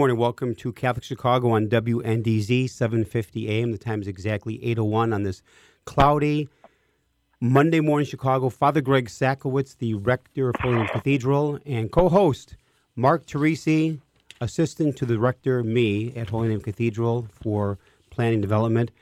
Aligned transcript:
Morning. 0.00 0.16
Welcome 0.16 0.54
to 0.54 0.72
Catholic 0.72 1.04
Chicago 1.04 1.50
on 1.50 1.66
WNDZ 1.66 2.70
750 2.70 3.50
AM. 3.50 3.70
The 3.70 3.76
time 3.76 4.00
is 4.00 4.08
exactly 4.08 4.58
8.01 4.60 5.14
on 5.14 5.24
this 5.24 5.42
cloudy 5.84 6.48
Monday 7.38 7.80
morning 7.80 8.06
Chicago. 8.06 8.48
Father 8.48 8.80
Greg 8.80 9.08
Sakowicz, 9.10 9.76
the 9.76 9.92
rector 9.92 10.48
of 10.48 10.56
Holy 10.58 10.76
Name 10.76 10.86
Cathedral, 10.86 11.58
and 11.66 11.92
co-host 11.92 12.56
Mark 12.96 13.26
Teresi, 13.26 14.00
assistant 14.40 14.96
to 14.96 15.04
the 15.04 15.18
rector, 15.18 15.62
me, 15.62 16.14
at 16.16 16.30
Holy 16.30 16.48
Name 16.48 16.62
Cathedral 16.62 17.28
for 17.30 17.78
planning 18.08 18.40
development. 18.40 18.92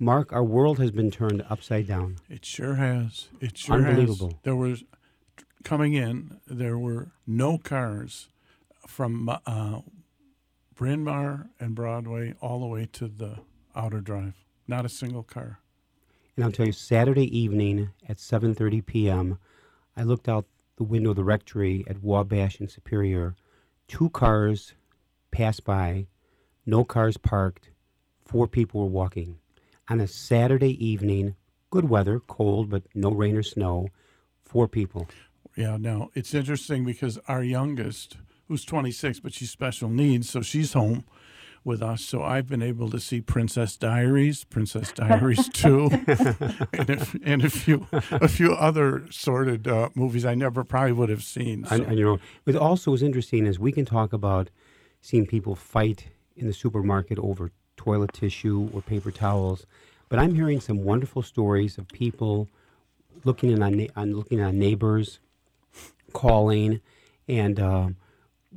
Mark, 0.00 0.32
our 0.32 0.42
world 0.42 0.80
has 0.80 0.90
been 0.90 1.12
turned 1.12 1.44
upside 1.48 1.86
down. 1.86 2.16
It 2.28 2.44
sure 2.44 2.74
has. 2.74 3.28
It 3.40 3.56
sure 3.56 3.76
Unbelievable. 3.76 4.30
has. 4.30 4.36
There 4.42 4.56
was 4.56 4.82
coming 5.62 5.94
in. 5.94 6.40
There 6.48 6.76
were 6.76 7.12
no 7.28 7.58
cars 7.58 8.26
from 8.88 9.28
uh, 9.28 9.82
Bryn 10.78 11.02
Mawr 11.02 11.48
and 11.58 11.74
Broadway 11.74 12.34
all 12.40 12.60
the 12.60 12.66
way 12.66 12.88
to 12.92 13.08
the 13.08 13.40
outer 13.74 14.00
drive. 14.00 14.34
Not 14.68 14.84
a 14.84 14.88
single 14.88 15.24
car. 15.24 15.58
And 16.36 16.44
I'll 16.44 16.52
tell 16.52 16.66
you, 16.66 16.72
Saturday 16.72 17.36
evening 17.36 17.90
at 18.08 18.18
7:30 18.18 18.86
p.m., 18.86 19.38
I 19.96 20.04
looked 20.04 20.28
out 20.28 20.46
the 20.76 20.84
window 20.84 21.10
of 21.10 21.16
the 21.16 21.24
rectory 21.24 21.84
at 21.88 22.00
Wabash 22.00 22.60
and 22.60 22.70
Superior. 22.70 23.34
Two 23.88 24.08
cars 24.10 24.74
passed 25.32 25.64
by, 25.64 26.06
no 26.64 26.84
cars 26.84 27.16
parked. 27.16 27.70
Four 28.24 28.46
people 28.46 28.80
were 28.82 28.86
walking 28.86 29.38
on 29.88 29.98
a 29.98 30.06
Saturday 30.06 30.86
evening. 30.86 31.34
Good 31.70 31.88
weather, 31.88 32.20
cold, 32.20 32.70
but 32.70 32.84
no 32.94 33.10
rain 33.10 33.36
or 33.36 33.42
snow. 33.42 33.88
Four 34.44 34.68
people. 34.68 35.08
Yeah, 35.56 35.76
now 35.76 36.10
it's 36.14 36.34
interesting 36.34 36.84
because 36.84 37.18
our 37.26 37.42
youngest, 37.42 38.16
who's 38.48 38.64
26, 38.64 39.20
but 39.20 39.32
she's 39.34 39.50
special 39.50 39.88
needs, 39.88 40.28
so 40.28 40.40
she's 40.40 40.72
home 40.72 41.04
with 41.64 41.82
us. 41.82 42.02
So 42.02 42.22
I've 42.22 42.48
been 42.48 42.62
able 42.62 42.90
to 42.90 42.98
see 42.98 43.20
Princess 43.20 43.76
Diaries, 43.76 44.44
Princess 44.44 44.90
Diaries 44.92 45.48
2, 45.52 45.90
and, 46.72 46.90
a, 46.90 47.06
and 47.22 47.44
a 47.44 47.50
few 47.50 47.86
a 47.92 48.26
few 48.28 48.54
other 48.54 49.04
sorted 49.10 49.68
uh, 49.68 49.90
movies 49.94 50.24
I 50.24 50.34
never 50.34 50.64
probably 50.64 50.92
would 50.92 51.10
have 51.10 51.22
seen. 51.22 51.64
So. 51.66 51.74
on, 51.76 51.86
on 51.86 51.98
your 51.98 52.10
own. 52.10 52.20
What 52.44 52.56
also 52.56 52.94
is 52.94 53.02
interesting 53.02 53.46
is 53.46 53.58
we 53.58 53.72
can 53.72 53.84
talk 53.84 54.12
about 54.12 54.50
seeing 55.00 55.26
people 55.26 55.54
fight 55.54 56.06
in 56.36 56.46
the 56.46 56.52
supermarket 56.52 57.18
over 57.18 57.52
toilet 57.76 58.12
tissue 58.12 58.70
or 58.72 58.80
paper 58.80 59.10
towels, 59.10 59.66
but 60.08 60.18
I'm 60.18 60.34
hearing 60.34 60.60
some 60.60 60.84
wonderful 60.84 61.22
stories 61.22 61.78
of 61.78 61.86
people 61.88 62.48
looking 63.24 63.50
in 63.50 63.62
on, 63.62 63.86
on 63.94 64.14
looking 64.14 64.40
on 64.40 64.58
neighbors, 64.58 65.18
calling, 66.12 66.80
and 67.28 67.60
um, 67.60 67.96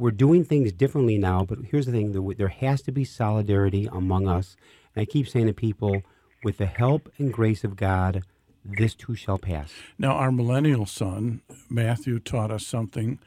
we're 0.02 0.12
doing 0.12 0.44
things 0.44 0.72
differently 0.72 1.18
now. 1.18 1.46
But 1.46 1.60
here's 1.70 1.86
the 1.86 1.92
thing: 1.92 2.12
there, 2.12 2.36
there 2.36 2.48
has 2.48 2.82
to 2.84 2.92
be 2.92 3.06
solidarity 3.06 3.88
among 3.92 4.28
us. 4.28 4.58
And 4.96 5.02
I 5.04 5.06
keep 5.06 5.28
saying 5.28 5.48
to 5.48 5.54
people, 5.54 6.02
with 6.44 6.58
the 6.58 6.66
help 6.66 7.10
and 7.18 7.32
grace 7.32 7.64
of 7.64 7.76
God, 7.76 8.24
this 8.66 8.96
too 8.96 9.16
shall 9.16 9.38
pass. 9.38 9.72
Now, 9.98 10.14
our 10.14 10.32
millennial 10.32 10.86
son, 10.86 11.42
Matthew, 11.70 12.20
taught 12.20 12.52
us 12.52 12.66
something. 12.66 13.20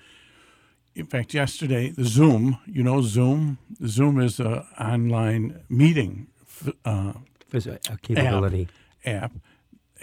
In 0.94 1.06
fact, 1.06 1.32
yesterday, 1.32 1.90
the 1.90 2.04
Zoom, 2.04 2.58
you 2.66 2.82
know, 2.82 3.02
Zoom? 3.02 3.58
Zoom 3.86 4.20
is 4.20 4.38
an 4.38 4.64
online 4.78 5.62
meeting 5.68 6.28
uh, 6.84 7.14
a, 7.52 7.78
a 7.90 7.96
capability. 8.02 8.68
app. 9.04 9.32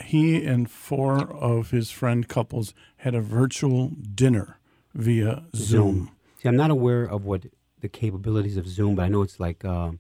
He 0.06 0.44
and 0.44 0.70
four 0.70 1.32
of 1.32 1.72
his 1.72 1.92
friend 1.92 2.28
couples 2.28 2.74
had 2.98 3.14
a 3.14 3.22
virtual 3.22 3.90
dinner 3.90 4.58
via 4.94 5.44
Zoom. 5.56 6.12
See, 6.42 6.50
I'm 6.50 6.56
not 6.56 6.72
aware 6.72 7.04
of 7.04 7.24
what 7.24 7.46
the 7.82 7.90
capabilities 7.90 8.58
of 8.58 8.68
Zoom, 8.68 8.96
but 8.96 9.04
I 9.04 9.10
know 9.10 9.22
it's 9.22 9.40
like 9.40 9.64
um, 9.64 10.00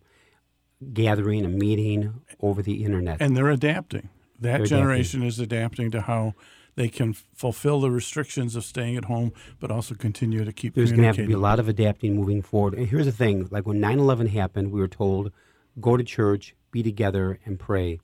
gathering 0.93 1.45
a 1.45 1.49
meeting 1.49 2.21
over 2.39 2.61
the 2.61 2.83
internet. 2.83 3.21
And 3.21 3.37
they're 3.37 3.49
adapting. 3.49 4.09
That 4.39 4.57
They're 4.57 4.65
generation 4.65 5.21
is 5.21 5.39
adapting 5.39 5.91
to 5.91 6.01
how 6.01 6.33
they 6.75 6.89
can 6.89 7.13
fulfill 7.13 7.81
the 7.81 7.91
restrictions 7.91 8.55
of 8.55 8.63
staying 8.63 8.97
at 8.97 9.05
home, 9.05 9.33
but 9.59 9.69
also 9.69 9.93
continue 9.93 10.43
to 10.43 10.51
keep 10.51 10.73
There's 10.73 10.91
going 10.91 11.01
to 11.01 11.07
have 11.07 11.15
to 11.17 11.27
be 11.27 11.33
a 11.33 11.37
lot 11.37 11.59
of 11.59 11.67
adapting 11.67 12.15
moving 12.15 12.41
forward. 12.41 12.73
And 12.73 12.87
here's 12.87 13.05
the 13.05 13.11
thing: 13.11 13.47
like 13.51 13.67
when 13.67 13.79
9/11 13.79 14.29
happened, 14.29 14.71
we 14.71 14.79
were 14.79 14.87
told, 14.87 15.31
"Go 15.79 15.95
to 15.95 16.03
church, 16.03 16.55
be 16.71 16.81
together, 16.81 17.39
and 17.45 17.59
pray." 17.59 17.99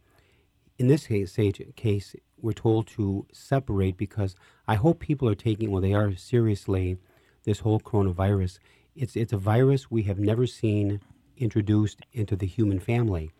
In 0.77 0.87
this 0.87 1.07
case, 1.07 1.35
case, 1.75 2.15
we're 2.39 2.53
told 2.53 2.85
to 2.87 3.25
separate 3.31 3.97
because 3.97 4.35
I 4.67 4.75
hope 4.75 4.99
people 4.99 5.27
are 5.27 5.33
taking, 5.33 5.71
well, 5.71 5.81
they 5.81 5.95
are 5.95 6.15
seriously, 6.15 6.97
this 7.47 7.59
whole 7.59 7.79
coronavirus. 7.79 8.59
It's 8.95 9.15
it's 9.15 9.33
a 9.33 9.37
virus 9.37 9.89
we 9.89 10.03
have 10.03 10.19
never 10.19 10.45
seen 10.45 10.99
introduced 11.37 12.01
into 12.11 12.35
the 12.35 12.45
human 12.45 12.79
family. 12.79 13.31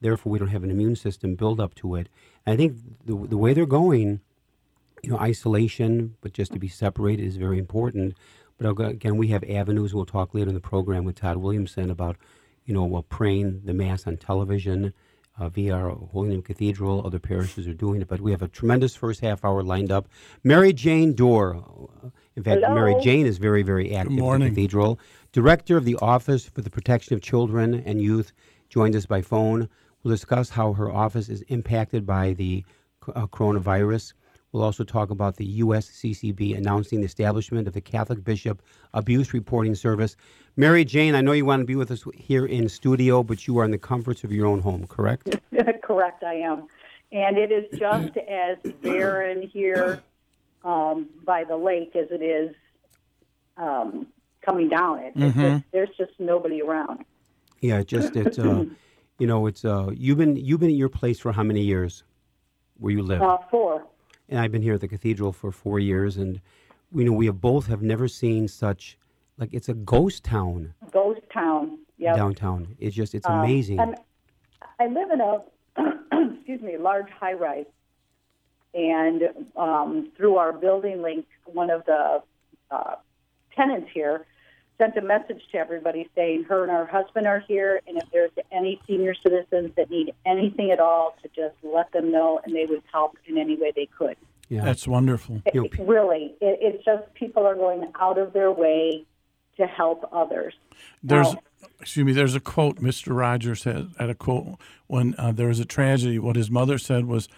Therefore, 0.00 0.30
we 0.30 0.38
don't 0.38 0.48
have 0.48 0.62
an 0.62 0.70
immune 0.70 0.94
system 0.94 1.34
build 1.34 1.58
up 1.58 1.74
to 1.76 1.96
it. 1.96 2.08
And 2.46 2.54
I 2.54 2.56
think 2.56 2.76
the 3.04 3.16
the 3.26 3.36
way 3.36 3.52
they're 3.52 3.66
going, 3.66 4.20
you 5.02 5.10
know, 5.10 5.18
isolation, 5.18 6.14
but 6.20 6.32
just 6.32 6.52
to 6.52 6.60
be 6.60 6.68
separated 6.68 7.26
is 7.26 7.36
very 7.36 7.58
important. 7.58 8.14
But 8.56 8.68
again, 8.80 9.16
we 9.16 9.28
have 9.28 9.44
avenues. 9.44 9.92
We'll 9.92 10.06
talk 10.06 10.32
later 10.32 10.48
in 10.48 10.54
the 10.54 10.60
program 10.60 11.04
with 11.04 11.16
Todd 11.16 11.38
Williamson 11.38 11.90
about, 11.90 12.16
you 12.64 12.72
know, 12.72 12.84
well, 12.84 13.02
praying 13.02 13.62
the 13.64 13.74
Mass 13.74 14.06
on 14.06 14.16
television 14.16 14.94
uh, 15.38 15.48
via 15.48 15.74
our 15.74 15.90
Holy 15.90 16.30
Name 16.30 16.42
Cathedral. 16.42 17.04
Other 17.04 17.18
parishes 17.18 17.66
are 17.66 17.74
doing 17.74 18.00
it. 18.00 18.08
But 18.08 18.20
we 18.20 18.30
have 18.30 18.42
a 18.42 18.48
tremendous 18.48 18.94
first 18.94 19.20
half 19.20 19.44
hour 19.44 19.62
lined 19.62 19.90
up. 19.90 20.08
Mary 20.44 20.72
Jane 20.72 21.14
Doerr. 21.14 21.62
In 22.36 22.42
fact, 22.42 22.60
Mary 22.60 22.94
Jane 23.00 23.26
is 23.26 23.38
very, 23.38 23.62
very 23.62 23.94
active 23.94 24.12
at 24.12 24.18
morning. 24.18 24.48
the 24.48 24.54
Cathedral. 24.54 25.00
Director 25.32 25.78
of 25.78 25.86
the 25.86 25.96
Office 25.96 26.46
for 26.46 26.60
the 26.60 26.70
Protection 26.70 27.14
of 27.14 27.22
Children 27.22 27.82
and 27.86 28.00
Youth 28.00 28.32
joins 28.68 28.94
us 28.94 29.06
by 29.06 29.22
phone. 29.22 29.68
We'll 30.02 30.14
discuss 30.14 30.50
how 30.50 30.74
her 30.74 30.92
office 30.92 31.30
is 31.30 31.42
impacted 31.48 32.04
by 32.04 32.34
the 32.34 32.64
uh, 33.14 33.26
coronavirus. 33.26 34.12
We'll 34.52 34.62
also 34.62 34.84
talk 34.84 35.10
about 35.10 35.36
the 35.36 35.60
USCCB 35.60 36.56
announcing 36.56 37.00
the 37.00 37.06
establishment 37.06 37.66
of 37.68 37.74
the 37.74 37.80
Catholic 37.80 38.22
Bishop 38.22 38.62
Abuse 38.94 39.32
Reporting 39.32 39.74
Service. 39.74 40.16
Mary 40.56 40.84
Jane, 40.84 41.14
I 41.14 41.22
know 41.22 41.32
you 41.32 41.44
want 41.44 41.60
to 41.60 41.66
be 41.66 41.76
with 41.76 41.90
us 41.90 42.04
here 42.14 42.46
in 42.46 42.68
studio, 42.68 43.22
but 43.22 43.46
you 43.46 43.58
are 43.58 43.64
in 43.64 43.70
the 43.70 43.78
comforts 43.78 44.24
of 44.24 44.32
your 44.32 44.46
own 44.46 44.60
home, 44.60 44.86
correct? 44.86 45.36
Correct, 45.82 46.24
I 46.24 46.34
am. 46.34 46.66
And 47.12 47.38
it 47.38 47.52
is 47.52 47.78
just 47.78 48.16
as 48.16 48.58
barren 48.82 49.42
here 49.42 50.02
um, 50.66 51.08
by 51.24 51.44
the 51.44 51.56
lake 51.56 51.94
as 51.94 52.08
it 52.10 52.22
is 52.22 52.54
um, 53.56 54.06
coming 54.44 54.68
down 54.68 54.98
it. 54.98 55.12
It's 55.16 55.36
just, 55.36 55.64
there's 55.72 55.88
just 55.96 56.12
nobody 56.18 56.60
around. 56.60 57.04
Yeah, 57.60 57.82
just 57.82 58.16
it's 58.16 58.38
uh, 58.38 58.64
you 59.18 59.26
know, 59.26 59.46
it's 59.46 59.64
uh, 59.64 59.90
you've 59.94 60.18
been 60.18 60.36
you've 60.36 60.60
been 60.60 60.70
at 60.70 60.76
your 60.76 60.88
place 60.90 61.18
for 61.18 61.32
how 61.32 61.42
many 61.42 61.62
years, 61.62 62.04
where 62.78 62.92
you 62.92 63.02
live? 63.02 63.22
Uh, 63.22 63.38
four. 63.50 63.84
and 64.28 64.38
I've 64.40 64.52
been 64.52 64.62
here 64.62 64.74
at 64.74 64.80
the 64.80 64.88
cathedral 64.88 65.32
for 65.32 65.50
four 65.52 65.78
years, 65.78 66.16
and 66.18 66.40
you 66.94 67.04
know 67.04 67.12
we 67.12 67.26
have 67.26 67.40
both 67.40 67.66
have 67.68 67.82
never 67.82 68.08
seen 68.08 68.48
such 68.48 68.98
like 69.38 69.54
it's 69.54 69.68
a 69.68 69.74
ghost 69.74 70.24
town 70.24 70.74
Ghost 70.92 71.20
town. 71.32 71.78
Yep. 71.98 72.16
downtown. 72.16 72.76
It's 72.78 72.94
just 72.94 73.14
it's 73.14 73.26
Um, 73.26 73.40
amazing. 73.40 73.80
And 73.80 73.96
I 74.78 74.86
live 74.88 75.10
in 75.10 75.20
a 75.22 75.42
excuse 76.36 76.60
me, 76.60 76.76
large 76.76 77.08
high 77.10 77.32
rise, 77.32 77.64
and 78.76 79.22
um, 79.56 80.12
through 80.16 80.36
our 80.36 80.52
building 80.52 81.00
link, 81.02 81.26
one 81.46 81.70
of 81.70 81.84
the 81.86 82.22
uh, 82.70 82.94
tenants 83.56 83.88
here 83.92 84.26
sent 84.78 84.94
a 84.98 85.00
message 85.00 85.40
to 85.50 85.56
everybody 85.56 86.06
saying 86.14 86.44
her 86.44 86.62
and 86.62 86.70
her 86.70 86.84
husband 86.84 87.26
are 87.26 87.40
here, 87.40 87.80
and 87.88 87.96
if 87.96 88.04
there's 88.12 88.30
any 88.52 88.78
senior 88.86 89.14
citizens 89.14 89.70
that 89.76 89.90
need 89.90 90.12
anything 90.26 90.70
at 90.70 90.78
all, 90.78 91.16
to 91.22 91.28
just 91.34 91.54
let 91.62 91.90
them 91.92 92.12
know, 92.12 92.38
and 92.44 92.54
they 92.54 92.66
would 92.66 92.82
help 92.92 93.16
in 93.26 93.38
any 93.38 93.56
way 93.56 93.72
they 93.74 93.86
could. 93.86 94.16
Yeah. 94.50 94.62
That's 94.62 94.86
wonderful. 94.86 95.40
You 95.54 95.62
know, 95.62 95.66
It- 95.72 95.78
really, 95.78 96.34
it, 96.42 96.58
it's 96.60 96.84
just 96.84 97.12
people 97.14 97.46
are 97.46 97.54
going 97.54 97.90
out 97.98 98.18
of 98.18 98.34
their 98.34 98.52
way 98.52 99.06
to 99.56 99.66
help 99.66 100.06
others. 100.12 100.52
There's, 101.02 101.32
Now- 101.32 101.40
excuse 101.80 102.04
me. 102.04 102.12
There's 102.12 102.34
a 102.34 102.40
quote 102.40 102.76
Mr. 102.76 103.16
Rogers 103.16 103.64
had 103.64 103.92
at 103.98 104.10
a 104.10 104.14
quote 104.14 104.58
when 104.88 105.14
uh, 105.16 105.32
there 105.32 105.48
was 105.48 105.58
a 105.58 105.64
tragedy. 105.64 106.18
What 106.18 106.36
his 106.36 106.50
mother 106.50 106.76
said 106.76 107.06
was, 107.06 107.28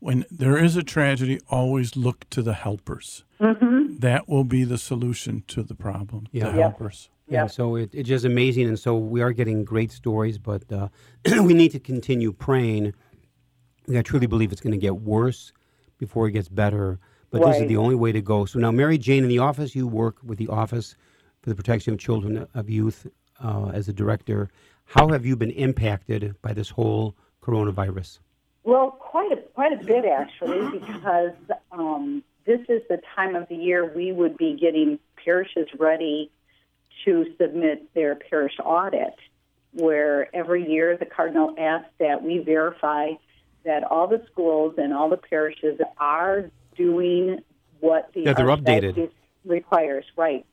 "When 0.00 0.24
there 0.30 0.56
is 0.56 0.76
a 0.76 0.82
tragedy, 0.82 1.40
always 1.48 1.96
look 1.96 2.28
to 2.30 2.42
the 2.42 2.54
helpers. 2.54 3.24
Mm-hmm. 3.40 3.98
That 3.98 4.28
will 4.28 4.44
be 4.44 4.64
the 4.64 4.78
solution 4.78 5.42
to 5.48 5.62
the 5.62 5.74
problem. 5.74 6.26
Yeah. 6.32 6.50
The 6.50 6.58
Yeah. 6.58 6.62
helpers." 6.62 7.10
And 7.30 7.50
so 7.50 7.74
it, 7.76 7.90
it's 7.94 8.08
just 8.08 8.24
amazing. 8.26 8.68
And 8.68 8.78
so 8.78 8.96
we 8.96 9.22
are 9.22 9.32
getting 9.32 9.64
great 9.64 9.90
stories, 9.90 10.36
but 10.38 10.62
uh, 10.70 10.88
we 11.42 11.54
need 11.54 11.72
to 11.72 11.80
continue 11.80 12.32
praying. 12.32 12.92
I 13.94 14.02
truly 14.02 14.26
believe 14.26 14.52
it's 14.52 14.60
going 14.60 14.72
to 14.72 14.78
get 14.78 14.96
worse 14.96 15.52
before 15.98 16.28
it 16.28 16.32
gets 16.32 16.48
better. 16.48 16.98
But 17.30 17.42
this 17.46 17.60
is 17.62 17.66
the 17.68 17.76
only 17.78 17.96
way 17.96 18.12
to 18.12 18.20
go. 18.22 18.44
So 18.44 18.60
now, 18.60 18.70
Mary 18.70 18.96
Jane, 18.96 19.24
in 19.24 19.28
the 19.28 19.40
office, 19.40 19.74
you 19.74 19.88
work 19.88 20.18
with 20.22 20.38
the 20.38 20.46
Office 20.48 20.94
for 21.42 21.50
the 21.50 21.56
Protection 21.56 21.92
of 21.92 21.98
Children 21.98 22.46
of 22.54 22.70
Youth 22.70 23.08
uh, 23.42 23.70
as 23.74 23.88
a 23.88 23.92
director. 23.92 24.50
How 24.84 25.08
have 25.08 25.26
you 25.26 25.34
been 25.34 25.50
impacted 25.50 26.36
by 26.42 26.52
this 26.52 26.68
whole 26.70 27.16
coronavirus? 27.42 28.20
Well, 28.62 28.90
quite 28.92 29.32
a 29.32 29.42
quite 29.54 29.72
a 29.72 29.84
bit 29.84 30.04
actually, 30.04 30.78
because 30.78 31.32
um, 31.72 32.22
this 32.44 32.60
is 32.68 32.82
the 32.88 33.00
time 33.14 33.34
of 33.34 33.48
the 33.48 33.56
year 33.56 33.90
we 33.94 34.12
would 34.12 34.36
be 34.36 34.54
getting 34.54 34.98
parishes 35.24 35.68
ready 35.78 36.30
to 37.04 37.26
submit 37.40 37.92
their 37.94 38.14
parish 38.14 38.54
audit, 38.64 39.14
where 39.72 40.34
every 40.34 40.68
year 40.70 40.96
the 40.96 41.06
cardinal 41.06 41.54
asks 41.58 41.90
that 41.98 42.22
we 42.22 42.38
verify 42.38 43.10
that 43.64 43.84
all 43.84 44.06
the 44.06 44.22
schools 44.30 44.74
and 44.76 44.92
all 44.92 45.08
the 45.08 45.16
parishes 45.16 45.80
are 45.98 46.50
doing 46.76 47.40
what 47.80 48.10
the 48.14 48.24
That 48.24 48.36
they're 48.36 48.46
updated. 48.46 49.10
requires, 49.44 50.04
right? 50.16 50.44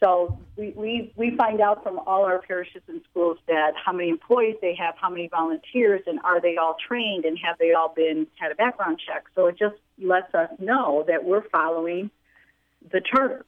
So 0.00 0.38
we, 0.56 0.70
we, 0.70 1.12
we 1.14 1.36
find 1.36 1.60
out 1.60 1.82
from 1.82 1.98
all 2.06 2.24
our 2.24 2.40
parishes 2.40 2.82
and 2.88 3.02
schools 3.10 3.36
that 3.48 3.72
how 3.76 3.92
many 3.92 4.08
employees 4.08 4.56
they 4.62 4.74
have, 4.74 4.94
how 4.96 5.10
many 5.10 5.28
volunteers, 5.28 6.00
and 6.06 6.18
are 6.24 6.40
they 6.40 6.56
all 6.56 6.76
trained, 6.88 7.26
and 7.26 7.38
have 7.38 7.58
they 7.58 7.74
all 7.74 7.92
been 7.94 8.26
had 8.36 8.50
a 8.50 8.54
background 8.54 8.98
check. 9.06 9.24
So 9.34 9.46
it 9.46 9.58
just 9.58 9.76
lets 10.02 10.34
us 10.34 10.48
know 10.58 11.04
that 11.06 11.24
we're 11.24 11.46
following 11.50 12.10
the 12.90 13.02
charter. 13.02 13.44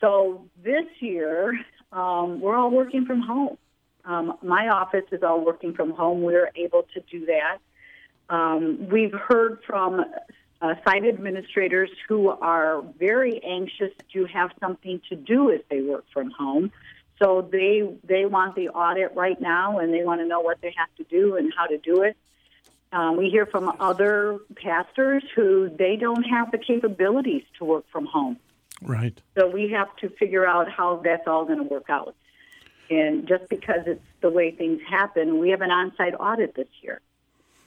So 0.00 0.44
this 0.62 0.84
year, 1.00 1.58
um, 1.92 2.40
we're 2.40 2.56
all 2.56 2.70
working 2.70 3.06
from 3.06 3.22
home. 3.22 3.56
Um, 4.04 4.36
my 4.42 4.68
office 4.68 5.04
is 5.12 5.22
all 5.22 5.44
working 5.44 5.74
from 5.74 5.90
home. 5.90 6.22
We're 6.22 6.50
able 6.56 6.86
to 6.94 7.00
do 7.10 7.26
that. 7.26 7.58
Um, 8.28 8.88
we've 8.90 9.12
heard 9.12 9.60
from 9.66 10.04
uh, 10.60 10.74
site 10.84 11.06
administrators 11.06 11.90
who 12.08 12.28
are 12.28 12.82
very 12.98 13.42
anxious 13.42 13.92
to 14.12 14.26
have 14.26 14.50
something 14.60 15.00
to 15.08 15.16
do 15.16 15.50
as 15.50 15.60
they 15.70 15.80
work 15.80 16.04
from 16.12 16.30
home. 16.30 16.70
So 17.22 17.48
they 17.50 17.82
they 18.04 18.24
want 18.26 18.54
the 18.54 18.70
audit 18.70 19.14
right 19.14 19.40
now, 19.40 19.78
and 19.78 19.92
they 19.92 20.04
want 20.04 20.20
to 20.20 20.26
know 20.26 20.40
what 20.40 20.60
they 20.60 20.74
have 20.76 20.88
to 20.96 21.04
do 21.04 21.36
and 21.36 21.52
how 21.56 21.66
to 21.66 21.78
do 21.78 22.02
it. 22.02 22.16
Um, 22.92 23.16
we 23.16 23.28
hear 23.30 23.46
from 23.46 23.72
other 23.78 24.38
pastors 24.56 25.22
who 25.36 25.68
they 25.68 25.96
don't 25.96 26.24
have 26.24 26.50
the 26.50 26.58
capabilities 26.58 27.44
to 27.58 27.64
work 27.64 27.84
from 27.92 28.06
home. 28.06 28.38
Right. 28.82 29.20
So 29.36 29.46
we 29.48 29.70
have 29.70 29.94
to 29.98 30.08
figure 30.08 30.46
out 30.46 30.70
how 30.70 31.00
that's 31.04 31.28
all 31.28 31.44
going 31.44 31.58
to 31.58 31.64
work 31.64 31.88
out. 31.88 32.16
And 32.88 33.28
just 33.28 33.48
because 33.48 33.82
it's 33.86 34.02
the 34.20 34.30
way 34.30 34.50
things 34.50 34.80
happen, 34.88 35.38
we 35.38 35.50
have 35.50 35.60
an 35.60 35.70
on-site 35.70 36.14
audit 36.18 36.56
this 36.56 36.66
year. 36.82 37.00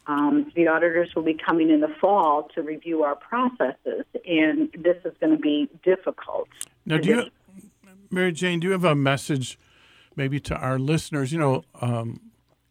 Um, 0.08 0.52
the 0.56 0.68
auditors 0.68 1.10
will 1.16 1.24
be 1.24 1.34
coming 1.34 1.70
in 1.70 1.80
the 1.80 1.94
fall 2.02 2.50
to 2.56 2.62
review 2.62 3.04
our 3.04 3.16
processes, 3.16 4.06
and 4.26 4.70
this 4.78 4.98
is 5.06 5.14
going 5.20 5.36
to 5.36 5.42
be 5.42 5.70
difficult. 5.84 6.50
Now, 6.86 6.98
do 6.98 7.10
you, 7.10 7.24
Mary 8.12 8.32
Jane, 8.34 8.60
do 8.60 8.68
you 8.68 8.74
have 8.74 8.84
a 8.84 8.96
message 8.96 9.58
maybe 10.16 10.40
to 10.42 10.56
our 10.56 10.78
listeners? 10.78 11.32
You 11.32 11.40
know, 11.40 11.64
um, 11.80 12.20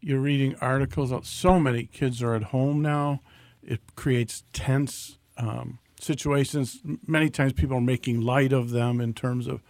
you're 0.01 0.21
reading 0.21 0.57
articles. 0.61 1.13
So 1.27 1.59
many 1.59 1.85
kids 1.85 2.23
are 2.23 2.35
at 2.35 2.45
home 2.45 2.83
now. 2.83 3.21
It 3.63 3.81
creates 3.95 4.45
tense 4.53 5.19
um, 5.39 5.79
situations. 5.99 6.81
Many 7.07 7.31
times 7.31 7.55
people 7.55 7.79
are 7.79 7.81
making 7.81 8.21
light 8.21 8.53
of 8.53 8.71
them 8.71 9.01
in 9.01 9.15
terms 9.15 9.47
of 9.47 9.63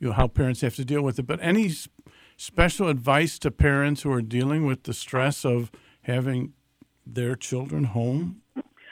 you 0.00 0.08
know 0.08 0.14
how 0.14 0.26
parents 0.26 0.62
have 0.62 0.74
to 0.76 0.84
deal 0.84 1.02
with 1.02 1.18
it. 1.18 1.26
But 1.26 1.38
any 1.42 1.70
special 2.36 2.88
advice 2.88 3.38
to 3.40 3.50
parents 3.50 4.02
who 4.02 4.12
are 4.12 4.22
dealing 4.22 4.66
with 4.66 4.82
the 4.84 4.94
stress 4.94 5.44
of 5.44 5.70
having 6.02 6.54
their 7.06 7.36
children 7.36 7.84
home 7.84 8.42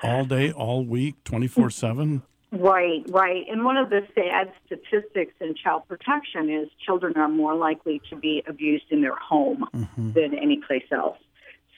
all 0.03 0.25
day, 0.25 0.53
all 0.53 0.85
week, 0.85 1.23
twenty 1.25 1.47
four 1.47 1.71
seven? 1.71 2.23
Right, 2.51 3.03
right. 3.09 3.47
And 3.51 3.65
one 3.65 3.79
of 3.79 3.89
the 3.89 4.07
sad 4.15 4.53
statistics 4.67 5.33
in 5.41 5.55
child 5.55 5.85
protection 5.89 6.51
is 6.51 6.69
children 6.85 7.15
are 7.17 7.29
more 7.29 7.55
likely 7.55 8.03
to 8.11 8.17
be 8.17 8.43
abused 8.47 8.85
in 8.91 9.01
their 9.01 9.15
home 9.17 9.65
than 9.97 10.35
any 10.35 10.59
place 10.59 10.85
else. 10.91 11.17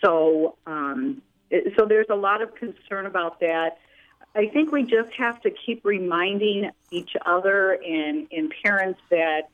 So, 0.04 0.56
um, 0.66 1.22
it- 1.50 1.75
so 1.78 1.86
there's 1.86 2.08
a 2.10 2.16
lot 2.16 2.42
of 2.42 2.54
concern 2.56 3.06
about 3.06 3.38
that. 3.40 3.78
I 4.34 4.48
think 4.48 4.72
we 4.72 4.82
just 4.82 5.12
have 5.16 5.40
to 5.42 5.50
keep 5.50 5.84
reminding 5.84 6.70
each 6.90 7.14
other 7.25 7.75
and, 7.86 8.26
and 8.32 8.52
parents 8.64 9.00
that 9.10 9.50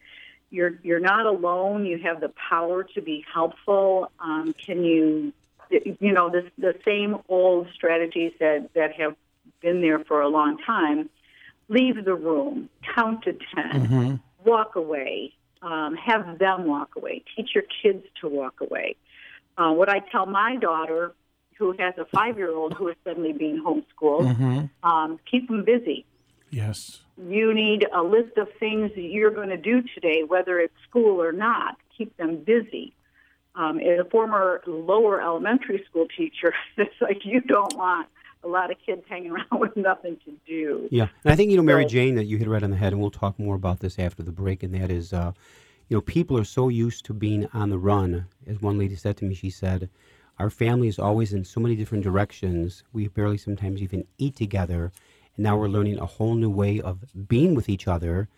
you're 0.49 0.79
you're 0.83 1.01
not 1.01 1.27
alone. 1.27 1.85
You 1.85 1.99
have 1.99 2.21
the 2.23 2.31
power 2.31 2.83
to 2.95 3.03
be 3.03 3.25
helpful. 3.33 4.11
Um, 4.21 4.55
can 4.55 4.83
you, 4.85 5.35
you 5.71 6.13
know, 6.13 6.31
the 6.31 6.51
the 6.59 6.75
same 6.85 7.19
old 7.29 7.69
strategies 7.75 8.33
that 8.41 8.71
that 8.75 8.93
have 8.95 9.17
been 9.61 9.81
there 9.81 10.01
for 10.01 10.21
a 10.21 10.29
long 10.29 10.59
time. 10.67 11.09
Leave 11.69 12.05
the 12.05 12.15
room, 12.15 12.69
count 12.97 13.23
to 13.23 13.33
10 13.55 14.21
walk 14.45 14.77
away, 14.77 15.33
um, 15.63 15.95
have 15.95 16.39
them 16.39 16.67
walk 16.67 16.97
away, 16.97 17.23
teach 17.37 17.51
your 17.55 17.65
kids 17.83 18.05
to 18.21 18.29
walk 18.29 18.61
away. 18.61 18.97
Uh, 19.57 19.73
what 19.73 19.89
I 19.89 20.01
tell 20.11 20.27
my 20.27 20.57
daughter, 20.57 21.13
who 21.59 21.73
has 21.79 21.95
a 21.99 22.07
five 22.07 22.39
year 22.39 22.55
old 22.55 22.73
who 22.75 22.89
is 22.89 22.97
suddenly 23.05 23.33
being 23.33 23.63
homeschooled, 23.63 24.71
um, 24.83 25.21
keep 25.31 25.49
them 25.49 25.65
busy. 25.65 26.07
Yes. 26.51 27.01
You 27.17 27.53
need 27.55 27.87
a 27.95 28.03
list 28.03 28.37
of 28.39 28.49
things 28.59 28.91
that 28.95 29.03
you're 29.03 29.31
going 29.31 29.51
to 29.51 29.57
do 29.57 29.83
today, 29.95 30.25
whether 30.27 30.59
it's 30.59 30.75
school 30.89 31.23
or 31.23 31.33
not. 31.33 31.77
Keep 31.97 32.17
them 32.17 32.37
busy. 32.39 32.95
Um, 33.57 33.81
a 33.81 34.05
former 34.11 34.63
lower 34.67 35.21
elementary 35.21 35.85
school 35.89 36.07
teacher, 36.17 36.55
it's 36.77 36.95
like 37.01 37.25
you 37.25 37.41
don't 37.41 37.77
want 37.77 38.09
a 38.43 38.49
lot 38.49 38.71
of 38.71 38.77
kids 38.85 39.03
hanging 39.09 39.31
around 39.33 39.61
with 39.61 39.77
nothing 39.77 40.17
to 40.25 40.33
do. 40.47 40.89
Yeah, 40.91 41.09
and 41.25 41.33
I 41.33 41.37
think 41.37 41.51
you 41.51 41.57
know 41.57 41.63
Mary 41.63 41.85
Jane 41.85 42.15
that 42.15 42.25
you 42.25 42.37
hit 42.39 42.49
right 42.49 42.63
on 42.63 42.71
the 42.71 42.77
head, 42.77 42.93
and 42.93 43.01
we'll 43.01 43.11
talk 43.11 43.39
more 43.39 43.57
about 43.57 43.81
this 43.81 43.99
after 43.99 44.23
the 44.23 44.33
break. 44.33 44.63
And 44.63 44.75
that 44.75 44.91
is, 44.91 45.13
uh, 45.13 45.33
you 45.89 45.97
know, 45.97 46.01
people 46.01 46.39
are 46.39 46.45
so 46.45 46.69
used 46.69 47.05
to 47.07 47.15
being 47.15 47.49
on 47.53 47.71
the 47.71 47.79
run. 47.79 48.27
As 48.47 48.61
one 48.61 48.79
lady 48.79 48.97
said 48.97 49.17
to 49.19 49.25
me, 49.25 49.35
she 49.35 49.51
said, 49.51 49.91
"Our 50.39 50.51
family 50.51 50.89
is 50.89 50.99
always 50.99 51.33
in 51.33 51.45
so 51.45 51.61
many 51.61 51.77
different 51.77 52.05
directions. 52.05 52.85
We 52.93 53.09
barely 53.09 53.39
sometimes 53.39 53.83
even 53.83 54.07
eat 54.19 54.37
together, 54.37 54.93
and 55.37 55.45
now 55.45 55.59
we're 55.59 55.69
learning 55.69 55.99
a 55.99 56.07
whole 56.07 56.35
new 56.35 56.51
way 56.51 56.81
of 56.81 57.05
being 57.29 57.55
with 57.55 57.69
each 57.69 57.89
other, 57.89 58.29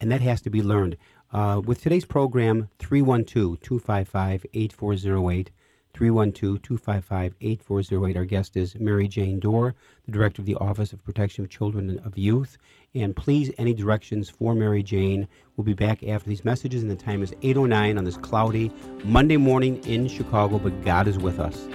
and 0.00 0.10
that 0.10 0.20
has 0.20 0.40
to 0.42 0.50
be 0.50 0.62
learned." 0.62 0.96
Uh, 1.32 1.60
with 1.64 1.80
today's 1.80 2.04
program, 2.04 2.68
312 2.78 3.60
255 3.60 4.46
8408. 4.52 5.50
312 5.92 6.62
255 6.62 7.34
8408. 7.40 8.16
Our 8.16 8.24
guest 8.24 8.56
is 8.56 8.74
Mary 8.76 9.08
Jane 9.08 9.40
Doerr, 9.40 9.74
the 10.06 10.12
Director 10.12 10.42
of 10.42 10.46
the 10.46 10.54
Office 10.56 10.92
of 10.92 11.04
Protection 11.04 11.44
of 11.44 11.50
Children 11.50 11.90
and 11.90 12.00
of 12.00 12.16
Youth. 12.16 12.58
And 12.94 13.14
please, 13.14 13.52
any 13.58 13.74
directions 13.74 14.28
for 14.28 14.54
Mary 14.54 14.82
Jane. 14.82 15.28
We'll 15.56 15.64
be 15.64 15.74
back 15.74 16.02
after 16.04 16.28
these 16.28 16.44
messages, 16.44 16.82
and 16.82 16.90
the 16.90 16.96
time 16.96 17.22
is 17.22 17.32
8.09 17.42 17.98
on 17.98 18.04
this 18.04 18.16
cloudy 18.16 18.72
Monday 19.04 19.36
morning 19.36 19.82
in 19.84 20.08
Chicago, 20.08 20.58
but 20.58 20.84
God 20.84 21.06
is 21.06 21.18
with 21.18 21.38
us. 21.38 21.68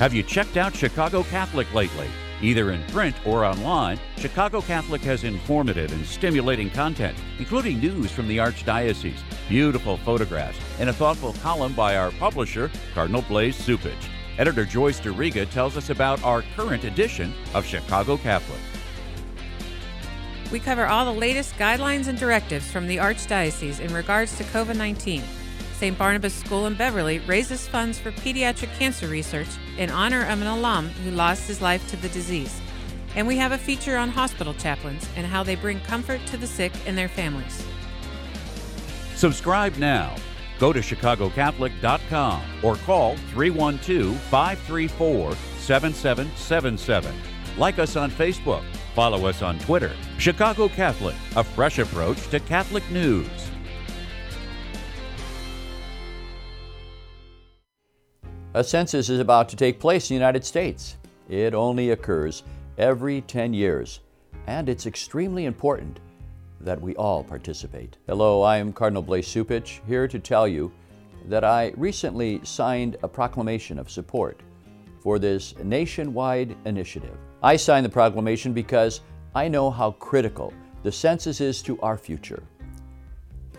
Have 0.00 0.14
you 0.14 0.22
checked 0.22 0.56
out 0.56 0.74
Chicago 0.74 1.24
Catholic 1.24 1.70
lately? 1.74 2.08
Either 2.40 2.70
in 2.70 2.82
print 2.84 3.14
or 3.26 3.44
online, 3.44 4.00
Chicago 4.16 4.62
Catholic 4.62 5.02
has 5.02 5.24
informative 5.24 5.92
and 5.92 6.06
stimulating 6.06 6.70
content, 6.70 7.18
including 7.38 7.80
news 7.80 8.10
from 8.10 8.26
the 8.26 8.38
Archdiocese, 8.38 9.20
beautiful 9.46 9.98
photographs, 9.98 10.58
and 10.78 10.88
a 10.88 10.92
thoughtful 10.94 11.34
column 11.42 11.74
by 11.74 11.98
our 11.98 12.12
publisher, 12.12 12.70
Cardinal 12.94 13.20
Blase 13.20 13.60
Cupich. 13.60 14.08
Editor 14.38 14.64
Joyce 14.64 15.00
Duriga 15.00 15.44
tells 15.50 15.76
us 15.76 15.90
about 15.90 16.24
our 16.24 16.44
current 16.56 16.84
edition 16.84 17.34
of 17.52 17.66
Chicago 17.66 18.16
Catholic. 18.16 18.60
We 20.50 20.60
cover 20.60 20.86
all 20.86 21.04
the 21.04 21.20
latest 21.20 21.56
guidelines 21.56 22.08
and 22.08 22.18
directives 22.18 22.72
from 22.72 22.86
the 22.86 22.96
Archdiocese 22.96 23.80
in 23.80 23.92
regards 23.92 24.34
to 24.38 24.44
COVID 24.44 24.76
19. 24.76 25.22
St. 25.80 25.96
Barnabas 25.96 26.34
School 26.34 26.66
in 26.66 26.74
Beverly 26.74 27.20
raises 27.20 27.66
funds 27.66 27.98
for 27.98 28.12
pediatric 28.12 28.70
cancer 28.78 29.08
research 29.08 29.48
in 29.78 29.88
honor 29.88 30.24
of 30.24 30.42
an 30.42 30.46
alum 30.46 30.90
who 30.90 31.10
lost 31.10 31.48
his 31.48 31.62
life 31.62 31.88
to 31.88 31.96
the 31.96 32.10
disease. 32.10 32.60
And 33.16 33.26
we 33.26 33.38
have 33.38 33.52
a 33.52 33.56
feature 33.56 33.96
on 33.96 34.10
hospital 34.10 34.52
chaplains 34.52 35.08
and 35.16 35.26
how 35.26 35.42
they 35.42 35.54
bring 35.54 35.80
comfort 35.80 36.20
to 36.26 36.36
the 36.36 36.46
sick 36.46 36.74
and 36.84 36.98
their 36.98 37.08
families. 37.08 37.64
Subscribe 39.14 39.74
now. 39.78 40.14
Go 40.58 40.70
to 40.70 40.80
chicagocatholic.com 40.80 42.42
or 42.62 42.76
call 42.76 43.16
312 43.32 44.14
534 44.18 45.32
7777. 45.32 47.14
Like 47.56 47.78
us 47.78 47.96
on 47.96 48.10
Facebook. 48.10 48.64
Follow 48.94 49.24
us 49.24 49.40
on 49.40 49.58
Twitter. 49.60 49.92
Chicago 50.18 50.68
Catholic, 50.68 51.16
a 51.36 51.42
fresh 51.42 51.78
approach 51.78 52.28
to 52.28 52.38
Catholic 52.38 52.88
news. 52.90 53.39
A 58.52 58.64
census 58.64 59.08
is 59.08 59.20
about 59.20 59.48
to 59.50 59.56
take 59.56 59.78
place 59.78 60.10
in 60.10 60.16
the 60.16 60.18
United 60.18 60.44
States. 60.44 60.96
It 61.28 61.54
only 61.54 61.90
occurs 61.90 62.42
every 62.78 63.20
10 63.20 63.54
years, 63.54 64.00
and 64.48 64.68
it's 64.68 64.86
extremely 64.86 65.44
important 65.44 66.00
that 66.60 66.80
we 66.80 66.96
all 66.96 67.22
participate. 67.22 67.96
Hello, 68.08 68.42
I 68.42 68.56
am 68.56 68.72
Cardinal 68.72 69.02
Blase 69.02 69.32
Cupich, 69.32 69.78
here 69.86 70.08
to 70.08 70.18
tell 70.18 70.48
you 70.48 70.72
that 71.28 71.44
I 71.44 71.72
recently 71.76 72.40
signed 72.42 72.96
a 73.04 73.08
proclamation 73.08 73.78
of 73.78 73.88
support 73.88 74.40
for 74.98 75.20
this 75.20 75.54
nationwide 75.62 76.56
initiative. 76.64 77.16
I 77.44 77.54
signed 77.54 77.86
the 77.86 77.90
proclamation 77.90 78.52
because 78.52 79.00
I 79.32 79.46
know 79.46 79.70
how 79.70 79.92
critical 79.92 80.52
the 80.82 80.90
census 80.90 81.40
is 81.40 81.62
to 81.62 81.80
our 81.82 81.96
future. 81.96 82.42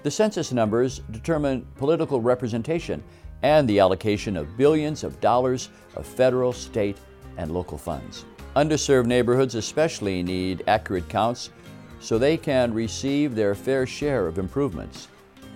The 0.03 0.12
census 0.12 0.51
numbers 0.51 1.01
determine 1.12 1.65
political 1.75 2.22
representation 2.22 3.03
and 3.43 3.67
the 3.67 3.79
allocation 3.79 4.36
of 4.36 4.58
billions 4.58 5.03
of 5.03 5.20
dollars 5.22 5.70
of 5.96 6.08
federal, 6.08 6.53
state, 6.53 6.98
and 7.38 7.53
local 7.53 7.77
funds. 7.77 8.25
Underserved 8.55 9.05
neighborhoods 9.05 9.55
especially 9.55 10.24
need 10.24 10.63
accurate 10.67 11.08
counts 11.08 11.51
so 12.00 12.17
they 12.17 12.36
can 12.36 12.74
receive 12.74 13.36
their 13.36 13.53
fair 13.53 13.86
share 13.86 14.27
of 14.27 14.39
improvements 14.39 15.08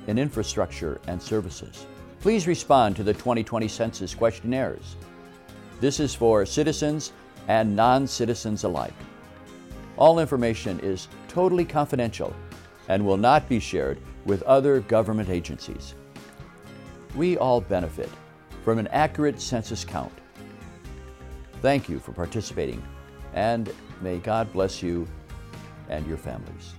in 0.06 0.20
infrastructure 0.20 1.02
and 1.08 1.20
services. 1.22 1.88
Please 2.22 2.46
respond 2.48 2.96
to 2.96 3.04
the 3.04 3.14
2020 3.14 3.68
census 3.68 4.14
questionnaires. 4.14 4.96
This 5.80 6.00
is 6.00 6.14
for 6.14 6.46
citizens 6.46 7.14
and 7.48 7.76
non 7.76 8.06
citizens 8.06 8.64
alike. 8.64 8.94
All 9.98 10.20
information 10.20 10.80
is 10.82 11.08
totally 11.28 11.66
confidential 11.66 12.34
and 12.90 13.04
will 13.04 13.18
not 13.18 13.50
be 13.50 13.60
shared 13.60 14.00
with 14.26 14.42
other 14.44 14.80
government 14.82 15.30
agencies. 15.30 15.96
We 17.16 17.38
all 17.38 17.62
benefit 17.62 18.10
from 18.64 18.80
an 18.80 18.88
accurate 18.88 19.40
census 19.40 19.86
count. 19.86 20.12
Thank 21.62 21.88
you 21.88 22.00
for 22.00 22.12
participating, 22.12 22.84
and 23.34 23.72
may 24.02 24.18
God 24.18 24.52
bless 24.52 24.84
you 24.84 25.08
and 25.90 26.06
your 26.08 26.18
families. 26.18 26.74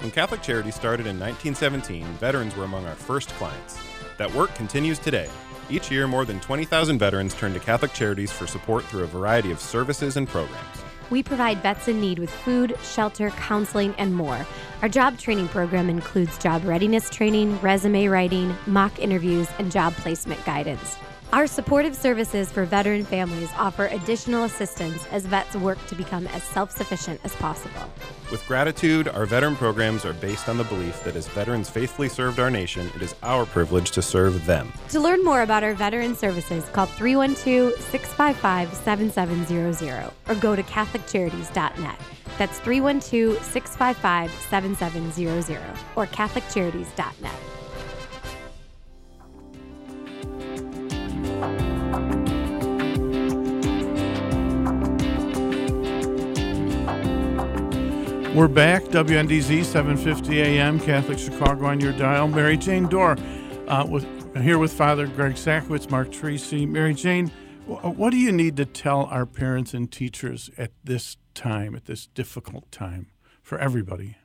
When 0.00 0.10
Catholic 0.10 0.42
Charities 0.42 0.74
started 0.74 1.06
in 1.06 1.18
1917, 1.18 2.04
veterans 2.18 2.54
were 2.54 2.64
among 2.64 2.86
our 2.86 2.94
first 2.94 3.30
clients. 3.30 3.78
That 4.18 4.32
work 4.34 4.54
continues 4.54 4.98
today. 4.98 5.28
Each 5.68 5.90
year, 5.90 6.06
more 6.06 6.24
than 6.24 6.38
20,000 6.40 6.98
veterans 6.98 7.34
turn 7.34 7.52
to 7.54 7.60
Catholic 7.60 7.92
Charities 7.92 8.30
for 8.30 8.46
support 8.46 8.84
through 8.84 9.02
a 9.02 9.06
variety 9.06 9.50
of 9.50 9.60
services 9.60 10.16
and 10.16 10.28
programs. 10.28 10.85
We 11.10 11.22
provide 11.22 11.62
vets 11.62 11.88
in 11.88 12.00
need 12.00 12.18
with 12.18 12.30
food, 12.30 12.76
shelter, 12.82 13.30
counseling, 13.30 13.94
and 13.98 14.14
more. 14.14 14.46
Our 14.82 14.88
job 14.88 15.18
training 15.18 15.48
program 15.48 15.88
includes 15.88 16.36
job 16.38 16.64
readiness 16.64 17.08
training, 17.10 17.60
resume 17.60 18.06
writing, 18.08 18.54
mock 18.66 18.98
interviews, 18.98 19.48
and 19.58 19.70
job 19.70 19.94
placement 19.94 20.44
guidance. 20.44 20.96
Our 21.32 21.46
supportive 21.46 21.96
services 21.96 22.52
for 22.52 22.64
veteran 22.64 23.04
families 23.04 23.50
offer 23.58 23.86
additional 23.86 24.44
assistance 24.44 25.04
as 25.10 25.26
vets 25.26 25.56
work 25.56 25.84
to 25.88 25.94
become 25.94 26.26
as 26.28 26.42
self 26.44 26.70
sufficient 26.70 27.20
as 27.24 27.34
possible. 27.36 27.90
With 28.30 28.46
gratitude, 28.46 29.08
our 29.08 29.26
veteran 29.26 29.56
programs 29.56 30.04
are 30.04 30.12
based 30.12 30.48
on 30.48 30.56
the 30.56 30.64
belief 30.64 31.02
that 31.04 31.16
as 31.16 31.26
veterans 31.28 31.68
faithfully 31.68 32.08
served 32.08 32.38
our 32.38 32.50
nation, 32.50 32.90
it 32.94 33.02
is 33.02 33.14
our 33.22 33.44
privilege 33.44 33.90
to 33.92 34.02
serve 34.02 34.46
them. 34.46 34.72
To 34.90 35.00
learn 35.00 35.24
more 35.24 35.42
about 35.42 35.64
our 35.64 35.74
veteran 35.74 36.14
services, 36.14 36.64
call 36.72 36.86
312 36.86 37.74
655 37.90 38.72
7700 38.74 40.12
or 40.28 40.34
go 40.36 40.54
to 40.54 40.62
CatholicCharities.net. 40.62 42.00
That's 42.38 42.58
312 42.60 43.42
655 43.42 44.30
7700 44.48 45.60
or 45.96 46.06
CatholicCharities.net. 46.06 47.55
We're 58.36 58.48
back, 58.48 58.82
WNDZ 58.84 59.64
750 59.64 60.42
AM, 60.42 60.78
Catholic 60.78 61.18
Chicago 61.18 61.64
on 61.64 61.80
your 61.80 61.92
dial. 61.94 62.28
Mary 62.28 62.58
Jane 62.58 62.86
Doerr 62.86 63.16
uh, 63.66 63.86
with, 63.88 64.06
here 64.42 64.58
with 64.58 64.74
Father 64.74 65.06
Greg 65.06 65.36
Sakowicz, 65.36 65.90
Mark 65.90 66.12
Tracy. 66.12 66.66
Mary 66.66 66.92
Jane, 66.92 67.28
what 67.66 68.10
do 68.10 68.18
you 68.18 68.30
need 68.30 68.58
to 68.58 68.66
tell 68.66 69.06
our 69.06 69.24
parents 69.24 69.72
and 69.72 69.90
teachers 69.90 70.50
at 70.58 70.72
this 70.84 71.16
time, 71.34 71.74
at 71.74 71.86
this 71.86 72.08
difficult 72.08 72.70
time 72.70 73.06
for 73.42 73.58
everybody? 73.58 74.18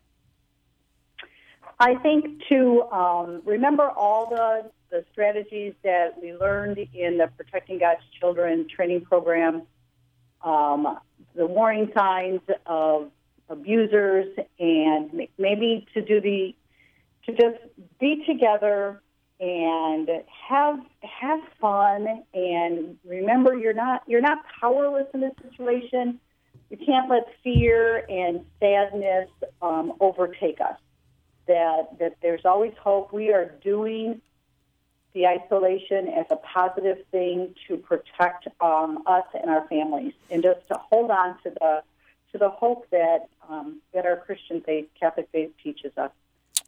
I 1.80 1.96
think 1.96 2.42
to 2.50 2.84
um, 2.92 3.42
remember 3.46 3.90
all 3.90 4.30
the, 4.30 4.70
the 4.92 5.06
strategies 5.12 5.74
that 5.84 6.22
we 6.22 6.34
learned 6.34 6.78
in 6.94 7.18
the 7.18 7.28
Protecting 7.38 7.80
God's 7.80 8.02
Children 8.20 8.68
training 8.74 9.02
program, 9.06 9.64
um, 10.44 11.00
the 11.34 11.48
warning 11.48 11.92
signs 11.98 12.42
of 12.66 13.10
abusers 13.50 14.28
and 14.60 15.28
maybe 15.38 15.88
to 15.94 16.02
do 16.02 16.22
the 16.22 16.54
to 17.26 17.32
just 17.34 17.64
be 18.00 18.24
together 18.26 19.02
and 19.40 20.10
have 20.50 20.80
have 21.02 21.40
fun 21.60 22.24
and 22.34 22.98
remember 23.06 23.56
you're 23.56 23.74
not 23.74 24.04
you're 24.08 24.22
not 24.22 24.40
powerless 24.60 25.08
in 25.14 25.22
this 25.22 25.34
situation. 25.50 26.20
You 26.70 26.78
can't 26.78 27.10
let 27.10 27.24
fear 27.44 28.06
and 28.10 28.46
sadness 28.60 29.30
um, 29.62 29.94
overtake 30.00 30.60
us. 30.62 30.78
That 31.48 31.98
that 32.00 32.18
there's 32.22 32.46
always 32.46 32.74
hope. 32.82 33.14
We 33.14 33.32
are 33.32 33.54
doing 33.64 34.22
the 35.14 35.28
isolation 35.28 36.08
as 36.08 36.26
a 36.30 36.38
positive 36.38 36.98
thing 37.12 37.54
to 37.68 37.78
protect 37.78 38.48
um, 38.62 39.00
us 39.06 39.26
and 39.40 39.50
our 39.50 39.68
families 39.68 40.14
and 40.30 40.42
just 40.42 40.66
to 40.70 40.76
hold 40.76 41.12
on 41.12 41.36
to 41.44 41.50
the 41.60 41.84
to 42.32 42.38
the 42.38 42.50
hope 42.50 42.90
that 42.92 43.28
um, 43.50 43.82
that 43.94 44.06
our 44.06 44.18
Christian 44.18 44.62
faith, 44.62 44.88
Catholic 45.00 45.28
faith, 45.32 45.52
teaches 45.62 45.92
us. 45.98 46.12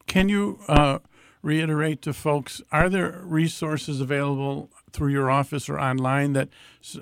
Can 0.07 0.27
you 0.29 0.59
uh, 0.67 0.99
reiterate 1.41 2.01
to 2.01 2.13
folks? 2.13 2.61
Are 2.71 2.89
there 2.89 3.21
resources 3.23 4.01
available 4.01 4.69
through 4.91 5.11
your 5.11 5.31
office 5.31 5.69
or 5.69 5.79
online 5.79 6.33
that 6.33 6.49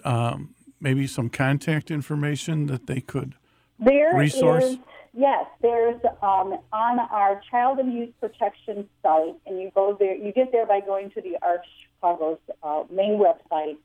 um, 0.04 0.54
maybe 0.80 1.08
some 1.08 1.30
contact 1.30 1.90
information 1.90 2.68
that 2.68 2.88
they 2.88 3.02
could 3.02 3.36
there 3.80 4.16
resource? 4.16 4.64
Is, 4.64 4.78
yes, 5.14 5.46
there's 5.62 6.00
um, 6.22 6.58
on 6.72 7.00
our 7.00 7.42
Child 7.50 7.80
Youth 7.86 8.14
Protection 8.20 8.88
site, 9.02 9.36
and 9.46 9.60
you 9.62 9.72
go 9.74 9.96
there. 10.00 10.16
You 10.16 10.32
get 10.32 10.52
there 10.52 10.66
by 10.66 10.80
going 10.82 11.12
to 11.12 11.22
the 11.22 11.38
Arch 11.42 11.66
Chicago's 11.96 12.40
uh, 12.64 12.84
main 12.90 13.20
website, 13.20 13.78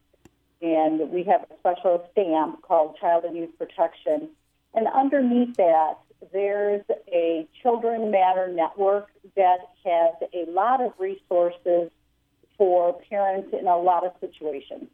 and 0.62 1.10
we 1.10 1.24
have 1.24 1.42
a 1.42 1.54
special 1.58 2.06
stamp 2.12 2.62
called 2.62 2.96
Child 2.98 3.24
Youth 3.32 3.56
Protection 3.58 4.28
and 4.76 4.86
underneath 4.88 5.56
that, 5.56 5.94
there's 6.32 6.84
a 7.10 7.46
Children 7.62 8.10
Matter 8.10 8.48
network 8.48 9.08
that 9.34 9.58
has 9.84 10.14
a 10.34 10.48
lot 10.50 10.82
of 10.82 10.92
resources 10.98 11.90
for 12.58 13.00
parents 13.08 13.54
in 13.58 13.66
a 13.66 13.76
lot 13.76 14.04
of 14.04 14.12
situations. 14.20 14.88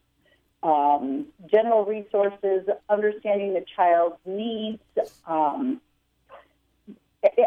Um, 0.62 1.26
general 1.50 1.84
resources, 1.84 2.68
understanding 2.88 3.54
the 3.54 3.64
child's 3.76 4.16
needs, 4.24 4.80
um, 5.26 5.80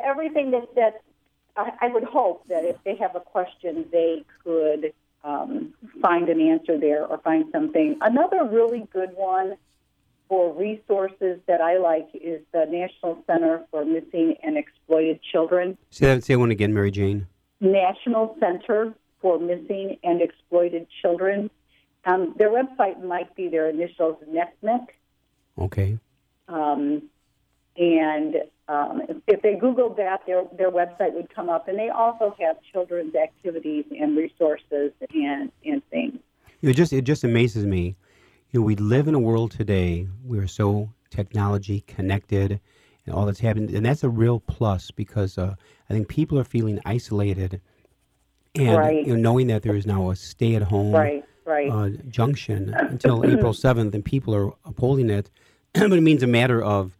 everything 0.03 0.51
that, 0.51 0.73
that 0.75 1.01
I, 1.55 1.71
I, 1.81 1.87
would 1.89 2.03
hope 2.03 2.47
that 2.47 2.63
if 2.65 2.77
they 2.83 2.95
have 2.95 3.15
a 3.15 3.19
question, 3.19 3.85
they 3.91 4.23
could 4.43 4.93
um, 5.23 5.73
find 6.01 6.29
an 6.29 6.39
answer 6.39 6.77
there 6.79 7.05
or 7.05 7.17
find 7.19 7.45
something. 7.51 7.97
Another 8.01 8.45
really 8.45 8.87
good 8.91 9.11
one 9.15 9.55
for 10.27 10.53
resources 10.53 11.39
that 11.47 11.61
I 11.61 11.77
like 11.77 12.07
is 12.13 12.41
the 12.51 12.65
National 12.65 13.23
Center 13.27 13.63
for 13.71 13.85
Missing 13.85 14.35
and 14.43 14.57
Exploited 14.57 15.19
Children. 15.31 15.77
Say 15.89 16.07
that 16.07 16.23
say 16.23 16.35
one 16.35 16.51
again, 16.51 16.73
Mary 16.73 16.91
Jane. 16.91 17.27
National 17.59 18.35
Center 18.39 18.93
for 19.21 19.39
Missing 19.39 19.97
and 20.03 20.21
Exploited 20.21 20.87
Children. 21.01 21.49
Um, 22.05 22.35
their 22.37 22.49
website 22.49 23.03
might 23.03 23.35
be 23.35 23.47
their 23.47 23.69
initials, 23.69 24.17
NECMIC. 24.29 24.87
Okay. 25.57 25.97
Um, 26.47 27.03
and 27.77 28.35
um, 28.67 29.01
if, 29.09 29.17
if 29.27 29.41
they 29.41 29.53
Googled 29.55 29.97
that, 29.97 30.21
their, 30.25 30.43
their 30.57 30.71
website 30.71 31.13
would 31.13 31.33
come 31.33 31.49
up. 31.49 31.67
And 31.67 31.77
they 31.77 31.89
also 31.89 32.35
have 32.39 32.57
children's 32.71 33.15
activities 33.15 33.85
and 33.99 34.17
resources 34.17 34.91
and, 35.13 35.51
and 35.65 35.81
things. 35.89 36.19
It 36.61 36.73
just 36.73 36.93
it 36.93 37.03
just 37.03 37.23
amazes 37.23 37.65
me. 37.65 37.95
You 38.51 38.59
know, 38.61 38.65
we 38.65 38.75
live 38.75 39.07
in 39.07 39.13
a 39.13 39.19
world 39.19 39.51
today. 39.51 40.07
We 40.25 40.39
are 40.39 40.47
so 40.47 40.89
technology 41.09 41.81
connected, 41.85 42.59
and 43.05 43.13
all 43.13 43.25
that's 43.25 43.39
happened. 43.39 43.69
and 43.69 43.85
that's 43.85 44.03
a 44.03 44.09
real 44.09 44.39
plus 44.39 44.89
because 44.89 45.37
uh, 45.37 45.55
I 45.89 45.93
think 45.93 46.07
people 46.07 46.39
are 46.39 46.43
feeling 46.45 46.79
isolated, 46.85 47.61
and 48.55 48.77
Right. 48.77 49.05
you 49.05 49.13
know, 49.15 49.21
knowing 49.21 49.47
that 49.47 49.61
there 49.63 49.75
is 49.75 49.85
now 49.85 50.09
a 50.09 50.15
stay-at-home 50.15 50.93
Right, 50.93 51.25
right. 51.45 51.69
uh, 51.69 51.89
junction 52.09 52.73
until 52.79 53.25
April 53.29 53.53
seventh, 53.53 53.93
and 53.93 54.03
people 54.03 54.33
are 54.33 54.51
upholding 54.65 55.09
it. 55.09 55.29
but 55.73 55.91
it 55.93 56.01
means 56.01 56.23
a 56.23 56.27
matter 56.27 56.63
of 56.63 56.97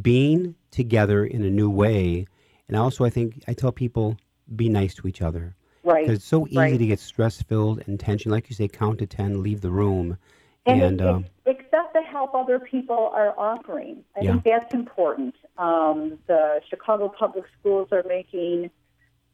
being 0.00 0.54
together 0.70 1.24
in 1.24 1.44
a 1.44 1.50
new 1.50 1.68
way, 1.68 2.26
and 2.68 2.76
also 2.76 3.04
I 3.04 3.10
think 3.10 3.42
I 3.46 3.52
tell 3.52 3.72
people 3.72 4.16
be 4.54 4.68
nice 4.68 4.94
to 4.96 5.08
each 5.08 5.20
other. 5.22 5.54
Right. 5.84 6.04
Because 6.04 6.18
it's 6.18 6.24
so 6.26 6.46
easy 6.46 6.56
right. 6.56 6.78
to 6.78 6.86
get 6.86 7.00
stress 7.00 7.42
filled 7.42 7.82
and 7.86 7.98
tension. 7.98 8.30
Like 8.30 8.48
you 8.48 8.54
say, 8.54 8.68
count 8.68 8.98
to 9.00 9.06
10, 9.06 9.42
leave 9.42 9.60
the 9.60 9.70
room. 9.70 10.16
And, 10.64 10.80
And, 10.80 11.00
it- 11.00 11.06
um, 11.06 11.24
accept 11.46 11.92
the 11.92 12.02
help 12.02 12.34
other 12.34 12.60
people 12.60 13.10
are 13.12 13.34
offering. 13.36 14.04
I 14.16 14.20
Yeah. 14.20 14.32
think 14.32 14.44
that's 14.44 14.74
important. 14.74 15.34
Um, 15.58 16.18
the 16.28 16.60
Chicago 16.68 17.08
Public 17.08 17.44
Schools 17.58 17.88
are 17.92 18.04
making 18.06 18.70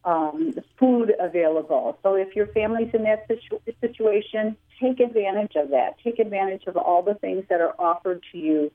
um, 0.04 0.54
food 0.78 1.12
available. 1.20 1.98
So 2.02 2.14
if 2.14 2.34
your 2.34 2.46
family's 2.46 2.94
in 2.94 3.02
that 3.02 3.26
situ- 3.28 3.58
situation, 3.80 4.56
take 4.80 5.00
advantage 5.00 5.54
of 5.56 5.68
that. 5.70 5.98
Take 6.02 6.18
advantage 6.18 6.66
of 6.66 6.76
all 6.78 7.02
the 7.02 7.14
things 7.16 7.44
that 7.50 7.60
are 7.60 7.74
offered 7.78 8.24
to 8.32 8.38
you 8.38 8.70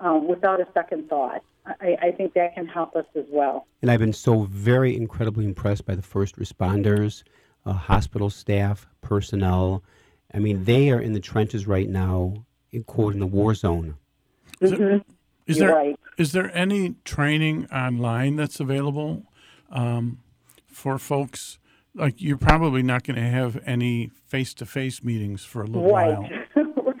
um, 0.00 0.28
without 0.28 0.60
a 0.60 0.66
second 0.74 1.08
thought. 1.08 1.42
I, 1.66 1.96
I 2.00 2.10
think 2.12 2.32
that 2.32 2.54
can 2.54 2.66
help 2.66 2.96
us 2.96 3.04
as 3.14 3.26
well. 3.30 3.66
and 3.82 3.90
I've 3.90 4.00
been 4.00 4.14
so 4.14 4.44
very 4.44 4.96
incredibly 4.96 5.44
impressed 5.44 5.84
by 5.84 5.94
the 5.94 6.02
first 6.02 6.36
responders, 6.36 7.24
uh, 7.66 7.72
hospital 7.74 8.30
staff, 8.30 8.86
personnel. 9.02 9.82
I 10.32 10.38
mean, 10.38 10.64
they 10.64 10.90
are 10.90 11.00
in 11.00 11.12
the 11.12 11.20
trenches 11.20 11.66
right 11.66 11.88
now, 11.88 12.46
in 12.72 12.84
quote, 12.84 13.12
in 13.12 13.20
the 13.20 13.26
war 13.26 13.54
zone. 13.54 13.96
Is, 14.60 14.70
there, 14.70 15.02
is 15.46 15.58
You're 15.58 15.66
there 15.68 15.76
right. 15.76 16.00
is 16.16 16.32
there 16.32 16.50
any 16.56 16.94
training 17.04 17.66
online 17.70 18.36
that's 18.36 18.60
available 18.60 19.24
um, 19.70 20.20
for 20.66 20.98
folks? 20.98 21.58
Like 21.94 22.20
you're 22.20 22.38
probably 22.38 22.82
not 22.82 23.04
going 23.04 23.16
to 23.16 23.28
have 23.28 23.60
any 23.66 24.10
face-to-face 24.26 25.02
meetings 25.04 25.44
for 25.44 25.62
a 25.62 25.66
little 25.66 25.90
while. 25.90 26.28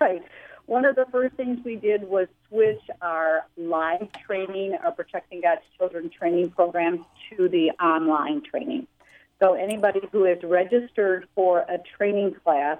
right. 0.00 0.22
One 0.68 0.84
of 0.84 0.96
the 0.96 1.06
first 1.10 1.34
things 1.34 1.60
we 1.64 1.76
did 1.76 2.06
was 2.06 2.28
switch 2.46 2.82
our 3.00 3.46
live 3.56 4.06
training, 4.26 4.76
our 4.84 4.92
Protecting 4.92 5.40
God's 5.40 5.62
Children 5.78 6.10
training 6.10 6.50
program, 6.50 7.06
to 7.30 7.48
the 7.48 7.70
online 7.82 8.42
training. 8.42 8.86
So 9.40 9.54
anybody 9.54 10.00
who 10.12 10.26
is 10.26 10.36
registered 10.42 11.26
for 11.34 11.60
a 11.60 11.78
training 11.96 12.34
class 12.44 12.76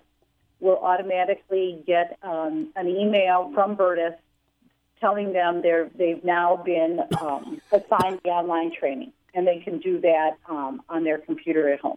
will 0.61 0.77
automatically 0.77 1.83
get 1.87 2.19
um, 2.23 2.69
an 2.77 2.89
email 2.89 3.51
from 3.55 3.75
VIRTUS 3.75 4.19
telling 5.01 5.33
them 5.33 5.63
they're, 5.63 5.89
they've 5.97 6.23
now 6.23 6.57
been 6.57 7.01
um, 7.23 7.59
assigned 7.73 8.21
the 8.23 8.29
online 8.29 8.71
training, 8.79 9.15
and 9.33 9.47
they 9.47 9.61
can 9.61 9.79
do 9.79 9.99
that 10.03 10.33
um, 10.47 10.83
on 10.91 11.05
their 11.05 11.17
computer 11.17 11.73
at 11.73 11.81
home. 11.81 11.97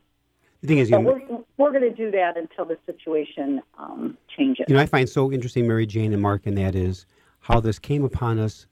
The 0.62 0.68
thing 0.68 0.78
is, 0.78 0.90
you 0.90 0.98
But 0.98 1.02
know, 1.02 1.26
we're, 1.30 1.44
we're 1.58 1.80
going 1.80 1.90
to 1.90 1.96
do 1.96 2.12
that 2.12 2.38
until 2.38 2.66
the 2.66 2.78
situation 2.86 3.62
um, 3.78 4.18
changes. 4.36 4.66
you 4.68 4.76
know, 4.76 4.82
I 4.82 4.86
find 4.86 5.10
so 5.10 5.32
interesting, 5.32 5.68
Mary 5.68 5.86
Jane 5.86 6.14
and 6.14 6.22
Mark, 6.22 6.46
and 6.46 6.58
that 6.58 6.76
is 6.76 7.06
how 7.40 7.60
this 7.60 7.80
came 7.80 8.04
upon 8.04 8.38
us. 8.38 8.68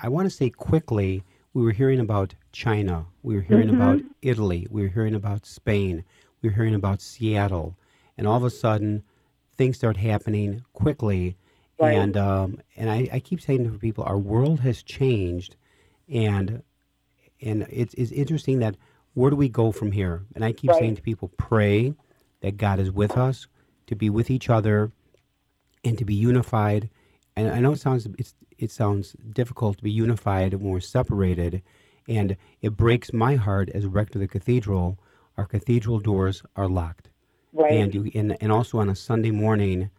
I 0.00 0.08
want 0.08 0.26
to 0.26 0.30
say 0.30 0.48
quickly, 0.48 1.24
we 1.54 1.62
were 1.62 1.72
hearing 1.72 1.98
about 1.98 2.34
China, 2.52 3.06
we 3.24 3.34
were 3.34 3.40
hearing 3.40 3.70
about 3.70 4.00
Italy, 4.22 4.68
we 4.70 4.82
were 4.82 4.88
hearing 4.88 5.14
about 5.14 5.44
Spain, 5.44 6.04
we 6.40 6.50
were 6.50 6.54
hearing 6.54 6.74
about 6.74 7.00
Seattle, 7.00 7.76
and 8.16 8.28
all 8.28 8.36
of 8.36 8.44
a 8.44 8.50
sudden, 8.50 9.02
things 9.56 9.76
start 9.76 9.96
happening 9.96 10.62
quickly. 10.72 11.36
Right. 11.80 11.96
And 11.96 12.16
um, 12.16 12.60
and 12.76 12.90
I, 12.90 13.08
I 13.12 13.20
keep 13.20 13.40
saying 13.40 13.64
to 13.64 13.78
people, 13.78 14.04
our 14.04 14.18
world 14.18 14.60
has 14.60 14.82
changed, 14.82 15.56
and 16.08 16.62
and 17.40 17.66
it's, 17.70 17.94
it's 17.94 18.12
interesting 18.12 18.60
that 18.60 18.76
where 19.18 19.30
do 19.30 19.36
we 19.36 19.48
go 19.48 19.72
from 19.72 19.90
here? 19.90 20.24
And 20.36 20.44
I 20.44 20.52
keep 20.52 20.70
Right. 20.70 20.78
saying 20.78 20.94
to 20.96 21.02
people, 21.02 21.28
pray 21.36 21.92
that 22.40 22.56
God 22.56 22.78
is 22.78 22.92
with 22.92 23.16
us, 23.16 23.48
to 23.88 23.96
be 23.96 24.08
with 24.08 24.30
each 24.30 24.48
other, 24.48 24.92
and 25.82 25.98
to 25.98 26.04
be 26.04 26.14
unified. 26.14 26.88
And 27.34 27.50
I 27.50 27.58
know 27.58 27.72
it 27.72 27.80
sounds 27.80 28.06
it's, 28.16 28.34
it 28.58 28.70
sounds 28.70 29.16
difficult 29.40 29.78
to 29.78 29.82
be 29.82 29.90
unified 29.90 30.54
when 30.54 30.70
we're 30.70 30.80
separated, 30.98 31.62
and 32.06 32.36
it 32.62 32.76
breaks 32.76 33.12
my 33.12 33.34
heart 33.34 33.68
as 33.70 33.86
rector 33.86 34.18
of 34.18 34.20
the 34.20 34.28
cathedral. 34.28 34.98
Our 35.36 35.46
cathedral 35.46 35.98
doors 35.98 36.42
are 36.54 36.68
locked, 36.68 37.10
Right. 37.52 37.72
and 37.72 37.94
you 37.94 38.10
and, 38.14 38.36
and 38.40 38.52
also 38.52 38.78
on 38.78 38.88
a 38.88 38.94
Sunday 38.94 39.32
morning, 39.32 39.90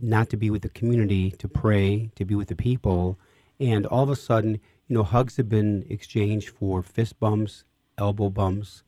not 0.00 0.30
to 0.30 0.38
be 0.38 0.48
with 0.48 0.62
the 0.62 0.70
community, 0.70 1.30
to 1.32 1.48
pray, 1.48 2.10
to 2.16 2.24
be 2.24 2.34
with 2.34 2.48
the 2.48 2.56
people, 2.56 3.18
and 3.60 3.84
all 3.86 4.04
of 4.04 4.10
a 4.10 4.16
sudden, 4.16 4.52
you 4.88 4.94
know, 4.96 5.02
hugs 5.02 5.36
have 5.36 5.50
been 5.50 5.84
exchanged 5.90 6.48
for 6.48 6.82
fist 6.82 7.18
bumps, 7.20 7.64
elbow 7.98 8.30
bumps, 8.30 8.82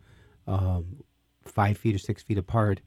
um, 0.47 1.03
five 1.45 1.79
feet 1.79 1.95
or 1.95 1.99
six 1.99 2.23
feet 2.23 2.38
apart. 2.38 2.81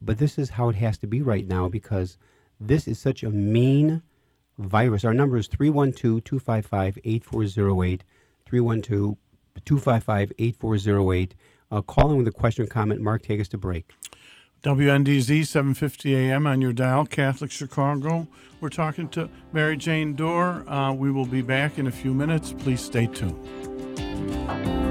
But 0.00 0.18
this 0.18 0.38
is 0.38 0.50
how 0.50 0.68
it 0.68 0.76
has 0.76 0.98
to 0.98 1.06
be 1.06 1.22
right 1.22 1.46
now 1.46 1.68
because 1.68 2.18
this 2.60 2.86
is 2.86 2.98
such 2.98 3.22
a 3.22 3.30
mean 3.30 4.02
virus. 4.58 5.04
Our 5.04 5.14
number 5.14 5.36
is 5.36 5.46
312 5.46 6.22
255 6.24 6.98
8408. 7.04 8.04
312 8.46 9.16
255 9.64 10.32
8408. 10.38 11.34
Call 11.86 12.10
in 12.10 12.18
with 12.18 12.28
a 12.28 12.32
question 12.32 12.64
or 12.64 12.68
comment. 12.68 13.00
Mark, 13.00 13.22
take 13.22 13.40
us 13.40 13.48
to 13.48 13.58
break. 13.58 13.92
WNDZ 14.62 15.46
750 15.46 16.14
AM 16.14 16.46
on 16.46 16.60
your 16.60 16.72
dial, 16.72 17.04
Catholic 17.04 17.50
Chicago. 17.50 18.28
We're 18.60 18.68
talking 18.68 19.08
to 19.08 19.28
Mary 19.52 19.76
Jane 19.76 20.14
Doerr. 20.14 20.68
Uh, 20.68 20.92
we 20.92 21.10
will 21.10 21.26
be 21.26 21.42
back 21.42 21.78
in 21.78 21.88
a 21.88 21.90
few 21.90 22.14
minutes. 22.14 22.52
Please 22.52 22.80
stay 22.80 23.06
tuned. 23.06 24.81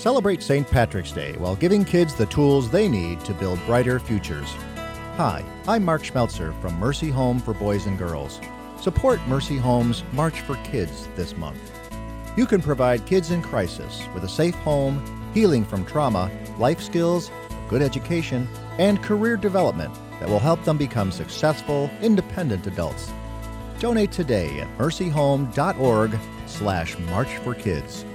Celebrate 0.00 0.42
St. 0.42 0.66
Patrick's 0.66 1.12
Day 1.12 1.34
while 1.36 1.54
giving 1.54 1.84
kids 1.84 2.14
the 2.14 2.24
tools 2.24 2.70
they 2.70 2.88
need 2.88 3.20
to 3.20 3.34
build 3.34 3.62
brighter 3.66 4.00
futures. 4.00 4.50
Hi, 5.18 5.44
I'm 5.68 5.84
Mark 5.84 6.04
Schmelzer 6.04 6.58
from 6.62 6.78
Mercy 6.78 7.10
Home 7.10 7.38
for 7.38 7.52
Boys 7.52 7.84
and 7.84 7.98
Girls. 7.98 8.40
Support 8.80 9.20
Mercy 9.28 9.58
Home's 9.58 10.02
March 10.12 10.40
for 10.40 10.56
Kids 10.64 11.06
this 11.16 11.36
month. 11.36 11.60
You 12.34 12.46
can 12.46 12.62
provide 12.62 13.04
kids 13.04 13.30
in 13.30 13.42
crisis 13.42 14.02
with 14.14 14.24
a 14.24 14.28
safe 14.28 14.54
home, 14.54 15.04
healing 15.34 15.66
from 15.66 15.84
trauma, 15.84 16.30
life 16.56 16.80
skills, 16.80 17.30
good 17.68 17.82
education, 17.82 18.48
and 18.78 19.02
career 19.02 19.36
development 19.36 19.94
that 20.18 20.30
will 20.30 20.38
help 20.38 20.64
them 20.64 20.78
become 20.78 21.12
successful, 21.12 21.90
independent 22.00 22.66
adults. 22.66 23.12
Donate 23.80 24.12
today 24.12 24.60
at 24.60 24.78
mercyhome.org 24.78 26.18
slash 26.46 26.98
March 27.00 27.36
for 27.44 27.54
Kids. 27.54 28.06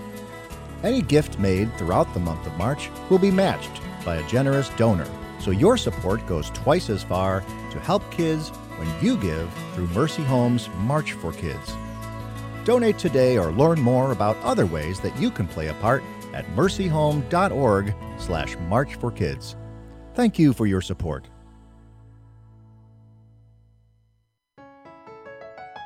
Any 0.86 1.02
gift 1.02 1.40
made 1.40 1.76
throughout 1.78 2.14
the 2.14 2.20
month 2.20 2.46
of 2.46 2.56
March 2.58 2.92
will 3.10 3.18
be 3.18 3.32
matched 3.32 3.82
by 4.06 4.18
a 4.18 4.28
generous 4.28 4.70
donor, 4.78 5.08
so 5.40 5.50
your 5.50 5.78
support 5.78 6.26
goes 6.28 6.52
twice 6.52 6.92
as 6.92 7.02
far 7.02 7.44
to 7.72 7.80
help 7.80 8.04
kids 8.12 8.50
when 8.78 8.88
you 9.04 9.18
give 9.18 9.52
through 9.74 9.88
Mercy 9.88 10.22
Home's 10.22 10.70
March 10.82 11.14
for 11.14 11.32
Kids. 11.32 11.74
Donate 12.66 13.00
today 13.00 13.36
or 13.36 13.52
learn 13.52 13.82
more 13.82 14.12
about 14.12 14.38
other 14.44 14.68
ways 14.68 15.00
that 15.00 15.18
you 15.18 15.32
can 15.32 15.48
play 15.48 15.70
a 15.70 15.74
part 15.76 16.04
at 16.36 16.46
mercyhome.org 16.56 17.96
slash 18.20 18.56
March 18.68 18.94
for 18.94 19.10
Kids. 19.10 19.56
Thank 20.14 20.38
you 20.38 20.54
for 20.54 20.68
your 20.68 20.82
support. 20.82 21.28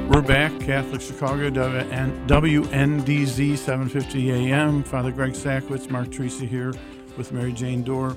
We're 0.09 0.23
back, 0.23 0.59
Catholic 0.61 1.03
Chicago, 1.03 1.51
WNDZ 1.51 3.59
750 3.59 4.31
AM. 4.31 4.83
Father 4.83 5.12
Greg 5.12 5.35
Sakowicz, 5.35 5.90
Mark 5.90 6.09
Teresi 6.09 6.49
here 6.49 6.73
with 7.18 7.31
Mary 7.31 7.53
Jane 7.53 7.83
Doerr. 7.83 8.16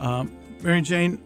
Um, 0.00 0.36
Mary 0.62 0.82
Jane, 0.82 1.22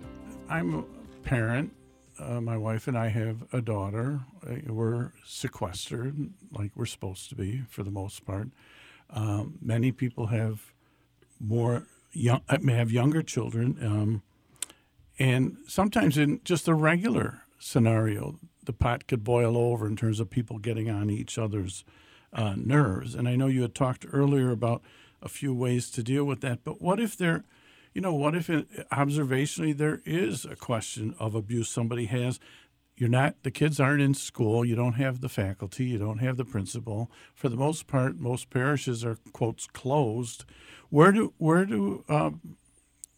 I'm 0.51 0.75
a 0.75 0.83
parent. 1.25 1.73
Uh, 2.19 2.43
my 2.43 2.59
wife 2.59 2.89
and 2.89 2.99
I 2.99 3.09
have 3.09 3.39
a 3.55 3.63
daughter. 3.63 4.21
Uh, 4.47 4.57
we're 4.67 5.13
sequestered, 5.25 6.29
like 6.53 6.73
we're 6.75 6.85
supposed 6.85 7.31
to 7.31 7.35
be 7.35 7.63
for 7.71 7.83
the 7.83 7.91
most 7.91 8.27
part. 8.27 8.49
Um, 9.09 9.57
many 9.63 9.93
people 9.93 10.27
have 10.27 10.75
more 11.41 11.87
young, 12.13 12.43
uh, 12.51 12.59
have 12.69 12.93
younger 12.93 13.23
children, 13.23 13.79
um, 13.81 14.23
and 15.19 15.57
sometimes 15.67 16.19
in 16.19 16.43
just 16.45 16.69
a 16.69 16.75
regular 16.75 17.45
scenario, 17.59 18.39
the 18.67 18.73
pot 18.73 19.07
could 19.07 19.25
boil 19.25 19.57
over 19.57 19.87
in 19.87 19.97
terms 19.97 20.21
of 20.21 20.31
people 20.31 20.59
getting 20.59 20.91
on 20.91 21.11
each 21.11 21.39
other's 21.39 21.85
uh, 22.33 22.55
nerves. 22.57 23.15
And 23.15 23.29
I 23.29 23.37
know 23.37 23.47
you 23.47 23.63
had 23.63 23.75
talked 23.75 24.07
earlier 24.13 24.51
about 24.51 24.83
a 25.23 25.29
few 25.29 25.55
ways 25.55 25.91
to 25.93 26.03
deal 26.03 26.25
with 26.25 26.41
that, 26.43 26.63
but 26.63 26.83
what 26.83 27.01
if 27.01 27.17
there, 27.17 27.45
you 27.95 28.01
know, 28.01 28.15
what 28.15 28.35
if 28.35 28.51
it, 28.51 28.69
observationally 28.91 29.77
there 29.77 30.03
is 30.05 30.45
a 30.45 30.57
question 30.57 31.15
of 31.19 31.35
abuse 31.35 31.69
somebody 31.69 32.07
has? 32.07 32.39
You're 32.97 33.09
not, 33.09 33.43
the 33.43 33.51
kids 33.51 33.79
aren't 33.81 34.03
in 34.03 34.15
school, 34.15 34.65
you 34.65 34.75
don't 34.75 34.95
have 34.95 35.21
the 35.21 35.29
faculty, 35.29 35.85
you 35.87 35.99
don't 35.99 36.19
have 36.19 36.37
the 36.37 36.45
principal. 36.45 37.11
For 37.35 37.49
the 37.49 37.57
most 37.57 37.87
part, 37.87 38.19
most 38.19 38.51
parishes 38.51 39.05
are, 39.05 39.19
quotes, 39.33 39.67
closed. 39.67 40.45
Where 40.89 41.13
do, 41.13 41.35
where 41.39 41.67
do, 41.67 42.05
um, 42.09 42.57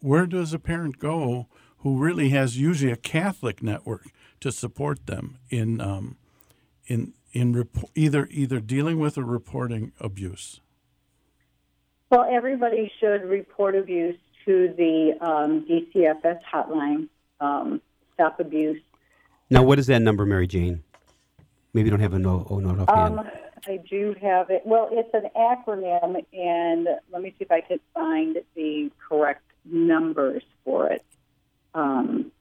where 0.00 0.26
does 0.26 0.52
a 0.52 0.58
parent 0.58 0.98
go 0.98 1.48
who 1.78 1.98
really 1.98 2.30
has 2.30 2.58
usually 2.58 2.92
a 2.92 2.96
Catholic 2.96 3.62
network 3.62 4.06
to 4.40 4.52
support 4.52 5.06
them 5.06 5.38
in 5.50 5.80
um, 5.80 6.16
in 6.86 7.12
in 7.32 7.52
rep- 7.52 7.90
either 7.94 8.28
either 8.30 8.60
dealing 8.60 8.98
with 8.98 9.18
or 9.18 9.24
reporting 9.24 9.92
abuse? 10.00 10.60
Well, 12.10 12.26
everybody 12.30 12.90
should 13.00 13.24
report 13.24 13.76
abuse 13.76 14.16
to 14.46 14.74
the 14.76 15.12
um, 15.20 15.66
DCFS 15.66 16.40
hotline, 16.50 17.08
um, 17.40 17.82
Stop 18.14 18.40
Abuse. 18.40 18.80
Now, 19.50 19.62
what 19.62 19.78
is 19.78 19.86
that 19.88 20.00
number, 20.00 20.24
Mary 20.24 20.46
Jane? 20.46 20.82
Maybe 21.74 21.86
you 21.86 21.90
don't 21.90 22.00
have 22.00 22.14
a 22.14 22.18
note, 22.18 22.46
oh, 22.48 22.58
note 22.58 22.80
offhand. 22.88 23.18
Um, 23.20 23.28
I 23.66 23.76
do 23.88 24.14
have 24.22 24.48
it. 24.48 24.62
Well, 24.64 24.88
it's 24.90 25.12
an 25.12 25.28
acronym, 25.36 26.24
and 26.32 26.88
let 27.12 27.22
me 27.22 27.30
see 27.30 27.44
if 27.44 27.52
I 27.52 27.60
can 27.60 27.78
find 27.92 28.38
the 28.54 28.90
correct 29.06 29.42
numbers 29.64 30.42
for 30.64 30.90
it. 30.90 31.04
Um, 31.74 32.32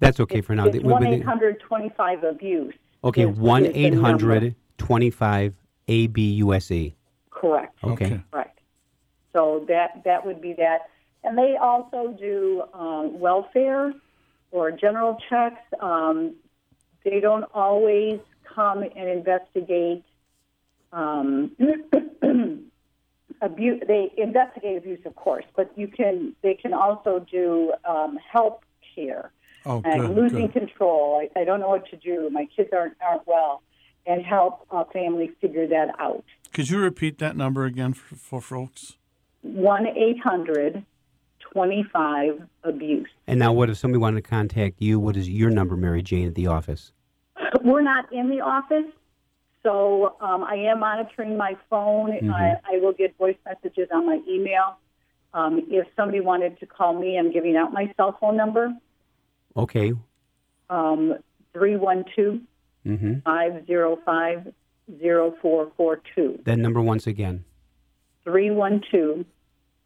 That's 0.00 0.20
okay 0.20 0.40
for 0.40 0.54
now. 0.54 0.66
It's 0.66 0.84
one 0.84 1.06
eight 1.06 1.24
hundred 1.24 1.60
twenty 1.60 1.90
five 1.96 2.24
abuse. 2.24 2.74
Okay, 3.02 3.26
one 3.26 3.64
is 3.64 3.72
the 3.72 3.78
eight 3.78 3.94
number. 3.94 4.08
hundred 4.08 4.54
twenty 4.78 5.10
five 5.10 5.54
ABUSE. 5.88 6.94
Correct. 7.30 7.76
Okay. 7.84 8.22
Right. 8.32 8.50
So 9.32 9.64
that 9.68 10.02
that 10.04 10.24
would 10.24 10.40
be 10.40 10.54
that, 10.54 10.90
and 11.22 11.36
they 11.36 11.56
also 11.60 12.16
do 12.18 12.62
um, 12.72 13.18
welfare 13.18 13.92
or 14.50 14.70
general 14.70 15.18
checks. 15.28 15.60
Um, 15.80 16.34
they 17.04 17.20
don't 17.20 17.44
always 17.52 18.20
come 18.54 18.82
and 18.82 19.08
investigate 19.08 20.04
um, 20.92 21.50
abuse. 23.40 23.82
They 23.86 24.12
investigate 24.16 24.78
abuse, 24.78 25.00
of 25.04 25.14
course, 25.16 25.44
but 25.56 25.72
you 25.76 25.88
can. 25.88 26.34
They 26.42 26.54
can 26.54 26.72
also 26.72 27.24
do 27.30 27.72
um, 27.88 28.18
help 28.32 28.64
care. 28.94 29.32
Oh, 29.66 29.80
and 29.84 30.08
good, 30.08 30.16
losing 30.16 30.46
good. 30.48 30.68
control. 30.68 31.22
I, 31.22 31.40
I 31.40 31.44
don't 31.44 31.60
know 31.60 31.68
what 31.68 31.86
to 31.90 31.96
do. 31.96 32.28
My 32.30 32.46
kids 32.54 32.70
aren't 32.72 32.94
aren't 33.00 33.26
well, 33.26 33.62
and 34.06 34.24
help 34.24 34.66
uh, 34.70 34.84
families 34.92 35.30
figure 35.40 35.66
that 35.68 35.88
out. 35.98 36.24
Could 36.52 36.70
you 36.70 36.78
repeat 36.78 37.18
that 37.18 37.36
number 37.36 37.64
again 37.64 37.94
for, 37.94 38.14
for 38.14 38.40
folks? 38.40 38.96
One 39.42 39.86
eight 39.86 40.20
hundred 40.22 40.84
twenty 41.40 41.84
five 41.92 42.42
abuse. 42.62 43.08
And 43.26 43.38
now, 43.38 43.52
what 43.52 43.70
if 43.70 43.78
somebody 43.78 44.00
wanted 44.00 44.22
to 44.22 44.28
contact 44.28 44.80
you? 44.80 45.00
What 45.00 45.16
is 45.16 45.28
your 45.28 45.50
number, 45.50 45.76
Mary 45.76 46.02
Jane, 46.02 46.26
at 46.26 46.34
the 46.34 46.46
office? 46.46 46.92
We're 47.62 47.82
not 47.82 48.12
in 48.12 48.28
the 48.28 48.40
office, 48.40 48.90
so 49.64 50.14
um, 50.20 50.44
I 50.44 50.54
am 50.56 50.78
monitoring 50.80 51.36
my 51.36 51.56
phone. 51.68 52.12
Mm-hmm. 52.12 52.30
I, 52.30 52.54
I 52.64 52.78
will 52.78 52.92
get 52.92 53.16
voice 53.18 53.36
messages 53.44 53.88
on 53.92 54.06
my 54.06 54.20
email. 54.28 54.76
Um, 55.32 55.62
if 55.68 55.88
somebody 55.96 56.20
wanted 56.20 56.60
to 56.60 56.66
call 56.66 56.94
me, 56.98 57.18
I'm 57.18 57.32
giving 57.32 57.56
out 57.56 57.72
my 57.72 57.92
cell 57.96 58.16
phone 58.20 58.36
number 58.36 58.72
Okay. 59.56 59.92
um, 60.70 61.14
312 61.54 62.40
Mm-hmm. 62.86 63.20
505 63.24 64.52
0442. 65.00 66.40
That 66.44 66.58
number 66.58 66.82
once 66.82 67.06
again. 67.06 67.44
312 68.24 69.24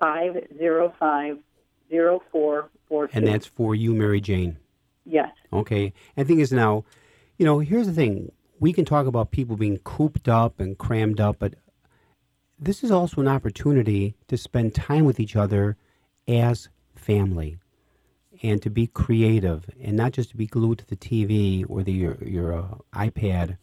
505 0.01 1.39
0442. 1.91 3.17
And 3.17 3.27
that's 3.27 3.47
for 3.47 3.75
you, 3.77 3.95
Mary 3.95 4.21
Jane. 4.21 4.57
Yes. 5.05 5.31
Okay. 5.53 5.93
And 6.17 6.27
the 6.27 6.29
thing 6.29 6.41
is 6.41 6.51
now, 6.53 6.85
you 7.39 7.47
know, 7.47 7.61
here's 7.61 7.87
the 7.87 7.93
thing. 7.93 8.33
We 8.61 8.73
can 8.73 8.85
talk 8.85 9.07
about 9.07 9.31
people 9.31 9.57
being 9.57 9.79
cooped 9.79 10.29
up 10.29 10.61
and 10.61 10.77
crammed 10.77 11.21
up, 11.21 11.37
but 11.39 11.55
this 12.59 12.83
is 12.83 12.91
also 12.91 13.21
an 13.21 13.29
opportunity 13.29 14.17
to 14.27 14.37
spend 14.37 14.75
time 14.75 15.05
with 15.05 15.21
each 15.21 15.37
other 15.37 15.77
as 16.27 16.69
family 16.95 17.59
and 18.43 18.61
to 18.63 18.71
be 18.71 18.87
creative 18.89 19.71
and 19.81 19.97
not 19.97 20.13
just 20.13 20.31
to 20.31 20.37
be 20.37 20.47
glued 20.47 20.79
to 20.79 20.87
the 20.87 20.97
TV 20.97 21.65
or 21.69 21.83
the, 21.83 21.93
your, 21.93 22.17
your 22.25 22.53
uh, 22.53 22.75
iPad, 22.93 23.57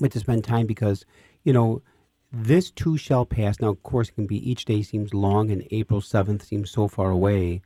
but 0.00 0.10
to 0.12 0.18
spend 0.18 0.44
time 0.44 0.66
because, 0.66 1.04
you 1.44 1.52
know, 1.52 1.82
this 2.32 2.70
too 2.70 2.96
shall 2.96 3.26
pass. 3.26 3.60
Now, 3.60 3.68
of 3.68 3.82
course, 3.82 4.08
it 4.08 4.14
can 4.14 4.26
be 4.26 4.50
each 4.50 4.64
day 4.64 4.82
seems 4.82 5.12
long 5.14 5.50
and 5.50 5.66
April 5.70 6.00
7th 6.00 6.42
seems 6.42 6.70
so 6.70 6.88
far 6.88 7.10
away. 7.10 7.62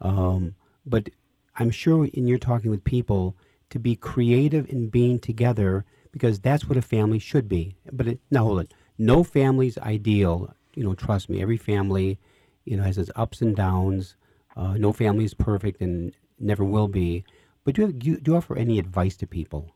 Um, 0.00 0.54
but 0.86 1.10
I'm 1.56 1.70
sure 1.70 2.06
in 2.06 2.26
you're 2.26 2.38
talking 2.38 2.70
with 2.70 2.84
people 2.84 3.36
to 3.74 3.80
be 3.80 3.96
creative 3.96 4.70
in 4.70 4.88
being 4.88 5.18
together 5.18 5.84
because 6.12 6.38
that's 6.38 6.68
what 6.68 6.78
a 6.78 6.82
family 6.82 7.18
should 7.18 7.48
be. 7.48 7.74
But 7.92 8.06
it, 8.06 8.20
now 8.30 8.44
hold 8.44 8.60
it. 8.60 8.72
No 8.98 9.24
family's 9.24 9.76
ideal. 9.78 10.54
You 10.76 10.84
know, 10.84 10.94
trust 10.94 11.28
me. 11.28 11.42
Every 11.42 11.56
family, 11.56 12.20
you 12.64 12.76
know, 12.76 12.84
has 12.84 12.98
its 12.98 13.10
ups 13.16 13.42
and 13.42 13.56
downs. 13.56 14.14
Uh, 14.56 14.74
no 14.74 14.92
family 14.92 15.24
is 15.24 15.34
perfect 15.34 15.80
and 15.80 16.14
never 16.38 16.62
will 16.62 16.86
be. 16.86 17.24
But 17.64 17.74
do 17.74 17.82
you, 17.82 17.98
you, 18.00 18.20
do 18.20 18.30
you 18.30 18.36
offer 18.36 18.56
any 18.56 18.78
advice 18.78 19.16
to 19.16 19.26
people? 19.26 19.72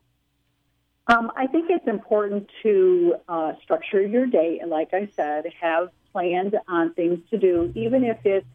Um, 1.07 1.29
I 1.35 1.47
think 1.47 1.65
it's 1.69 1.87
important 1.87 2.49
to 2.63 3.15
uh, 3.27 3.51
structure 3.61 4.01
your 4.01 4.27
day, 4.27 4.59
and 4.61 4.69
like 4.69 4.93
I 4.93 5.09
said, 5.13 5.43
have 5.59 5.89
plans 6.13 6.53
on 6.69 6.93
things 6.93 7.19
to 7.31 7.37
do, 7.37 7.73
even 7.75 8.05
if 8.05 8.19
it's 8.23 8.45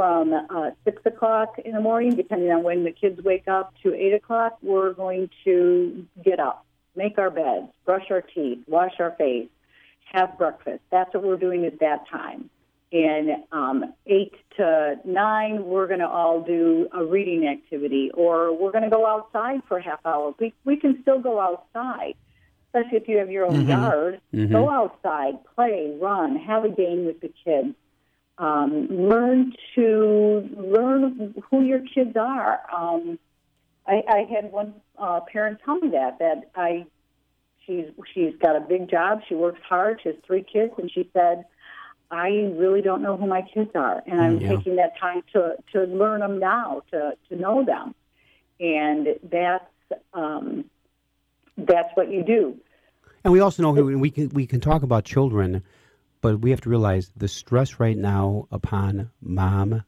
from 0.00 0.32
uh, 0.32 0.70
six 0.82 1.02
o'clock 1.04 1.58
in 1.62 1.72
the 1.72 1.80
morning, 1.80 2.16
depending 2.16 2.50
on 2.50 2.62
when 2.62 2.84
the 2.84 2.90
kids 2.90 3.22
wake 3.22 3.46
up, 3.46 3.74
to 3.82 3.94
eight 3.94 4.14
o'clock. 4.14 4.56
We're 4.62 4.94
going 4.94 5.28
to 5.44 6.06
get 6.24 6.40
up, 6.40 6.64
make 6.96 7.18
our 7.18 7.28
beds, 7.28 7.66
brush 7.84 8.06
our 8.10 8.22
teeth, 8.22 8.60
wash 8.66 8.94
our 8.98 9.10
face, 9.18 9.50
have 10.10 10.38
breakfast. 10.38 10.80
That's 10.90 11.12
what 11.12 11.22
we're 11.22 11.36
doing 11.36 11.66
at 11.66 11.80
that 11.80 12.08
time. 12.08 12.48
And 12.90 13.44
um, 13.52 13.92
eight 14.06 14.32
to 14.56 14.94
nine, 15.04 15.66
we're 15.66 15.86
going 15.86 16.00
to 16.00 16.08
all 16.08 16.40
do 16.40 16.88
a 16.94 17.04
reading 17.04 17.46
activity, 17.46 18.10
or 18.14 18.56
we're 18.56 18.72
going 18.72 18.84
to 18.84 18.90
go 18.90 19.04
outside 19.04 19.60
for 19.68 19.76
a 19.76 19.82
half 19.82 20.00
hour. 20.06 20.34
We 20.40 20.54
we 20.64 20.76
can 20.78 21.02
still 21.02 21.20
go 21.20 21.38
outside, 21.38 22.14
especially 22.68 22.96
if 22.96 23.06
you 23.06 23.18
have 23.18 23.30
your 23.30 23.44
own 23.44 23.66
Mhm. 23.66 23.68
yard. 23.68 24.20
Mhm. 24.32 24.50
Go 24.50 24.70
outside, 24.70 25.34
play, 25.54 25.94
run, 26.00 26.36
have 26.36 26.64
a 26.64 26.70
game 26.70 27.04
with 27.04 27.20
the 27.20 27.30
kids. 27.44 27.74
Um, 28.40 28.86
learn 28.90 29.52
to 29.74 30.48
learn 30.56 31.34
who 31.50 31.62
your 31.62 31.80
kids 31.94 32.16
are. 32.16 32.60
Um, 32.74 33.18
I, 33.86 34.02
I 34.08 34.18
had 34.34 34.50
one 34.50 34.72
uh, 34.98 35.20
parent 35.30 35.58
tell 35.62 35.78
me 35.78 35.90
that 35.90 36.18
that 36.20 36.50
I 36.56 36.86
she's 37.66 37.84
she's 38.14 38.34
got 38.40 38.56
a 38.56 38.60
big 38.60 38.90
job. 38.90 39.20
She 39.28 39.34
works 39.34 39.60
hard. 39.68 40.00
She 40.02 40.08
has 40.08 40.16
three 40.26 40.42
kids, 40.50 40.72
and 40.78 40.90
she 40.90 41.10
said, 41.12 41.44
"I 42.10 42.28
really 42.56 42.80
don't 42.80 43.02
know 43.02 43.16
who 43.18 43.26
my 43.26 43.42
kids 43.42 43.70
are, 43.74 44.02
and 44.06 44.18
I'm 44.18 44.38
Yeah. 44.40 44.56
taking 44.56 44.76
that 44.76 44.98
time 44.98 45.22
to 45.34 45.56
to 45.72 45.84
learn 45.84 46.20
them 46.20 46.38
now, 46.38 46.82
to 46.92 47.12
to 47.28 47.36
know 47.36 47.62
them." 47.62 47.94
And 48.58 49.18
that's 49.30 49.64
um, 50.14 50.64
that's 51.58 51.90
what 51.94 52.10
you 52.10 52.22
do. 52.22 52.56
And 53.22 53.32
we 53.34 53.40
also 53.40 53.62
know 53.62 53.74
who- 53.74 53.98
we 53.98 54.10
can 54.10 54.30
we 54.30 54.46
can 54.46 54.60
talk 54.60 54.82
about 54.82 55.04
children, 55.04 55.62
but 56.20 56.40
we 56.40 56.50
have 56.50 56.60
to 56.62 56.70
realize 56.70 57.12
the 57.16 57.28
stress 57.28 57.80
right 57.80 57.96
now 57.96 58.46
upon 58.50 59.10
mom 59.20 59.84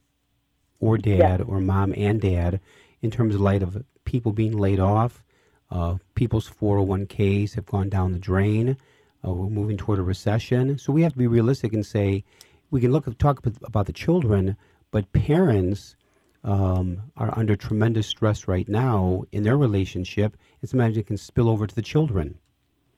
or 0.79 0.97
dad 0.97 1.41
or 1.41 1.59
mom 1.59 1.93
and 1.95 2.19
dad 2.21 2.59
in 3.01 3.11
terms 3.11 3.35
of 3.35 3.41
light 3.41 3.63
of 3.63 3.83
people 4.05 4.31
being 4.31 4.57
laid 4.57 4.79
off, 4.79 5.23
uh, 5.71 5.97
people's 6.15 6.49
401ks 6.49 7.53
have 7.55 7.65
gone 7.65 7.89
down 7.89 8.11
the 8.11 8.19
drain. 8.19 8.77
Uh, 9.25 9.33
we're 9.33 9.49
moving 9.49 9.77
toward 9.77 9.99
a 9.99 10.03
recession, 10.03 10.77
so 10.77 10.91
we 10.91 11.01
have 11.03 11.13
to 11.13 11.17
be 11.17 11.27
realistic 11.27 11.73
and 11.73 11.85
say 11.85 12.23
we 12.71 12.81
can 12.81 12.91
look 12.91 13.17
talk 13.17 13.45
about 13.63 13.85
the 13.85 13.93
children, 13.93 14.57
but 14.91 15.11
parents 15.13 15.95
um, 16.43 17.01
are 17.15 17.37
under 17.37 17.55
tremendous 17.55 18.07
stress 18.07 18.47
right 18.47 18.67
now 18.67 19.23
in 19.31 19.43
their 19.43 19.57
relationship, 19.57 20.35
and 20.61 20.69
sometimes 20.69 20.97
it 20.97 21.07
can 21.07 21.17
spill 21.17 21.49
over 21.49 21.65
to 21.65 21.75
the 21.75 21.81
children. 21.81 22.37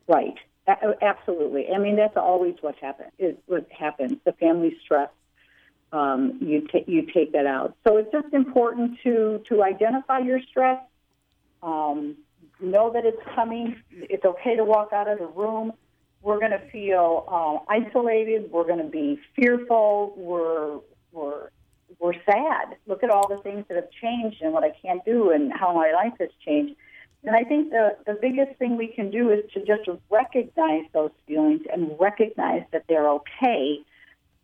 Right. 0.08 0.36
A- 0.67 1.04
absolutely. 1.04 1.67
I 1.73 1.78
mean, 1.78 1.95
that's 1.95 2.17
always 2.17 2.56
what 2.62 2.75
happens. 2.78 3.12
Is 3.19 3.36
what 3.45 3.67
happens. 3.71 4.13
The 4.25 4.34
family 4.34 4.75
stress. 4.84 5.10
Um, 5.91 6.39
you 6.41 6.67
take 6.71 6.88
you 6.88 7.04
take 7.13 7.32
that 7.34 7.45
out. 7.45 7.75
So 7.88 7.97
it's 7.97 8.12
just 8.12 8.34
important 8.34 8.97
to 9.04 9.43
to 9.49 9.63
identify 9.63 10.19
your 10.19 10.39
stress. 10.49 10.82
Um, 11.62 12.17
know 12.60 12.91
that 12.91 13.06
it's 13.06 13.21
coming. 13.36 13.82
It's 13.91 14.25
okay 14.25 14.56
to 14.56 14.63
walk 14.63 14.91
out 14.93 15.08
of 15.08 15.19
the 15.19 15.28
room. 15.28 15.73
We're 16.21 16.39
going 16.39 16.51
to 16.51 16.69
feel 16.71 17.25
uh, 17.28 17.71
isolated. 17.71 18.51
We're 18.51 18.65
going 18.65 18.84
to 18.84 18.89
be 18.89 19.19
fearful. 19.36 20.13
We're 20.17 20.80
we're 21.12 21.49
we're 21.99 22.15
sad. 22.25 22.78
Look 22.88 23.04
at 23.04 23.10
all 23.10 23.28
the 23.28 23.38
things 23.38 23.65
that 23.69 23.75
have 23.75 23.89
changed 24.01 24.41
and 24.41 24.51
what 24.51 24.63
I 24.63 24.71
can't 24.82 25.04
do 25.06 25.30
and 25.30 25.54
how 25.54 25.73
my 25.73 25.91
life 25.91 26.13
has 26.19 26.30
changed. 26.45 26.75
And 27.26 27.36
I 27.36 27.44
think 27.44 27.72
the, 27.72 27.98
the 28.06 28.18
biggest 28.22 28.58
thing 28.60 28.78
we 28.78 28.88
can 28.88 29.10
do 29.10 29.32
is 29.32 29.44
to 29.54 29.60
just 29.66 29.90
recognize 30.10 30.84
those 30.94 31.12
feelings 31.28 31.62
and 31.72 31.92
recognize 32.00 32.64
that 32.72 32.84
they're 32.88 33.10
okay 33.10 33.80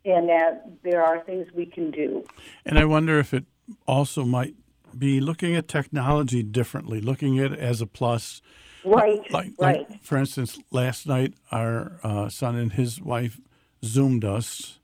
and 0.04 0.28
that 0.28 0.68
there 0.82 1.02
are 1.02 1.20
things 1.20 1.46
we 1.54 1.66
can 1.66 1.90
do. 1.90 2.24
And 2.66 2.78
I 2.78 2.84
wonder 2.84 3.18
if 3.18 3.32
it 3.32 3.44
also 3.86 4.24
might 4.24 4.54
be 4.98 5.20
looking 5.20 5.54
at 5.54 5.68
technology 5.68 6.42
differently, 6.42 7.00
looking 7.00 7.38
at 7.38 7.52
it 7.52 7.58
as 7.58 7.80
a 7.80 7.86
plus. 7.86 8.42
Right, 8.84 9.20
Like, 9.30 9.52
right. 9.58 9.88
like 9.88 10.02
for 10.02 10.18
instance, 10.18 10.58
last 10.72 11.06
night 11.06 11.34
our 11.52 12.00
uh, 12.02 12.28
son 12.28 12.56
and 12.56 12.72
his 12.72 13.00
wife 13.00 13.40
zoomed 13.84 14.24
us, 14.24 14.80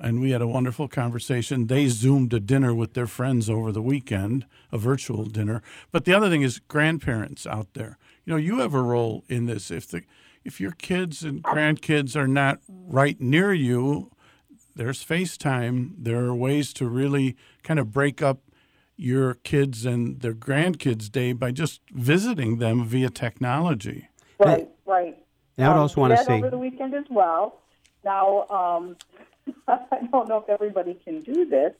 and 0.00 0.20
we 0.20 0.30
had 0.30 0.40
a 0.40 0.48
wonderful 0.48 0.88
conversation. 0.88 1.66
They 1.66 1.86
zoomed 1.88 2.32
a 2.32 2.40
dinner 2.40 2.74
with 2.74 2.94
their 2.94 3.06
friends 3.06 3.50
over 3.50 3.70
the 3.70 3.82
weekend, 3.82 4.46
a 4.72 4.78
virtual 4.78 5.26
dinner. 5.26 5.62
But 5.92 6.04
the 6.04 6.14
other 6.14 6.30
thing 6.30 6.42
is 6.42 6.58
grandparents 6.58 7.46
out 7.46 7.74
there. 7.74 7.98
You 8.24 8.32
know, 8.32 8.38
you 8.38 8.60
have 8.60 8.74
a 8.74 8.82
role 8.82 9.24
in 9.28 9.46
this. 9.46 9.70
If 9.70 9.88
the 9.88 10.02
if 10.42 10.60
your 10.60 10.72
kids 10.72 11.22
and 11.22 11.42
grandkids 11.42 12.16
are 12.16 12.26
not 12.26 12.60
right 12.68 13.20
near 13.20 13.52
you, 13.52 14.10
there's 14.74 15.04
FaceTime. 15.04 15.92
There 15.98 16.24
are 16.24 16.34
ways 16.34 16.72
to 16.74 16.88
really 16.88 17.36
kind 17.62 17.78
of 17.78 17.92
break 17.92 18.22
up 18.22 18.40
your 18.96 19.34
kids 19.34 19.84
and 19.84 20.20
their 20.20 20.34
grandkids' 20.34 21.10
day 21.10 21.32
by 21.32 21.50
just 21.50 21.80
visiting 21.92 22.58
them 22.58 22.84
via 22.84 23.10
technology. 23.10 24.08
Right, 24.38 24.68
right. 24.86 25.16
And 25.58 25.66
I 25.66 25.74
would 25.74 25.80
also 25.80 26.00
want 26.00 26.16
to 26.16 26.24
say, 26.24 26.38
over 26.38 26.48
the 26.48 26.58
weekend 26.58 26.94
as 26.94 27.04
well. 27.10 27.60
Now, 28.04 28.46
um, 28.48 28.96
I 29.68 29.78
don't 30.10 30.28
know 30.28 30.38
if 30.38 30.48
everybody 30.48 30.94
can 31.04 31.20
do 31.20 31.44
this, 31.46 31.72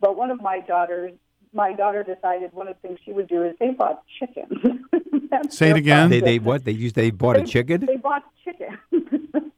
but 0.00 0.16
one 0.16 0.30
of 0.30 0.40
my 0.40 0.60
daughters, 0.60 1.12
my 1.52 1.72
daughter 1.72 2.02
decided 2.02 2.52
one 2.52 2.68
of 2.68 2.76
the 2.80 2.88
things 2.88 3.00
she 3.04 3.12
would 3.12 3.28
do 3.28 3.42
is 3.42 3.56
they 3.58 3.70
bought 3.70 4.02
chicken. 4.18 4.84
Say 5.50 5.70
it 5.70 5.76
again. 5.76 6.10
they, 6.10 6.20
they 6.20 6.38
what? 6.38 6.64
They 6.64 6.72
used 6.72 6.94
they 6.94 7.10
bought 7.10 7.36
a 7.36 7.44
chicken? 7.44 7.84
They 7.84 7.96
bought 7.96 8.24
chicken. 8.44 8.78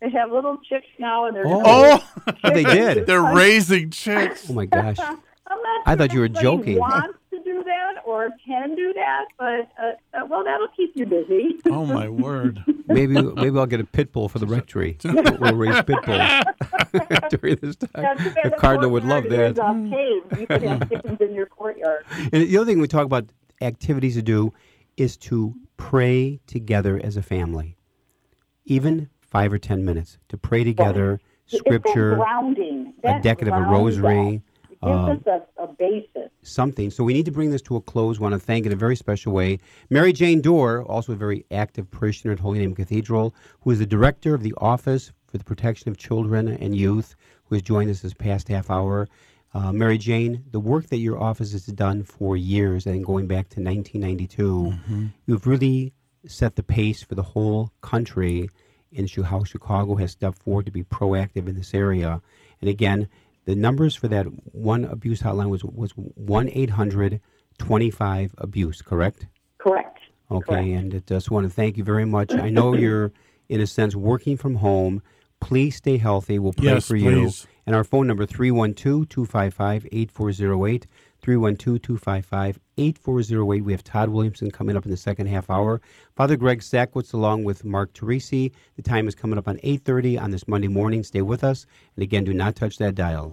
they 0.00 0.10
have 0.10 0.30
little 0.30 0.58
chicks 0.68 0.86
now, 0.98 1.26
and 1.26 1.34
they're 1.36 1.44
Oh. 1.46 2.02
Oh, 2.26 2.50
they 2.50 2.64
did. 2.64 3.06
They're 3.06 3.22
raising 3.22 3.90
chicks. 3.90 4.50
Oh 4.50 4.54
my 4.54 4.66
gosh. 4.66 4.98
I'm 4.98 5.62
not 5.62 5.82
I 5.86 5.90
sure 5.92 5.96
thought 5.96 6.14
you 6.14 6.20
were 6.20 6.28
joking. 6.28 6.78
Wants 6.78 6.96
to 6.96 7.06
do 7.06 7.12
that 7.12 7.18
or 8.14 8.30
can 8.46 8.74
do 8.76 8.92
that, 8.94 9.24
but 9.38 9.68
uh, 9.82 9.92
uh, 10.22 10.26
well, 10.26 10.44
that'll 10.44 10.68
keep 10.76 10.92
you 10.94 11.04
busy. 11.06 11.56
Oh 11.66 11.84
my 11.84 12.08
word. 12.08 12.62
Maybe 12.86 13.20
maybe 13.20 13.58
I'll 13.58 13.66
get 13.66 13.80
a 13.80 13.84
pit 13.84 14.12
bull 14.12 14.28
for 14.28 14.38
the 14.38 14.46
rectory. 14.46 14.96
We'll, 15.04 15.38
we'll 15.38 15.54
raise 15.56 15.82
pit 15.82 15.98
bulls 16.06 16.30
during 17.30 17.56
this 17.56 17.76
time. 17.76 17.90
Yeah, 17.98 18.14
too 18.14 18.30
The 18.44 18.50
cardinal 18.58 18.90
would 18.90 19.04
love 19.04 19.24
courtyard 19.24 19.56
that. 19.56 19.58
is, 19.58 19.58
uh, 19.58 19.72
paved. 19.90 20.40
You 20.40 20.46
could 20.46 20.62
have 20.62 20.88
chickens 20.88 21.20
in 21.20 21.34
your 21.34 21.46
courtyard. 21.46 22.04
And 22.32 22.42
the 22.48 22.56
other 22.56 22.66
thing 22.66 22.80
we 22.80 22.86
talk 22.88 23.04
about 23.06 23.26
activities 23.60 24.14
to 24.14 24.22
do 24.22 24.52
is 24.96 25.16
to 25.16 25.54
pray 25.76 26.40
together 26.46 27.00
as 27.02 27.16
a 27.16 27.22
family. 27.22 27.76
Even 28.64 29.10
five 29.20 29.52
or 29.52 29.58
ten 29.58 29.84
minutes 29.84 30.18
to 30.28 30.36
pray 30.38 30.62
together, 30.64 31.20
It's 31.48 31.58
scripture, 31.58 32.12
a 33.04 33.20
decade 33.20 33.48
of 33.48 33.54
a 33.54 33.62
rosary. 33.62 34.36
us. 34.36 34.42
It 34.84 34.90
um, 34.90 35.14
gives 35.14 35.26
us 35.26 35.42
a, 35.58 35.62
a 35.62 35.66
basis. 35.66 36.30
something. 36.42 36.90
So 36.90 37.04
we 37.04 37.14
need 37.14 37.24
to 37.24 37.32
bring 37.32 37.50
this 37.50 37.62
to 37.62 37.76
a 37.76 37.80
close. 37.80 38.20
want 38.20 38.34
to 38.34 38.38
thank 38.38 38.66
in 38.66 38.72
a 38.72 38.76
very 38.76 38.96
special 38.96 39.32
way 39.32 39.58
Mary 39.88 40.12
Jane 40.12 40.40
Doerr, 40.40 40.82
also 40.84 41.12
a 41.12 41.16
very 41.16 41.44
active 41.50 41.90
parishioner 41.90 42.32
at 42.32 42.40
Holy 42.40 42.58
Name 42.58 42.74
Cathedral, 42.74 43.34
who 43.60 43.70
is 43.70 43.78
the 43.78 43.86
director 43.86 44.34
of 44.34 44.42
the 44.42 44.54
Office 44.58 45.12
for 45.26 45.38
the 45.38 45.44
Protection 45.44 45.88
of 45.88 45.96
Children 45.96 46.48
and 46.48 46.76
Youth, 46.76 47.16
who 47.44 47.54
has 47.54 47.62
joined 47.62 47.90
us 47.90 48.00
this 48.00 48.14
past 48.14 48.48
half 48.48 48.70
hour. 48.70 49.08
Uh, 49.54 49.72
Mary 49.72 49.98
Jane, 49.98 50.44
the 50.50 50.60
work 50.60 50.88
that 50.88 50.98
your 50.98 51.22
office 51.22 51.52
has 51.52 51.66
done 51.66 52.02
for 52.02 52.36
years, 52.36 52.86
and 52.86 53.04
going 53.04 53.26
back 53.26 53.48
to 53.50 53.60
1992, 53.60 55.10
you've 55.26 55.46
really 55.46 55.92
set 56.26 56.56
the 56.56 56.62
pace 56.62 57.02
for 57.02 57.14
the 57.14 57.22
whole 57.22 57.70
country 57.80 58.48
in 58.94 59.08
how 59.08 59.44
Chicago 59.44 59.96
has 59.96 60.12
stepped 60.12 60.38
forward 60.38 60.66
to 60.66 60.72
be 60.72 60.84
proactive 60.84 61.48
in 61.48 61.56
this 61.56 61.74
area. 61.74 62.22
And 62.60 62.70
again, 62.70 63.08
the 63.44 63.54
numbers 63.54 63.94
for 63.94 64.08
that 64.08 64.24
one 64.52 64.84
abuse 64.84 65.22
hotline 65.22 65.48
was 65.50 65.64
was 65.64 65.92
one 65.96 66.48
eight 66.50 66.70
hundred 66.70 67.20
twenty 67.58 67.90
five 67.90 68.34
abuse, 68.38 68.82
correct? 68.82 69.26
Correct. 69.58 69.98
Okay, 70.30 70.72
and 70.72 70.94
I 70.94 70.98
just 71.06 71.30
want 71.30 71.44
to 71.46 71.50
thank 71.50 71.76
you 71.76 71.84
very 71.84 72.04
much. 72.06 72.32
I 72.32 72.48
know 72.50 72.74
you're 72.74 73.12
in 73.48 73.60
a 73.60 73.66
sense 73.66 73.94
working 73.94 74.36
from 74.36 74.56
home. 74.56 75.02
Please 75.40 75.76
stay 75.76 75.98
healthy. 75.98 76.38
We'll 76.38 76.54
pray 76.54 76.66
Yes, 76.66 76.88
for 76.88 76.96
you. 76.96 77.10
please. 77.24 77.46
And 77.66 77.76
our 77.76 77.84
phone 77.84 78.06
number 78.06 78.26
312-255-8408, 78.26 80.84
312-255-8408. 82.76 83.62
We 83.62 83.72
have 83.72 83.84
Todd 83.84 84.08
Williamson 84.10 84.50
coming 84.50 84.76
up 84.76 84.84
in 84.84 84.90
the 84.90 84.96
second 84.96 85.26
half 85.26 85.50
hour. 85.50 85.80
Father 86.16 86.36
Greg 86.36 86.60
Sakowicz 86.60 87.14
along 87.14 87.44
with 87.44 87.64
Mark 87.64 87.92
Teresi. 87.92 88.52
The 88.76 88.82
time 88.82 89.08
is 89.08 89.14
coming 89.14 89.38
up 89.38 89.48
on 89.48 89.58
8:30 89.62 90.18
on 90.20 90.30
this 90.30 90.48
Monday 90.48 90.68
morning. 90.68 91.02
Stay 91.02 91.22
with 91.22 91.44
us. 91.44 91.66
And 91.96 92.02
again, 92.02 92.24
do 92.24 92.34
not 92.34 92.56
touch 92.56 92.78
that 92.78 92.94
dial. 92.94 93.32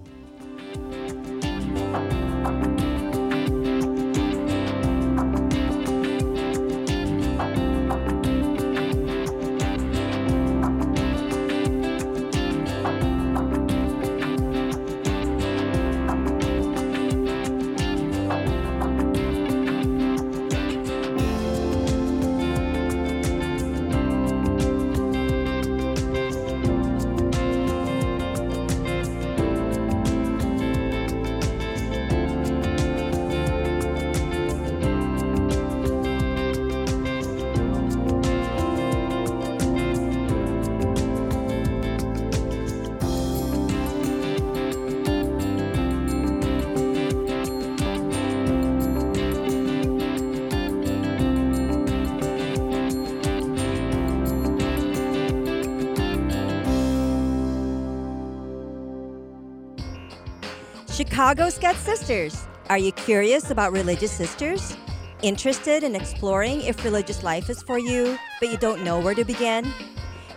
Chicago 61.22 61.52
Scout 61.52 61.76
Sisters. 61.76 62.48
Are 62.72 62.80
you 62.80 62.92
curious 62.94 63.52
about 63.52 63.72
religious 63.74 64.12
sisters? 64.12 64.76
Interested 65.22 65.84
in 65.84 65.96
exploring 65.96 66.62
if 66.62 66.84
religious 66.84 67.22
life 67.22 67.48
is 67.48 67.62
for 67.62 67.78
you, 67.78 68.18
but 68.40 68.50
you 68.50 68.58
don't 68.58 68.84
know 68.84 69.00
where 69.00 69.14
to 69.14 69.24
begin? 69.24 69.72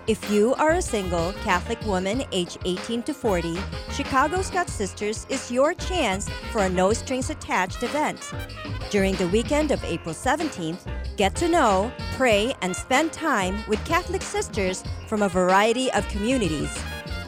If 0.06 0.30
you 0.30 0.54
are 0.56 0.72
a 0.72 0.82
single 0.82 1.32
Catholic 1.42 1.80
woman 1.86 2.24
aged 2.32 2.58
18 2.66 3.02
to 3.04 3.14
40, 3.14 3.56
Chicago 3.92 4.42
Scout 4.42 4.68
Sisters 4.68 5.26
is 5.30 5.50
your 5.50 5.72
chance 5.72 6.28
for 6.52 6.60
a 6.60 6.68
no 6.68 6.92
strings 6.92 7.30
attached 7.30 7.82
event. 7.82 8.20
During 8.90 9.14
the 9.14 9.28
weekend 9.28 9.70
of 9.70 9.82
April 9.84 10.14
17th, 10.14 10.86
get 11.16 11.34
to 11.36 11.48
know, 11.48 11.90
pray, 12.12 12.52
and 12.60 12.76
spend 12.76 13.10
time 13.10 13.64
with 13.68 13.82
Catholic 13.86 14.20
sisters 14.20 14.84
from 15.08 15.22
a 15.22 15.30
variety 15.30 15.90
of 15.92 16.06
communities. 16.08 16.78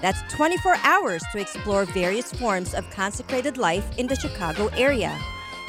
That's 0.00 0.22
24 0.34 0.76
hours 0.82 1.22
to 1.32 1.38
explore 1.38 1.84
various 1.86 2.32
forms 2.32 2.74
of 2.74 2.88
consecrated 2.90 3.56
life 3.56 3.98
in 3.98 4.06
the 4.06 4.16
Chicago 4.16 4.68
area. 4.76 5.18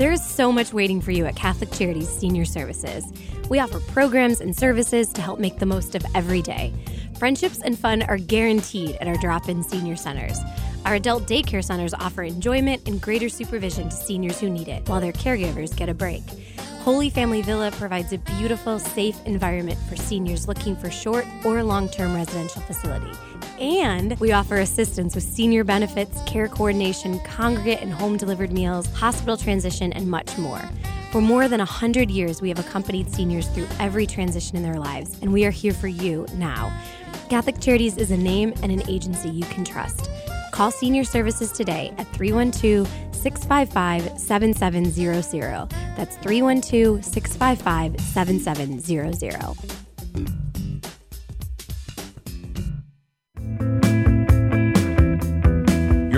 There 0.00 0.12
is 0.12 0.24
so 0.24 0.50
much 0.50 0.72
waiting 0.72 1.02
for 1.02 1.10
you 1.10 1.26
at 1.26 1.36
Catholic 1.36 1.70
Charities 1.72 2.08
Senior 2.08 2.46
Services. 2.46 3.04
We 3.50 3.58
offer 3.58 3.80
programs 3.80 4.40
and 4.40 4.56
services 4.56 5.12
to 5.12 5.20
help 5.20 5.38
make 5.38 5.58
the 5.58 5.66
most 5.66 5.94
of 5.94 6.02
every 6.14 6.40
day. 6.40 6.72
Friendships 7.18 7.60
and 7.60 7.78
fun 7.78 8.04
are 8.04 8.16
guaranteed 8.16 8.96
at 9.02 9.08
our 9.08 9.18
drop 9.18 9.50
in 9.50 9.62
senior 9.62 9.96
centers. 9.96 10.38
Our 10.86 10.94
adult 10.94 11.24
daycare 11.24 11.62
centers 11.62 11.92
offer 11.92 12.22
enjoyment 12.22 12.88
and 12.88 12.98
greater 12.98 13.28
supervision 13.28 13.90
to 13.90 13.94
seniors 13.94 14.40
who 14.40 14.48
need 14.48 14.68
it, 14.68 14.88
while 14.88 15.02
their 15.02 15.12
caregivers 15.12 15.76
get 15.76 15.90
a 15.90 15.94
break. 15.94 16.22
Holy 16.78 17.10
Family 17.10 17.42
Villa 17.42 17.70
provides 17.70 18.14
a 18.14 18.18
beautiful, 18.38 18.78
safe 18.78 19.18
environment 19.26 19.78
for 19.86 19.96
seniors 19.96 20.48
looking 20.48 20.76
for 20.76 20.90
short 20.90 21.26
or 21.44 21.62
long 21.62 21.90
term 21.90 22.14
residential 22.14 22.62
facility. 22.62 23.12
And 23.60 24.18
we 24.20 24.32
offer 24.32 24.56
assistance 24.56 25.14
with 25.14 25.22
senior 25.22 25.64
benefits, 25.64 26.22
care 26.22 26.48
coordination, 26.48 27.20
congregate 27.20 27.82
and 27.82 27.92
home 27.92 28.16
delivered 28.16 28.52
meals, 28.52 28.86
hospital 28.94 29.36
transition, 29.36 29.92
and 29.92 30.10
much 30.10 30.38
more. 30.38 30.62
For 31.12 31.20
more 31.20 31.46
than 31.46 31.58
100 31.58 32.10
years, 32.10 32.40
we 32.40 32.48
have 32.48 32.58
accompanied 32.58 33.12
seniors 33.12 33.48
through 33.48 33.68
every 33.78 34.06
transition 34.06 34.56
in 34.56 34.62
their 34.62 34.78
lives, 34.78 35.18
and 35.20 35.30
we 35.30 35.44
are 35.44 35.50
here 35.50 35.74
for 35.74 35.88
you 35.88 36.26
now. 36.36 36.74
Catholic 37.28 37.60
Charities 37.60 37.98
is 37.98 38.10
a 38.10 38.16
name 38.16 38.54
and 38.62 38.72
an 38.72 38.88
agency 38.88 39.28
you 39.28 39.44
can 39.46 39.64
trust. 39.64 40.08
Call 40.52 40.70
Senior 40.70 41.04
Services 41.04 41.52
today 41.52 41.92
at 41.98 42.06
312 42.14 42.88
655 43.14 44.18
7700. 44.18 45.68
That's 45.96 46.16
312 46.16 47.04
655 47.04 48.00
7700. 48.00 50.49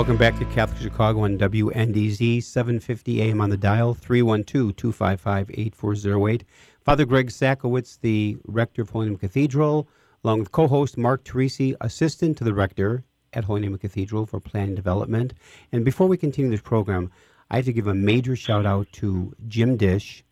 Welcome 0.00 0.16
back 0.16 0.38
to 0.38 0.46
Catholic 0.46 0.80
Chicago 0.80 1.24
on 1.24 1.36
WNDZ 1.36 2.42
750 2.42 3.20
AM 3.20 3.42
on 3.42 3.50
the 3.50 3.58
dial 3.58 3.94
312-255-8408. 3.94 6.42
Father 6.82 7.04
Greg 7.04 7.28
Sakowicz, 7.28 8.00
the 8.00 8.38
rector 8.46 8.80
of 8.80 8.88
Holy 8.88 9.08
Name 9.08 9.18
Cathedral, 9.18 9.86
along 10.24 10.38
with 10.38 10.52
co-host 10.52 10.96
Mark 10.96 11.22
Teresi, 11.22 11.74
assistant 11.82 12.38
to 12.38 12.44
the 12.44 12.54
rector 12.54 13.04
at 13.34 13.44
Holy 13.44 13.60
Name 13.60 13.76
Cathedral 13.76 14.24
for 14.24 14.40
planning 14.40 14.74
development. 14.74 15.34
And 15.70 15.84
before 15.84 16.06
we 16.06 16.16
continue 16.16 16.50
this 16.50 16.62
program, 16.62 17.10
I 17.50 17.56
have 17.56 17.66
to 17.66 17.72
give 17.74 17.86
a 17.86 17.92
major 17.92 18.34
shout 18.34 18.64
out 18.64 18.90
to 18.92 19.36
Jim 19.48 19.76
Dish, 19.76 20.24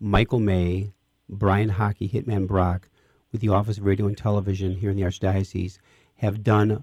Michael 0.00 0.40
May, 0.40 0.94
Brian 1.28 1.68
Hockey, 1.68 2.08
Hitman 2.08 2.46
Brock, 2.46 2.88
with 3.30 3.42
the 3.42 3.50
Office 3.50 3.76
of 3.76 3.84
Radio 3.84 4.06
and 4.06 4.16
Television 4.16 4.74
here 4.74 4.88
in 4.88 4.96
the 4.96 5.02
Archdiocese, 5.02 5.76
have 6.14 6.42
done 6.42 6.82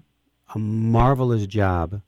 a 0.54 0.58
marvelous 0.58 1.46
job 1.46 2.02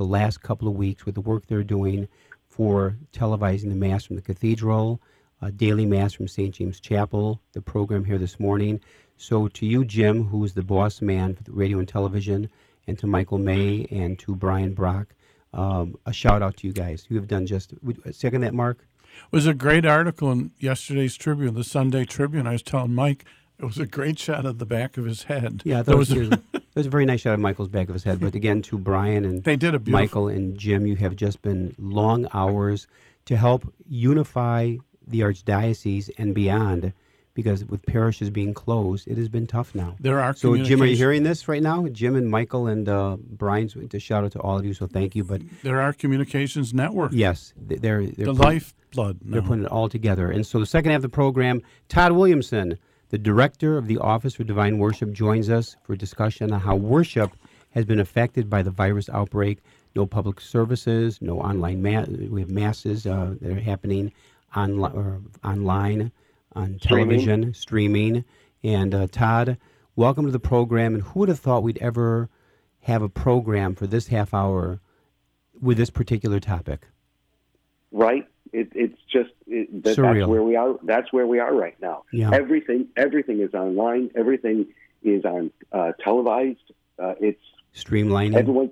the 0.00 0.06
last 0.06 0.40
couple 0.40 0.66
of 0.66 0.74
weeks 0.74 1.04
with 1.04 1.14
the 1.14 1.20
work 1.20 1.44
they're 1.46 1.62
doing 1.62 2.08
for 2.48 2.96
televising 3.12 3.68
the 3.68 3.74
Mass 3.74 4.02
from 4.02 4.16
the 4.16 4.22
Cathedral, 4.22 4.98
uh, 5.42 5.50
daily 5.50 5.84
Mass 5.84 6.14
from 6.14 6.26
St. 6.26 6.54
James 6.54 6.80
Chapel, 6.80 7.38
the 7.52 7.60
program 7.60 8.06
here 8.06 8.16
this 8.16 8.40
morning. 8.40 8.80
So, 9.18 9.46
to 9.48 9.66
you, 9.66 9.84
Jim, 9.84 10.24
who 10.24 10.42
is 10.42 10.54
the 10.54 10.62
boss 10.62 11.02
man 11.02 11.34
for 11.34 11.42
the 11.42 11.52
radio 11.52 11.80
and 11.80 11.86
television, 11.86 12.48
and 12.86 12.98
to 12.98 13.06
Michael 13.06 13.36
May 13.36 13.86
and 13.90 14.18
to 14.20 14.34
Brian 14.34 14.72
Brock, 14.72 15.08
um, 15.52 15.96
a 16.06 16.14
shout 16.14 16.40
out 16.40 16.56
to 16.56 16.66
you 16.66 16.72
guys. 16.72 17.04
You 17.10 17.16
have 17.16 17.28
done 17.28 17.44
just, 17.44 17.74
second 18.12 18.40
that, 18.40 18.54
Mark? 18.54 18.86
It 19.02 19.36
was 19.36 19.46
a 19.46 19.52
great 19.52 19.84
article 19.84 20.32
in 20.32 20.52
yesterday's 20.58 21.14
Tribune, 21.14 21.52
the 21.52 21.62
Sunday 21.62 22.06
Tribune. 22.06 22.46
I 22.46 22.52
was 22.52 22.62
telling 22.62 22.94
Mike 22.94 23.26
it 23.58 23.66
was 23.66 23.76
a 23.76 23.86
great 23.86 24.18
shot 24.18 24.46
of 24.46 24.58
the 24.58 24.64
back 24.64 24.96
of 24.96 25.04
his 25.04 25.24
head. 25.24 25.60
Yeah, 25.66 25.82
That 25.82 25.98
was, 25.98 26.14
was 26.14 26.30
it 26.70 26.78
was 26.78 26.86
a 26.86 26.90
very 26.90 27.04
nice 27.04 27.20
shot 27.20 27.34
of 27.34 27.40
Michael's 27.40 27.68
back 27.68 27.88
of 27.88 27.94
his 27.94 28.04
head. 28.04 28.20
But 28.20 28.34
again, 28.34 28.62
to 28.62 28.78
Brian 28.78 29.24
and 29.24 29.42
They 29.44 29.56
did 29.56 29.74
a 29.74 29.78
beautiful- 29.78 29.92
Michael 30.00 30.28
and 30.28 30.56
Jim, 30.58 30.86
you 30.86 30.96
have 30.96 31.16
just 31.16 31.42
been 31.42 31.74
long 31.78 32.26
hours 32.32 32.86
to 33.26 33.36
help 33.36 33.72
unify 33.88 34.76
the 35.06 35.20
archdiocese 35.20 36.10
and 36.18 36.34
beyond. 36.34 36.92
Because 37.32 37.64
with 37.64 37.86
parishes 37.86 38.28
being 38.28 38.52
closed, 38.52 39.06
it 39.06 39.16
has 39.16 39.28
been 39.28 39.46
tough 39.46 39.72
now. 39.74 39.94
There 40.00 40.18
are 40.20 40.34
so. 40.34 40.56
Jim, 40.56 40.82
are 40.82 40.84
you 40.86 40.96
hearing 40.96 41.22
this 41.22 41.46
right 41.46 41.62
now? 41.62 41.86
Jim 41.86 42.16
and 42.16 42.28
Michael 42.28 42.66
and 42.66 42.88
uh, 42.88 43.16
Brian's 43.20 43.76
to 43.88 44.00
shout 44.00 44.24
out 44.24 44.32
to 44.32 44.40
all 44.40 44.58
of 44.58 44.64
you. 44.64 44.74
So 44.74 44.88
thank 44.88 45.14
you. 45.14 45.22
But 45.22 45.40
There 45.62 45.80
are 45.80 45.92
communications 45.92 46.74
network. 46.74 47.12
yes, 47.14 47.54
they're, 47.56 47.78
they're 47.78 48.02
the 48.26 48.34
put- 48.34 48.36
lifeblood. 48.36 49.18
they're 49.24 49.42
putting 49.42 49.62
it 49.64 49.70
all 49.70 49.88
together. 49.88 50.28
And 50.28 50.44
so 50.44 50.58
the 50.58 50.66
second 50.66 50.90
half 50.90 50.98
of 50.98 51.02
the 51.02 51.08
program, 51.08 51.62
Todd 51.88 52.12
Williamson, 52.12 52.78
the 53.10 53.18
director 53.18 53.76
of 53.76 53.86
the 53.88 53.98
Office 53.98 54.34
for 54.36 54.44
Divine 54.44 54.78
Worship, 54.78 55.12
joins 55.12 55.50
us 55.50 55.76
for 55.82 55.96
discussion 55.96 56.52
on 56.52 56.60
how 56.60 56.76
worship 56.76 57.32
has 57.70 57.84
been 57.84 58.00
affected 58.00 58.48
by 58.48 58.62
the 58.62 58.70
virus 58.70 59.08
outbreak. 59.10 59.58
No 59.94 60.06
public 60.06 60.40
services, 60.40 61.18
no 61.20 61.40
online 61.40 61.82
mass. 61.82 62.06
We 62.08 62.40
have 62.40 62.50
masses 62.50 63.06
uh, 63.06 63.34
that 63.40 63.50
are 63.50 63.60
happening 63.60 64.12
online, 64.56 66.12
on 66.56 66.78
television, 66.80 67.52
streaming. 67.54 68.24
And 68.62 68.94
uh, 68.94 69.08
Todd, 69.08 69.58
welcome 69.96 70.26
to 70.26 70.32
the 70.32 70.40
program. 70.40 70.94
And 70.94 71.02
who 71.02 71.20
would 71.20 71.28
have 71.28 71.40
thought 71.40 71.62
we'd 71.62 71.78
ever 71.78 72.28
have 72.82 73.02
a 73.02 73.08
program 73.08 73.74
for 73.74 73.86
this 73.86 74.06
half 74.06 74.32
hour 74.32 74.80
with 75.60 75.76
this 75.76 75.90
particular 75.90 76.40
topic? 76.40 76.86
right 77.92 78.26
It, 78.52 78.68
it's 78.74 79.00
just 79.10 79.30
it, 79.46 79.82
that, 79.84 79.96
that's 79.96 80.26
where 80.26 80.42
we 80.42 80.56
are. 80.56 80.74
That's 80.82 81.12
where 81.12 81.26
we 81.26 81.38
are 81.38 81.54
right 81.54 81.80
now. 81.80 82.04
Yeah. 82.12 82.30
Everything 82.32 82.88
everything 82.96 83.40
is 83.40 83.54
online. 83.54 84.10
Everything 84.16 84.66
is 85.02 85.24
on 85.24 85.50
uh, 85.72 85.92
televised. 86.02 86.72
Uh, 86.98 87.14
it's 87.20 87.40
Streamlining. 87.74 88.36
everyone 88.36 88.70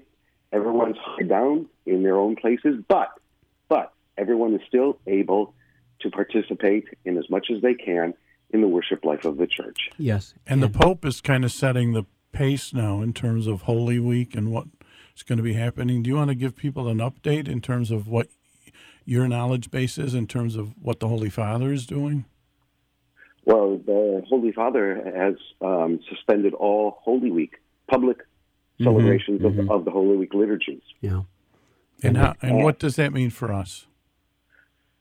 everyone's 0.53 0.97
down 1.26 1.66
in 1.87 2.03
their 2.03 2.16
own 2.16 2.37
places, 2.37 2.83
but 2.89 3.09
but 3.68 3.93
everyone 4.16 4.55
is 4.55 4.61
still 4.66 4.99
able 5.07 5.55
to 6.01 6.11
participate 6.11 6.87
in 7.05 7.18
as 7.18 7.29
much 7.31 7.49
as 7.55 7.62
they 7.62 7.74
can 7.74 8.14
in 8.51 8.61
the 8.61 8.68
worship 8.68 9.05
life 9.05 9.24
of 9.24 9.37
the 9.37 9.47
church. 9.47 9.91
Yes. 9.99 10.35
And 10.47 10.62
the 10.62 10.68
Pope 10.68 11.05
is 11.05 11.20
kind 11.20 11.45
of 11.45 11.53
setting 11.53 11.93
the 11.93 12.05
pace 12.33 12.72
now 12.72 13.03
in 13.03 13.12
terms 13.12 13.47
of 13.47 13.62
Holy 13.62 13.99
Week 13.99 14.35
and 14.35 14.51
what 14.51 14.66
is 15.14 15.22
going 15.22 15.37
to 15.37 15.43
be 15.43 15.55
happening. 15.55 16.03
Do 16.03 16.09
you 16.09 16.16
want 16.16 16.29
to 16.29 16.35
give 16.35 16.57
people 16.57 16.89
an 16.89 16.99
update 16.99 17.49
in 17.49 17.61
terms 17.61 17.91
of 17.91 18.09
what 18.09 18.29
your 19.09 19.27
knowledge 19.27 19.71
base 19.71 19.97
is 19.97 20.13
in 20.13 20.27
terms 20.27 20.55
of 20.55 20.75
what 20.83 21.01
the 21.01 21.09
Holy 21.09 21.31
Father 21.31 21.73
is 21.73 21.87
doing? 21.87 22.27
Well, 23.47 23.79
the 23.79 24.23
Holy 24.29 24.53
Father 24.53 25.03
has 25.17 25.35
um, 25.63 26.01
suspended 26.11 26.53
all 26.53 26.99
Holy 27.01 27.31
Week 27.31 27.55
public 27.91 28.19
celebrations 28.83 29.43
Of, 29.43 29.71
of 29.71 29.87
the 29.87 29.91
Holy 29.91 30.19
Week 30.19 30.35
liturgies. 30.35 30.83
Yeah. 31.01 31.23
And 32.03 32.19
how, 32.19 32.35
and 32.43 32.63
what 32.63 32.79
does 32.79 32.97
that 32.97 33.15
mean 33.15 33.31
for 33.31 33.51
us? 33.51 33.87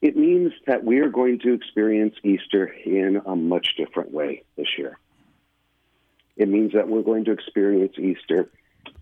It 0.01 0.15
means 0.15 0.53
that 0.67 0.85
we 0.85 0.99
are 0.99 1.09
going 1.09 1.39
to 1.39 1.53
experience 1.53 2.15
Easter 2.23 2.67
in 2.67 3.21
a 3.25 3.35
much 3.35 3.75
different 3.77 4.11
way 4.13 4.43
this 4.55 4.67
year. 4.77 4.97
It 6.37 6.47
means 6.47 6.71
that 6.71 6.87
we're 6.87 7.01
going 7.01 7.25
to 7.25 7.31
experience 7.31 7.93
Easter 7.99 8.49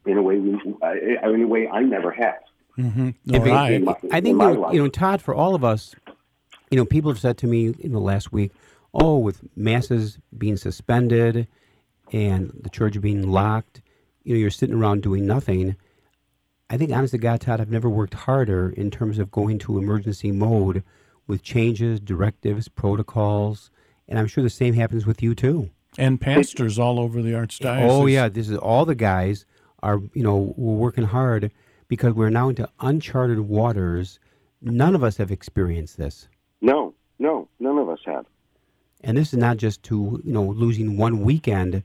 in 0.08 0.18
a 0.18 0.22
way 0.24 0.40
we, 0.40 0.56
uh, 0.82 1.30
in 1.30 1.44
a 1.44 1.48
way 1.48 1.68
I 1.68 1.82
never 1.82 2.10
have. 2.10 2.42
Mm-hmm. 2.78 3.10
If 3.34 3.46
it- 3.46 3.72
in 3.76 3.86
my- 3.86 3.96
I 4.12 4.22
think 4.22 4.26
you 4.34 4.38
know, 4.38 4.72
you 4.72 4.82
know, 4.82 4.90
Todd, 4.90 5.22
for 5.22 5.34
all 5.34 5.56
of 5.56 5.64
us, 5.64 5.96
you 6.72 6.78
know, 6.78 6.86
people 6.86 7.10
have 7.12 7.20
said 7.20 7.38
to 7.40 7.48
me 7.48 7.74
in 7.80 7.92
the 7.92 8.00
last 8.00 8.32
week, 8.32 8.52
"Oh, 8.94 9.18
with 9.18 9.42
masses 9.56 10.20
being 10.38 10.58
suspended 10.58 11.48
and 12.12 12.52
the 12.62 12.70
church 12.70 13.00
being 13.02 13.30
locked, 13.30 13.82
you 14.24 14.34
know, 14.34 14.40
you're 14.40 14.50
sitting 14.52 14.76
around 14.76 15.04
doing 15.04 15.26
nothing." 15.26 15.76
I 16.70 16.78
think, 16.78 16.92
honest 16.92 17.12
to 17.12 17.20
God, 17.20 17.42
Todd, 17.42 17.62
I've 17.62 17.70
never 17.70 17.90
worked 17.90 18.16
harder 18.16 18.70
in 18.72 18.90
terms 18.90 19.20
of 19.20 19.30
going 19.32 19.60
to 19.60 19.78
emergency 19.78 20.32
mode 20.32 20.84
with 21.28 21.44
changes, 21.44 22.00
directives, 22.00 22.68
protocols, 22.68 23.70
and 24.08 24.18
I'm 24.18 24.26
sure 24.28 24.44
the 24.44 24.50
same 24.50 24.74
happens 24.74 25.06
with 25.06 25.22
you 25.22 25.36
too. 25.36 25.70
And 25.98 26.20
pastors 26.20 26.78
all 26.80 27.00
over 27.00 27.22
the 27.22 27.32
archdiocese. 27.34 27.88
Oh 27.90 28.06
yeah, 28.08 28.28
this 28.30 28.50
is 28.50 28.58
all 28.58 28.86
the 28.86 28.96
guys 28.96 29.46
are 29.84 30.02
you 30.14 30.24
know 30.24 30.54
we're 30.58 30.74
working 30.76 31.04
hard 31.06 31.52
because 31.88 32.14
we're 32.14 32.30
now 32.30 32.50
into 32.50 32.68
uncharted 32.80 33.40
waters. 33.40 34.20
None 34.62 34.96
of 34.96 35.04
us 35.04 35.18
have 35.18 35.32
experienced 35.32 35.98
this, 35.98 36.28
No, 36.62 36.94
no, 37.20 37.48
none 37.60 37.78
of 37.78 37.90
us 37.90 38.00
have. 38.06 38.26
and 39.04 39.18
this 39.18 39.34
is 39.34 39.40
not 39.40 39.58
just 39.58 39.84
to 39.84 40.22
you 40.24 40.32
know 40.34 40.44
losing 40.44 40.98
one 40.98 41.22
weekend, 41.22 41.84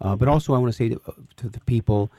uh, 0.00 0.14
but 0.16 0.28
also 0.28 0.54
I 0.54 0.58
want 0.58 0.72
to 0.72 0.76
say 0.76 0.88
to, 0.90 1.00
to 1.36 1.48
the 1.48 1.60
people, 1.60 2.10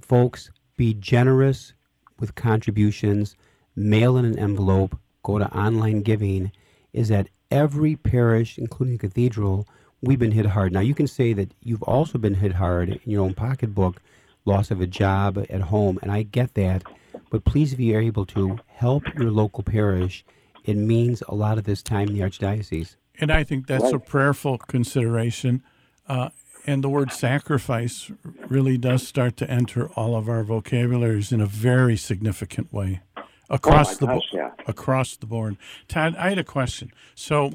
folks, 0.00 0.50
be 0.76 0.94
generous 0.94 1.72
with 2.18 2.34
contributions. 2.34 3.36
Mail 3.76 4.16
in 4.16 4.24
an 4.24 4.38
envelope. 4.38 4.98
Go 5.22 5.38
to 5.38 5.54
online 5.56 6.00
giving. 6.02 6.50
Is 6.92 7.08
that 7.08 7.28
every 7.50 7.94
parish, 7.96 8.58
including 8.58 8.96
the 8.96 9.06
cathedral, 9.06 9.66
we've 10.00 10.18
been 10.18 10.32
hit 10.32 10.46
hard. 10.46 10.72
Now 10.72 10.80
you 10.80 10.94
can 10.94 11.06
say 11.06 11.32
that 11.34 11.52
you've 11.62 11.82
also 11.82 12.16
been 12.18 12.34
hit 12.34 12.52
hard 12.54 12.88
in 12.88 13.10
your 13.10 13.22
own 13.22 13.34
pocketbook, 13.34 14.00
loss 14.46 14.70
of 14.70 14.80
a 14.80 14.86
job 14.86 15.44
at 15.50 15.60
home, 15.60 15.98
and 16.02 16.10
I 16.10 16.22
get 16.22 16.54
that. 16.54 16.84
But 17.30 17.44
please, 17.44 17.72
if 17.72 17.80
you 17.80 17.96
are 17.96 18.00
able 18.00 18.24
to 18.26 18.58
help 18.68 19.02
your 19.18 19.30
local 19.30 19.62
parish, 19.62 20.24
it 20.64 20.76
means 20.76 21.22
a 21.28 21.34
lot 21.34 21.58
of 21.58 21.64
this 21.64 21.82
time 21.82 22.08
in 22.08 22.14
the 22.14 22.20
archdiocese. 22.20 22.96
And 23.20 23.30
I 23.30 23.44
think 23.44 23.66
that's 23.66 23.92
a 23.92 23.98
prayerful 23.98 24.58
consideration. 24.58 25.62
Uh, 26.08 26.30
and 26.66 26.82
the 26.82 26.88
word 26.88 27.12
sacrifice 27.12 28.10
really 28.48 28.76
does 28.76 29.06
start 29.06 29.36
to 29.38 29.50
enter 29.50 29.88
all 29.90 30.16
of 30.16 30.28
our 30.28 30.42
vocabularies 30.42 31.32
in 31.32 31.40
a 31.40 31.46
very 31.46 31.96
significant 31.96 32.72
way 32.72 33.00
across 33.48 33.96
the 33.96 34.06
gosh, 34.06 34.30
bo- 34.32 34.36
yeah. 34.38 34.50
across 34.66 35.16
the 35.16 35.26
board. 35.26 35.56
Todd, 35.88 36.16
I 36.16 36.30
had 36.30 36.38
a 36.38 36.44
question. 36.44 36.92
So, 37.14 37.52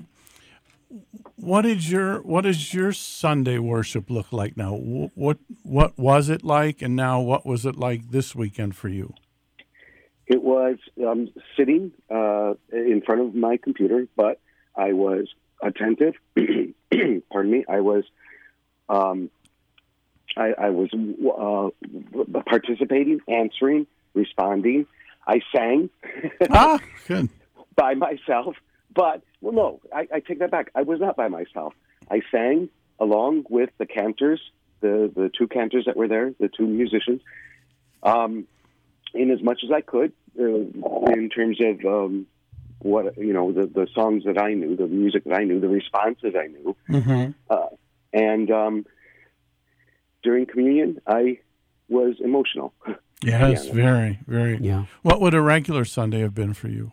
what 1.41 1.65
is 1.65 1.91
your 1.91 2.21
what 2.21 2.41
does 2.41 2.73
your 2.73 2.91
Sunday 2.93 3.57
worship 3.57 4.09
look 4.09 4.31
like 4.31 4.55
now? 4.55 4.75
What 4.75 5.39
what 5.63 5.97
was 5.97 6.29
it 6.29 6.43
like, 6.43 6.81
and 6.81 6.95
now 6.95 7.19
what 7.19 7.45
was 7.45 7.65
it 7.65 7.75
like 7.75 8.11
this 8.11 8.35
weekend 8.35 8.75
for 8.75 8.89
you? 8.89 9.13
It 10.27 10.43
was 10.43 10.77
um, 11.05 11.29
sitting 11.57 11.91
uh, 12.09 12.53
in 12.71 13.01
front 13.05 13.21
of 13.21 13.35
my 13.35 13.57
computer, 13.57 14.07
but 14.15 14.39
I 14.75 14.93
was 14.93 15.27
attentive. 15.61 16.13
Pardon 16.35 17.51
me. 17.51 17.65
I 17.67 17.81
was, 17.81 18.05
um, 18.87 19.29
I, 20.37 20.53
I 20.57 20.69
was 20.69 20.89
uh, 20.93 22.39
participating, 22.45 23.19
answering, 23.27 23.87
responding. 24.13 24.85
I 25.27 25.41
sang 25.53 25.89
ah, 26.49 26.79
good. 27.07 27.29
by 27.75 27.95
myself, 27.95 28.55
but 28.93 29.23
well, 29.41 29.53
no, 29.53 29.81
I, 29.93 30.07
I 30.13 30.19
take 30.19 30.39
that 30.39 30.51
back. 30.51 30.71
I 30.75 30.83
was 30.83 30.99
not 30.99 31.15
by 31.15 31.27
myself. 31.27 31.73
I 32.09 32.21
sang 32.31 32.69
along 32.99 33.45
with 33.49 33.69
the 33.77 33.85
cantors, 33.85 34.41
the 34.81 35.11
the 35.15 35.29
two 35.37 35.47
cantors 35.47 35.85
that 35.85 35.97
were 35.97 36.07
there, 36.07 36.33
the 36.39 36.47
two 36.49 36.67
musicians. 36.67 37.21
Um, 38.03 38.47
in 39.13 39.29
as 39.29 39.41
much 39.43 39.61
as 39.63 39.71
I 39.71 39.81
could, 39.81 40.13
uh, 40.39 40.43
in 40.45 41.29
terms 41.29 41.59
of 41.61 41.85
um, 41.85 42.27
what 42.79 43.17
you 43.17 43.33
know, 43.33 43.51
the 43.51 43.65
the 43.65 43.87
songs 43.93 44.23
that 44.25 44.37
I 44.37 44.53
knew, 44.53 44.75
the 44.75 44.87
music 44.87 45.23
that 45.25 45.33
I 45.33 45.43
knew, 45.43 45.59
the 45.59 45.67
responses 45.67 46.33
I 46.35 46.47
knew, 46.47 46.75
Mm-hmm. 46.89 47.31
uh, 47.49 47.67
and 48.13 48.49
um, 48.51 48.85
during 50.23 50.45
communion, 50.45 51.01
I 51.07 51.39
was 51.89 52.15
emotional. 52.23 52.73
Yes, 53.23 53.67
very, 53.67 54.17
very. 54.25 54.57
Yeah. 54.57 54.85
What 55.03 55.21
would 55.21 55.35
a 55.35 55.41
regular 55.41 55.85
Sunday 55.85 56.21
have 56.21 56.33
been 56.33 56.55
for 56.55 56.69
you? 56.69 56.91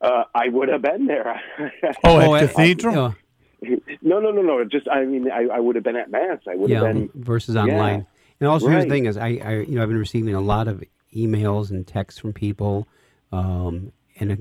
Uh, 0.00 0.24
I 0.34 0.48
would 0.48 0.68
have 0.68 0.82
been 0.82 1.06
there. 1.06 1.40
Oh, 1.58 1.64
at 1.82 1.96
Oh, 2.04 2.34
at- 2.34 2.50
cathedral. 2.50 3.14
yeah. 3.62 3.76
no, 4.02 4.20
no, 4.20 4.30
no, 4.30 4.42
no. 4.42 4.64
Just, 4.64 4.88
I 4.88 5.04
mean, 5.04 5.30
I, 5.30 5.46
I 5.46 5.60
would 5.60 5.74
have 5.74 5.84
been 5.84 5.96
at 5.96 6.10
mass. 6.10 6.38
I 6.46 6.54
would 6.54 6.68
yeah, 6.70 6.84
have 6.84 6.94
been 6.94 7.10
versus 7.14 7.54
yeah. 7.54 7.62
online. 7.62 8.06
And 8.38 8.48
also, 8.48 8.68
here's 8.68 8.84
the 8.84 8.90
thing: 8.90 9.06
is 9.06 9.16
I, 9.16 9.40
I, 9.42 9.52
you 9.60 9.76
know, 9.76 9.82
I've 9.82 9.88
been 9.88 9.98
receiving 9.98 10.34
a 10.34 10.40
lot 10.40 10.68
of 10.68 10.84
emails 11.14 11.70
and 11.70 11.86
texts 11.86 12.20
from 12.20 12.34
people, 12.34 12.86
um, 13.32 13.92
and 14.20 14.32
a 14.32 14.36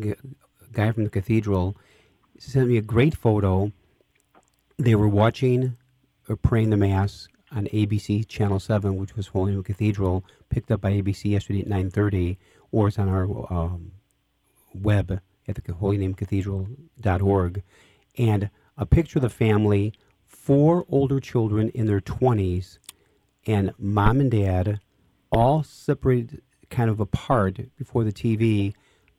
guy 0.73 0.91
from 0.91 1.05
the 1.05 1.09
cathedral 1.09 1.77
sent 2.37 2.67
me 2.67 2.75
a 2.77 2.81
great 2.81 3.15
photo. 3.15 3.71
They 4.77 4.95
were 4.95 5.07
watching 5.07 5.77
or 6.27 6.35
praying 6.35 6.71
the 6.71 6.77
mass 6.77 7.29
on 7.53 7.67
ABC 7.67 8.27
Channel 8.27 8.59
Seven, 8.59 8.97
which 8.97 9.15
was 9.15 9.27
Holy 9.27 9.53
Name 9.53 9.63
Cathedral, 9.63 10.25
picked 10.49 10.69
up 10.71 10.81
by 10.81 10.91
ABC 10.91 11.31
yesterday 11.31 11.61
at 11.61 11.67
nine 11.67 11.89
thirty, 11.89 12.37
or 12.73 12.89
it's 12.89 12.99
on 12.99 13.07
our 13.07 13.23
um, 13.53 13.93
web 14.73 15.21
at 15.47 15.55
the 15.55 15.61
holynamecathedral.org, 15.61 17.63
and 18.17 18.49
a 18.77 18.85
picture 18.85 19.19
of 19.19 19.23
the 19.23 19.29
family, 19.29 19.93
four 20.27 20.85
older 20.89 21.19
children 21.19 21.69
in 21.69 21.85
their 21.85 22.01
20s, 22.01 22.77
and 23.47 23.73
mom 23.77 24.19
and 24.19 24.31
dad 24.31 24.79
all 25.31 25.63
separated 25.63 26.41
kind 26.69 26.89
of 26.89 26.99
apart 26.99 27.59
before 27.77 28.03
the 28.03 28.11
TV 28.11 28.73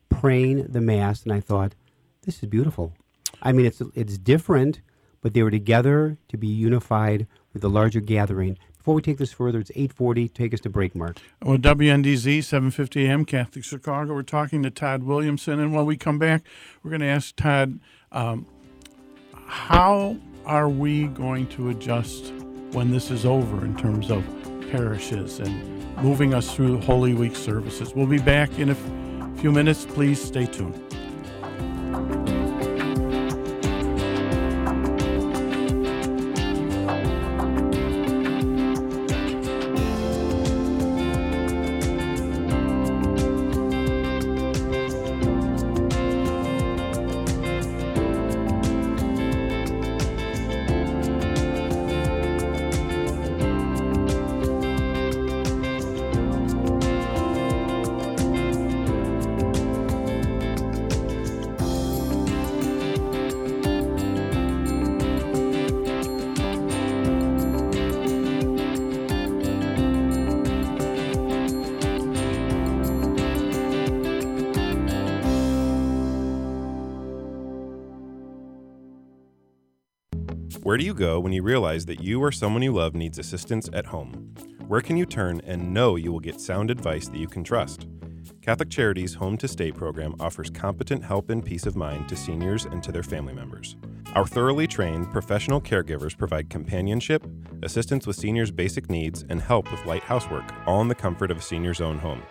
praying 0.09 0.67
the 0.67 0.81
mass 0.81 1.23
and 1.23 1.31
I 1.31 1.39
thought 1.39 1.75
this 2.23 2.43
is 2.43 2.49
beautiful. 2.49 2.93
I 3.41 3.51
mean 3.51 3.65
it's 3.65 3.81
it's 3.95 4.17
different 4.17 4.81
but 5.21 5.33
they 5.33 5.43
were 5.43 5.51
together 5.51 6.17
to 6.29 6.37
be 6.37 6.47
unified 6.47 7.27
with 7.53 7.61
the 7.61 7.69
larger 7.69 7.99
gathering. 7.99 8.57
Before 8.87 8.95
we 8.95 9.01
take 9.01 9.17
this 9.17 9.33
further, 9.33 9.59
it's 9.59 9.71
8:40. 9.75 10.29
Take 10.29 10.53
us 10.53 10.61
to 10.61 10.69
break, 10.69 10.95
Mark. 10.95 11.17
Well, 11.43 11.57
WNDZ 11.57 12.41
750 12.41 13.05
AM 13.05 13.25
Catholic 13.25 13.65
Chicago. 13.65 14.13
We're 14.13 14.23
talking 14.23 14.63
to 14.63 14.69
Todd 14.69 15.03
Williamson, 15.03 15.59
and 15.59 15.73
when 15.73 15.85
we 15.85 15.97
come 15.97 16.17
back, 16.17 16.43
we're 16.81 16.91
going 16.91 17.01
to 17.01 17.07
ask 17.07 17.35
Todd, 17.35 17.81
um, 18.13 18.45
how 19.45 20.15
are 20.45 20.69
we 20.69 21.07
going 21.07 21.47
to 21.47 21.67
adjust 21.67 22.31
when 22.71 22.89
this 22.91 23.11
is 23.11 23.25
over 23.25 23.65
in 23.65 23.75
terms 23.75 24.09
of 24.09 24.23
parishes 24.71 25.41
and 25.41 26.01
moving 26.01 26.33
us 26.33 26.55
through 26.55 26.79
Holy 26.79 27.13
Week 27.13 27.35
services? 27.35 27.93
We'll 27.93 28.07
be 28.07 28.19
back 28.19 28.57
in 28.57 28.69
a 28.69 29.37
few 29.41 29.51
minutes. 29.51 29.85
Please 29.85 30.21
stay 30.21 30.45
tuned. 30.45 30.81
Where 80.67 80.75
do 80.75 80.83
you 80.83 80.93
go 80.93 81.17
when 81.21 81.31
you 81.31 81.43
realize 81.43 81.85
that 81.85 82.01
you 82.01 82.21
or 82.21 82.29
someone 82.29 82.61
you 82.61 82.73
love 82.73 82.93
needs 82.93 83.19
assistance 83.19 83.69
at 83.71 83.85
home? 83.85 84.33
Where 84.67 84.81
can 84.81 84.97
you 84.97 85.05
turn 85.05 85.39
and 85.45 85.73
know 85.73 85.95
you 85.95 86.11
will 86.11 86.19
get 86.19 86.41
sound 86.41 86.69
advice 86.69 87.07
that 87.07 87.17
you 87.17 87.27
can 87.29 87.41
trust? 87.41 87.87
Catholic 88.41 88.69
Charities 88.69 89.13
Home 89.13 89.37
to 89.37 89.47
Stay 89.47 89.71
program 89.71 90.13
offers 90.19 90.49
competent 90.49 91.05
help 91.05 91.29
and 91.29 91.41
peace 91.41 91.65
of 91.65 91.77
mind 91.77 92.09
to 92.09 92.17
seniors 92.17 92.65
and 92.65 92.83
to 92.83 92.91
their 92.91 93.01
family 93.01 93.33
members. 93.33 93.77
Our 94.13 94.27
thoroughly 94.27 94.67
trained 94.67 95.09
professional 95.09 95.61
caregivers 95.61 96.17
provide 96.17 96.49
companionship, 96.49 97.25
assistance 97.63 98.05
with 98.05 98.17
seniors' 98.17 98.51
basic 98.51 98.89
needs, 98.89 99.23
and 99.29 99.41
help 99.41 99.71
with 99.71 99.85
light 99.85 100.03
housework, 100.03 100.53
all 100.65 100.81
in 100.81 100.89
the 100.89 100.95
comfort 100.95 101.31
of 101.31 101.37
a 101.37 101.41
senior's 101.41 101.79
own 101.79 101.97
home. 101.97 102.23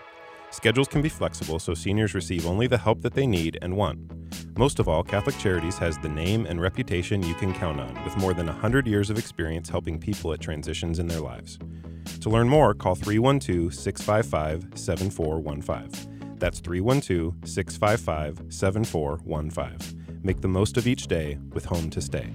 Schedules 0.51 0.89
can 0.89 1.01
be 1.01 1.09
flexible 1.09 1.59
so 1.59 1.73
seniors 1.73 2.13
receive 2.15 2.45
only 2.45 2.67
the 2.67 2.77
help 2.77 3.01
that 3.01 3.15
they 3.15 3.27
need 3.27 3.59
and 3.63 3.79
want. 3.79 3.99
Most 4.57 4.79
of 4.79 4.89
all, 4.89 5.03
Catholic 5.03 5.37
Charities 5.39 5.77
has 5.79 5.99
the 5.99 6.09
name 6.09 6.47
and 6.47 6.61
reputation 6.61 7.23
you 7.23 7.35
can 7.35 7.53
count 7.53 7.79
on, 7.79 8.05
with 8.05 8.17
more 8.17 8.33
than 8.33 8.47
100 8.47 8.87
years 8.87 9.11
of 9.11 9.19
experience 9.19 9.69
helping 9.69 9.99
people 9.99 10.33
at 10.33 10.41
transitions 10.41 10.99
in 10.99 11.07
their 11.09 11.21
lives. 11.21 11.59
To 12.21 12.31
learn 12.31 12.49
more, 12.49 12.73
call 12.75 12.95
312 12.95 13.75
655 13.75 14.79
7415. 14.79 16.37
That's 16.39 16.61
312 16.61 17.35
655 17.45 18.53
7415. 18.53 20.21
Make 20.23 20.41
the 20.41 20.49
most 20.49 20.77
of 20.77 20.87
each 20.87 21.07
day 21.07 21.39
with 21.53 21.65
Home 21.67 21.91
to 21.91 22.01
Stay. 22.01 22.31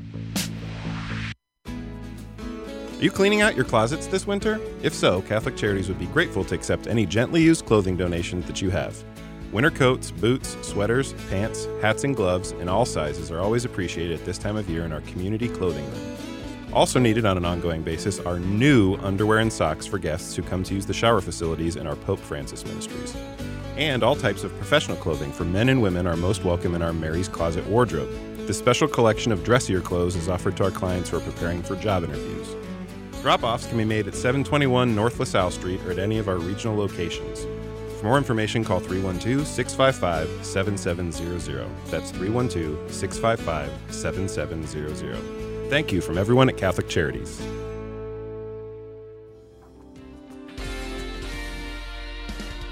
Are 1.65 3.03
you 3.03 3.09
cleaning 3.09 3.41
out 3.41 3.55
your 3.55 3.65
closets 3.65 4.05
this 4.05 4.27
winter? 4.27 4.59
If 4.83 4.93
so, 4.93 5.23
Catholic 5.23 5.57
Charities 5.57 5.87
would 5.87 5.97
be 5.97 6.05
grateful 6.05 6.43
to 6.45 6.53
accept 6.53 6.85
any 6.85 7.05
gently 7.07 7.41
used 7.41 7.65
clothing 7.65 7.97
donations 7.97 8.45
that 8.45 8.61
you 8.61 8.69
have. 8.69 9.03
Winter 9.51 9.71
coats, 9.71 10.11
boots, 10.11 10.55
sweaters, 10.61 11.11
pants, 11.29 11.67
hats, 11.81 12.05
and 12.05 12.15
gloves 12.15 12.53
in 12.53 12.69
all 12.69 12.85
sizes 12.85 13.31
are 13.31 13.41
always 13.41 13.65
appreciated 13.65 14.17
at 14.17 14.25
this 14.25 14.37
time 14.37 14.55
of 14.55 14.69
year 14.69 14.85
in 14.85 14.93
our 14.93 15.01
community 15.01 15.49
clothing 15.49 15.85
room. 15.91 16.17
Also 16.71 16.99
needed 16.99 17.25
on 17.25 17.35
an 17.35 17.43
ongoing 17.43 17.81
basis 17.81 18.17
are 18.21 18.39
new 18.39 18.95
underwear 19.01 19.39
and 19.39 19.51
socks 19.51 19.85
for 19.85 19.97
guests 19.97 20.37
who 20.37 20.41
come 20.41 20.63
to 20.63 20.73
use 20.73 20.85
the 20.85 20.93
shower 20.93 21.19
facilities 21.19 21.75
in 21.75 21.85
our 21.85 21.97
Pope 21.97 22.19
Francis 22.19 22.63
ministries. 22.65 23.13
And 23.75 24.03
all 24.03 24.15
types 24.15 24.45
of 24.45 24.55
professional 24.55 24.95
clothing 24.95 25.33
for 25.33 25.43
men 25.43 25.67
and 25.67 25.81
women 25.81 26.07
are 26.07 26.15
most 26.15 26.45
welcome 26.45 26.73
in 26.73 26.81
our 26.81 26.93
Mary's 26.93 27.27
Closet 27.27 27.67
wardrobe. 27.67 28.09
This 28.47 28.57
special 28.57 28.87
collection 28.87 29.33
of 29.33 29.43
dressier 29.43 29.81
clothes 29.81 30.15
is 30.15 30.29
offered 30.29 30.55
to 30.57 30.63
our 30.63 30.71
clients 30.71 31.09
who 31.09 31.17
are 31.17 31.21
preparing 31.21 31.61
for 31.61 31.75
job 31.75 32.05
interviews. 32.05 32.55
Drop 33.21 33.43
offs 33.43 33.67
can 33.67 33.77
be 33.77 33.83
made 33.83 34.07
at 34.07 34.15
721 34.15 34.95
North 34.95 35.19
LaSalle 35.19 35.51
Street 35.51 35.81
or 35.81 35.91
at 35.91 35.99
any 35.99 36.19
of 36.19 36.29
our 36.29 36.37
regional 36.37 36.77
locations. 36.77 37.45
For 38.01 38.07
more 38.07 38.17
information, 38.17 38.63
call 38.63 38.79
312 38.79 39.45
655 39.45 40.43
7700. 40.43 41.67
That's 41.85 42.09
312 42.09 42.91
655 42.91 43.93
7700. 43.93 45.69
Thank 45.69 45.91
you 45.91 46.01
from 46.01 46.17
everyone 46.17 46.49
at 46.49 46.57
Catholic 46.57 46.89
Charities. 46.89 47.39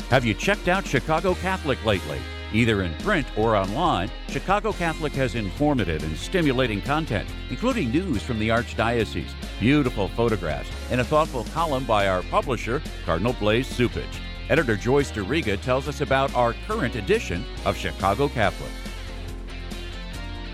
Have 0.09 0.25
you 0.25 0.34
checked 0.34 0.67
out 0.67 0.88
Chicago 0.88 1.36
Catholic 1.36 1.86
lately? 1.86 2.19
Either 2.51 2.82
in 2.82 2.91
print 2.95 3.27
or 3.38 3.55
online, 3.55 4.09
Chicago 4.30 4.73
Catholic 4.73 5.13
has 5.13 5.36
informative 5.36 6.01
and 6.01 6.17
stimulating 6.17 6.82
content, 6.82 7.30
including 7.51 7.91
news 7.91 8.23
from 8.23 8.39
the 8.39 8.49
Archdiocese, 8.49 9.30
beautiful 9.59 10.07
photographs, 10.07 10.71
and 10.89 10.99
a 10.99 11.05
thoughtful 11.05 11.43
column 11.53 11.86
by 11.86 12.07
our 12.07 12.23
publisher, 12.23 12.82
Cardinal 13.05 13.34
Blase 13.34 13.71
Cupich. 13.77 14.28
Editor 14.50 14.76
Joyce 14.76 15.12
Duriga 15.12 15.62
tells 15.62 15.88
us 15.88 16.02
about 16.02 16.34
our 16.34 16.54
current 16.68 16.95
edition 16.95 17.45
of 17.66 17.78
Chicago 17.78 18.28
Catholic. 18.28 18.72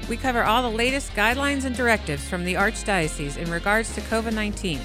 We 0.10 0.18
cover 0.18 0.44
all 0.44 0.70
the 0.70 0.76
latest 0.76 1.14
guidelines 1.14 1.64
and 1.64 1.76
directives 1.76 2.28
from 2.28 2.44
the 2.44 2.56
Archdiocese 2.56 3.38
in 3.38 3.50
regards 3.50 3.96
to 3.96 4.02
COVID 4.02 4.34
19. 4.34 4.82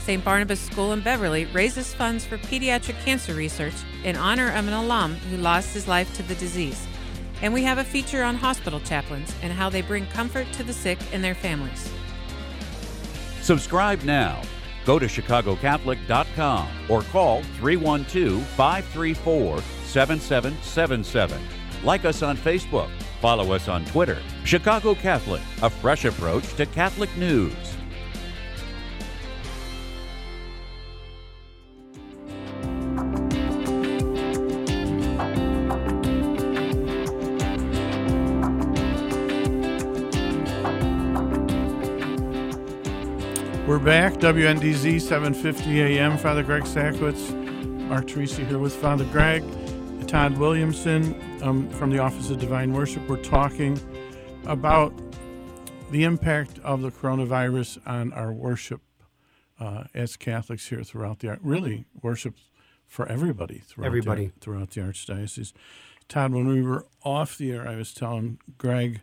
St. 0.00 0.24
Barnabas 0.24 0.60
School 0.60 0.92
in 0.92 1.00
Beverly 1.00 1.44
raises 1.46 1.94
funds 1.94 2.24
for 2.24 2.38
pediatric 2.38 2.98
cancer 3.04 3.34
research 3.34 3.74
in 4.02 4.16
honor 4.16 4.48
of 4.48 4.66
an 4.66 4.74
alum 4.74 5.14
who 5.14 5.36
lost 5.36 5.72
his 5.72 5.86
life 5.86 6.14
to 6.16 6.22
the 6.22 6.34
disease. 6.36 6.86
And 7.42 7.52
we 7.52 7.62
have 7.64 7.78
a 7.78 7.84
feature 7.84 8.22
on 8.22 8.34
hospital 8.36 8.80
chaplains 8.80 9.34
and 9.42 9.52
how 9.52 9.68
they 9.68 9.82
bring 9.82 10.06
comfort 10.06 10.50
to 10.52 10.62
the 10.62 10.72
sick 10.72 10.98
and 11.12 11.22
their 11.22 11.34
families. 11.34 11.90
Subscribe 13.40 14.02
now. 14.02 14.40
Go 14.84 14.98
to 14.98 15.06
chicagocatholic.com 15.06 16.68
or 16.88 17.02
call 17.02 17.42
312 17.58 18.42
534 18.42 19.58
7777. 19.84 21.40
Like 21.82 22.04
us 22.04 22.22
on 22.22 22.36
Facebook. 22.36 22.90
Follow 23.20 23.52
us 23.52 23.68
on 23.68 23.84
Twitter. 23.86 24.18
Chicago 24.44 24.94
Catholic, 24.94 25.42
a 25.62 25.70
fresh 25.70 26.04
approach 26.04 26.54
to 26.56 26.66
Catholic 26.66 27.14
news. 27.16 27.54
Back, 43.84 44.14
WNDZ 44.14 44.98
750 44.98 45.82
AM. 45.82 46.16
Father 46.16 46.42
Greg 46.42 46.62
Sakowicz, 46.62 47.34
Mark 47.86 48.06
Teresi 48.06 48.46
here 48.46 48.58
with 48.58 48.74
Father 48.74 49.04
Greg, 49.12 49.44
Todd 50.06 50.38
Williamson 50.38 51.20
um, 51.42 51.68
from 51.68 51.90
the 51.90 51.98
Office 51.98 52.30
of 52.30 52.38
Divine 52.38 52.72
Worship. 52.72 53.06
We're 53.06 53.22
talking 53.22 53.78
about 54.46 54.94
the 55.90 56.04
impact 56.04 56.58
of 56.60 56.80
the 56.80 56.90
coronavirus 56.90 57.78
on 57.86 58.14
our 58.14 58.32
worship 58.32 58.80
uh, 59.60 59.84
as 59.92 60.16
Catholics 60.16 60.68
here 60.68 60.82
throughout 60.82 61.18
the 61.18 61.38
really 61.42 61.84
worship 62.00 62.36
for 62.86 63.06
everybody 63.06 63.58
throughout 63.58 63.88
Everybody. 63.88 64.26
the, 64.28 64.40
throughout 64.40 64.70
the 64.70 64.80
archdiocese. 64.80 65.52
Todd, 66.08 66.32
when 66.32 66.48
we 66.48 66.62
were 66.62 66.86
off 67.04 67.36
the 67.36 67.52
air, 67.52 67.68
I 67.68 67.76
was 67.76 67.92
telling 67.92 68.38
Greg 68.56 69.02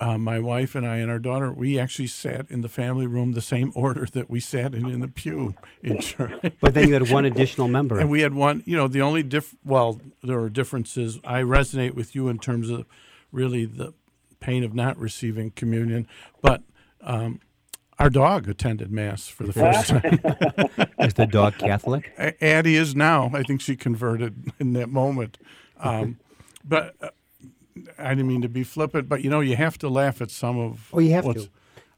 uh, 0.00 0.16
my 0.16 0.38
wife 0.38 0.74
and 0.74 0.86
I 0.86 0.96
and 0.98 1.10
our 1.10 1.18
daughter, 1.18 1.52
we 1.52 1.78
actually 1.78 2.06
sat 2.06 2.46
in 2.50 2.60
the 2.60 2.68
family 2.68 3.06
room 3.06 3.32
the 3.32 3.40
same 3.40 3.72
order 3.74 4.06
that 4.12 4.30
we 4.30 4.38
sat 4.38 4.74
in 4.74 4.88
in 4.88 5.00
the 5.00 5.08
pew 5.08 5.54
in 5.82 6.00
church. 6.00 6.52
But 6.60 6.74
then 6.74 6.88
you 6.88 6.94
had 6.94 7.10
one 7.10 7.24
additional 7.24 7.68
member. 7.68 7.98
and 7.98 8.08
we 8.08 8.20
had 8.20 8.34
one. 8.34 8.62
You 8.64 8.76
know, 8.76 8.86
the 8.88 9.02
only 9.02 9.22
diff. 9.22 9.54
Well, 9.64 10.00
there 10.22 10.38
are 10.40 10.48
differences. 10.48 11.18
I 11.24 11.42
resonate 11.42 11.94
with 11.94 12.14
you 12.14 12.28
in 12.28 12.38
terms 12.38 12.70
of 12.70 12.86
really 13.32 13.64
the 13.64 13.92
pain 14.40 14.62
of 14.62 14.74
not 14.74 14.96
receiving 14.98 15.50
communion, 15.50 16.06
but. 16.40 16.62
Um, 17.00 17.40
our 18.00 18.10
dog 18.10 18.48
attended 18.48 18.92
mass 18.92 19.26
for 19.26 19.44
the 19.44 19.52
first 19.52 19.88
time. 19.88 20.20
Is 21.00 21.14
the 21.14 21.26
dog 21.26 21.58
Catholic? 21.58 22.12
Addie 22.40 22.76
is 22.76 22.94
now. 22.94 23.28
I 23.34 23.42
think 23.42 23.60
she 23.60 23.74
converted 23.74 24.52
in 24.60 24.72
that 24.74 24.88
moment. 24.88 25.36
Um, 25.80 26.18
but 26.64 26.94
uh, 27.00 27.08
I 27.98 28.10
didn't 28.10 28.28
mean 28.28 28.42
to 28.42 28.48
be 28.48 28.64
flippant, 28.64 29.08
but 29.08 29.22
you 29.22 29.30
know, 29.30 29.40
you 29.40 29.56
have 29.56 29.78
to 29.78 29.88
laugh 29.88 30.20
at 30.20 30.30
some 30.30 30.58
of. 30.58 30.88
Oh, 30.92 30.98
you 30.98 31.12
have 31.12 31.24
what's, 31.24 31.44
to. 31.44 31.50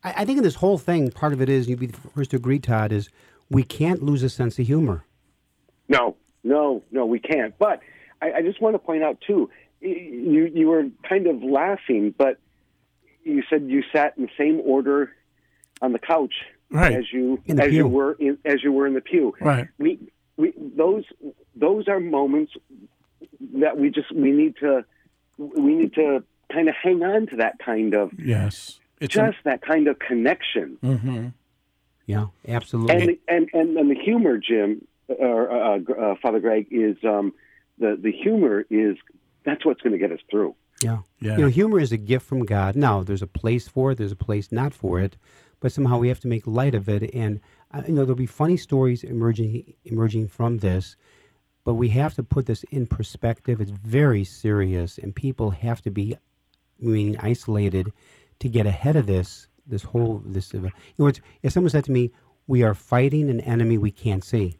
I, 0.02 0.14
I 0.18 0.24
think 0.24 0.38
in 0.38 0.44
this 0.44 0.56
whole 0.56 0.78
thing, 0.78 1.10
part 1.10 1.32
of 1.32 1.40
it 1.40 1.48
is, 1.48 1.68
you'd 1.68 1.80
be 1.80 1.86
the 1.86 1.96
first 2.14 2.30
to 2.30 2.36
agree, 2.36 2.58
Todd, 2.58 2.92
is 2.92 3.08
we 3.48 3.62
can't 3.62 4.02
lose 4.02 4.22
a 4.22 4.28
sense 4.28 4.58
of 4.58 4.66
humor. 4.66 5.04
No, 5.88 6.16
no, 6.44 6.82
no, 6.90 7.06
we 7.06 7.18
can't. 7.18 7.56
But 7.58 7.80
I, 8.22 8.32
I 8.32 8.42
just 8.42 8.60
want 8.60 8.74
to 8.74 8.78
point 8.78 9.02
out 9.02 9.20
too. 9.26 9.50
You 9.80 10.50
you 10.52 10.68
were 10.68 10.84
kind 11.08 11.26
of 11.26 11.42
laughing, 11.42 12.14
but 12.16 12.38
you 13.24 13.42
said 13.48 13.64
you 13.68 13.82
sat 13.92 14.16
in 14.16 14.24
the 14.24 14.30
same 14.38 14.60
order 14.64 15.12
on 15.82 15.92
the 15.92 15.98
couch 15.98 16.34
Right. 16.70 16.94
as 16.94 17.12
you 17.12 17.42
In 17.46 17.56
the 17.56 17.64
as 17.64 17.72
you 17.72 17.86
were 17.86 18.12
in, 18.12 18.38
as 18.44 18.62
you 18.62 18.72
were 18.72 18.86
in 18.86 18.94
the 18.94 19.00
pew. 19.00 19.34
Right. 19.40 19.68
We 19.78 19.98
we 20.36 20.52
those 20.56 21.04
those 21.56 21.88
are 21.88 21.98
moments 21.98 22.52
that 23.54 23.76
we 23.76 23.90
just 23.90 24.14
we 24.14 24.30
need 24.30 24.56
to 24.58 24.84
we 25.40 25.74
need 25.74 25.94
to 25.94 26.22
kind 26.52 26.68
of 26.68 26.74
hang 26.74 27.02
on 27.02 27.26
to 27.28 27.36
that 27.36 27.58
kind 27.58 27.94
of 27.94 28.10
Yes. 28.18 28.78
It's 29.00 29.14
just 29.14 29.38
that 29.44 29.62
kind 29.62 29.88
of 29.88 29.98
connection. 29.98 30.76
hmm 30.82 31.28
Yeah, 32.06 32.26
absolutely. 32.46 32.94
And, 32.94 33.08
the, 33.08 33.20
and 33.28 33.48
and 33.54 33.76
and 33.78 33.90
the 33.90 33.94
humor, 33.94 34.36
Jim 34.36 34.86
or 35.08 35.50
uh, 35.50 35.78
uh, 35.78 36.14
Father 36.22 36.38
Greg, 36.40 36.66
is 36.70 36.96
um, 37.04 37.32
the 37.78 37.98
the 38.00 38.12
humor 38.12 38.66
is 38.68 38.98
that's 39.44 39.64
what's 39.64 39.80
going 39.80 39.92
to 39.92 39.98
get 39.98 40.12
us 40.12 40.20
through. 40.30 40.54
Yeah. 40.82 40.98
Yeah. 41.18 41.36
You 41.36 41.42
know, 41.44 41.48
humor 41.48 41.80
is 41.80 41.92
a 41.92 41.96
gift 41.96 42.26
from 42.26 42.44
God. 42.44 42.76
Now, 42.76 43.02
there's 43.02 43.22
a 43.22 43.26
place 43.26 43.68
for 43.68 43.92
it, 43.92 43.98
there's 43.98 44.12
a 44.12 44.16
place 44.16 44.50
not 44.52 44.74
for 44.74 45.00
it, 45.00 45.16
but 45.60 45.72
somehow 45.72 45.98
we 45.98 46.08
have 46.08 46.20
to 46.20 46.28
make 46.28 46.46
light 46.46 46.74
of 46.74 46.88
it. 46.88 47.14
And, 47.14 47.40
uh, 47.72 47.82
you 47.86 47.92
know, 47.94 48.04
there'll 48.04 48.16
be 48.16 48.26
funny 48.26 48.56
stories 48.56 49.04
emerging, 49.04 49.74
emerging 49.84 50.28
from 50.28 50.58
this, 50.58 50.96
but 51.64 51.74
we 51.74 51.88
have 51.90 52.14
to 52.14 52.22
put 52.22 52.46
this 52.46 52.64
in 52.70 52.86
perspective. 52.86 53.60
It's 53.60 53.70
very 53.70 54.24
serious, 54.24 54.98
and 54.98 55.14
people 55.14 55.50
have 55.50 55.82
to 55.82 55.90
be, 55.90 56.16
meaning 56.78 57.16
isolated, 57.18 57.92
to 58.40 58.48
get 58.48 58.66
ahead 58.66 58.96
of 58.96 59.06
this, 59.06 59.46
this 59.66 59.82
whole, 59.82 60.22
this, 60.24 60.54
uh, 60.54 60.58
you 60.58 60.70
know, 60.98 61.06
it's, 61.06 61.20
if 61.42 61.52
someone 61.52 61.70
said 61.70 61.84
to 61.84 61.92
me, 61.92 62.10
we 62.46 62.62
are 62.62 62.74
fighting 62.74 63.30
an 63.30 63.40
enemy 63.40 63.78
we 63.78 63.90
can't 63.90 64.24
see, 64.24 64.56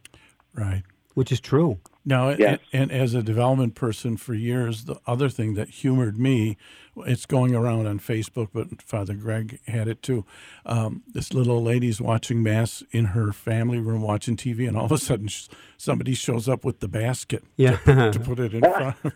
Right. 0.53 0.83
which 1.15 1.31
is 1.31 1.39
true. 1.39 1.79
Now, 2.03 2.29
Yes. 2.29 2.59
and, 2.73 2.89
and 2.89 3.01
as 3.01 3.13
a 3.13 3.21
development 3.21 3.75
person 3.75 4.17
for 4.17 4.33
years, 4.33 4.85
the 4.85 4.95
other 5.05 5.29
thing 5.29 5.53
that 5.53 5.69
humored 5.69 6.17
me, 6.17 6.57
it's 7.05 7.25
going 7.27 7.53
around 7.55 7.85
on 7.87 7.99
Facebook, 7.99 8.49
but 8.53 8.81
Father 8.81 9.13
Greg 9.13 9.59
had 9.67 9.87
it 9.87 10.01
too. 10.01 10.25
Um, 10.65 11.03
this 11.13 11.33
little 11.33 11.53
old 11.53 11.65
lady's 11.65 12.01
watching 12.01 12.41
Mass 12.41 12.83
in 12.91 13.05
her 13.05 13.31
family 13.31 13.79
room 13.79 14.01
watching 14.01 14.35
TV, 14.35 14.67
and 14.67 14.75
all 14.75 14.85
of 14.85 14.91
a 14.91 14.97
sudden 14.97 15.27
sh- 15.27 15.47
somebody 15.77 16.13
shows 16.15 16.49
up 16.49 16.65
with 16.65 16.79
the 16.79 16.87
basket 16.87 17.43
Yeah. 17.55 17.77
to, 17.85 18.11
to 18.11 18.19
put 18.19 18.39
it 18.39 18.53
in 18.55 18.61
front 18.73 18.95
of 19.03 19.13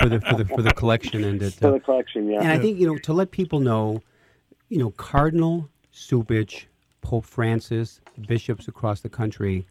for 0.00 0.08
the 0.08 0.20
for 0.20 0.34
the 0.36 0.44
for 0.46 0.62
the 0.62 0.72
collection 0.72 1.24
and 1.24 1.42
it, 1.42 1.54
For 1.54 1.72
the 1.72 1.80
collection, 1.80 2.28
yeah. 2.30 2.40
And 2.40 2.48
I 2.48 2.58
think 2.58 2.78
you 2.78 2.86
know 2.86 2.96
to 2.98 3.12
let 3.12 3.32
people 3.32 3.60
know, 3.60 4.02
you 4.68 4.78
know, 4.78 4.90
Cardinal 4.92 5.68
Cupich, 5.92 6.64
Pope 7.02 7.26
Francis, 7.26 8.00
bishops 8.28 8.66
across 8.68 9.00
the 9.00 9.08
country 9.10 9.66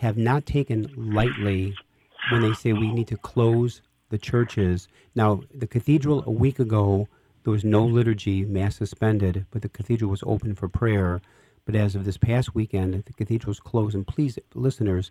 have 0.00 0.16
not 0.18 0.44
taken 0.44 0.90
lightly 0.96 1.74
when 2.30 2.42
they 2.42 2.52
say 2.52 2.72
we 2.72 2.92
need 2.92 3.08
to 3.08 3.16
close 3.16 3.82
the 4.10 4.18
churches. 4.18 4.88
Now, 5.14 5.42
the 5.54 5.66
cathedral 5.66 6.22
a 6.26 6.30
week 6.30 6.58
ago 6.58 7.08
there 7.42 7.52
was 7.52 7.64
no 7.64 7.84
liturgy, 7.84 8.44
mass 8.44 8.76
suspended, 8.76 9.46
but 9.50 9.62
the 9.62 9.68
cathedral 9.68 10.10
was 10.10 10.22
open 10.26 10.54
for 10.54 10.68
prayer. 10.68 11.22
But 11.64 11.74
as 11.74 11.94
of 11.94 12.04
this 12.04 12.18
past 12.18 12.54
weekend, 12.54 13.02
the 13.04 13.12
cathedral 13.12 13.52
is 13.52 13.60
closed. 13.60 13.94
And 13.94 14.06
please, 14.06 14.38
listeners, 14.54 15.10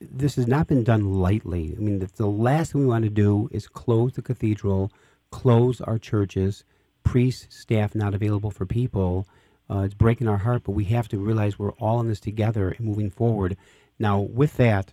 this 0.00 0.36
has 0.36 0.46
not 0.46 0.66
been 0.66 0.82
done 0.82 1.14
lightly. 1.14 1.74
I 1.76 1.80
mean, 1.80 1.98
the, 1.98 2.06
the 2.06 2.26
last 2.26 2.72
thing 2.72 2.80
we 2.80 2.86
want 2.86 3.04
to 3.04 3.10
do 3.10 3.48
is 3.52 3.68
close 3.68 4.12
the 4.12 4.22
cathedral, 4.22 4.90
close 5.30 5.80
our 5.80 5.98
churches, 5.98 6.64
priests, 7.04 7.54
staff 7.54 7.94
not 7.94 8.14
available 8.14 8.50
for 8.50 8.66
people. 8.66 9.26
Uh, 9.68 9.80
it's 9.80 9.94
breaking 9.94 10.28
our 10.28 10.38
heart, 10.38 10.62
but 10.64 10.72
we 10.72 10.84
have 10.84 11.08
to 11.08 11.18
realize 11.18 11.58
we're 11.58 11.72
all 11.72 12.00
in 12.00 12.08
this 12.08 12.20
together 12.20 12.70
and 12.70 12.86
moving 12.86 13.10
forward. 13.10 13.56
Now, 13.98 14.20
with 14.20 14.56
that, 14.56 14.92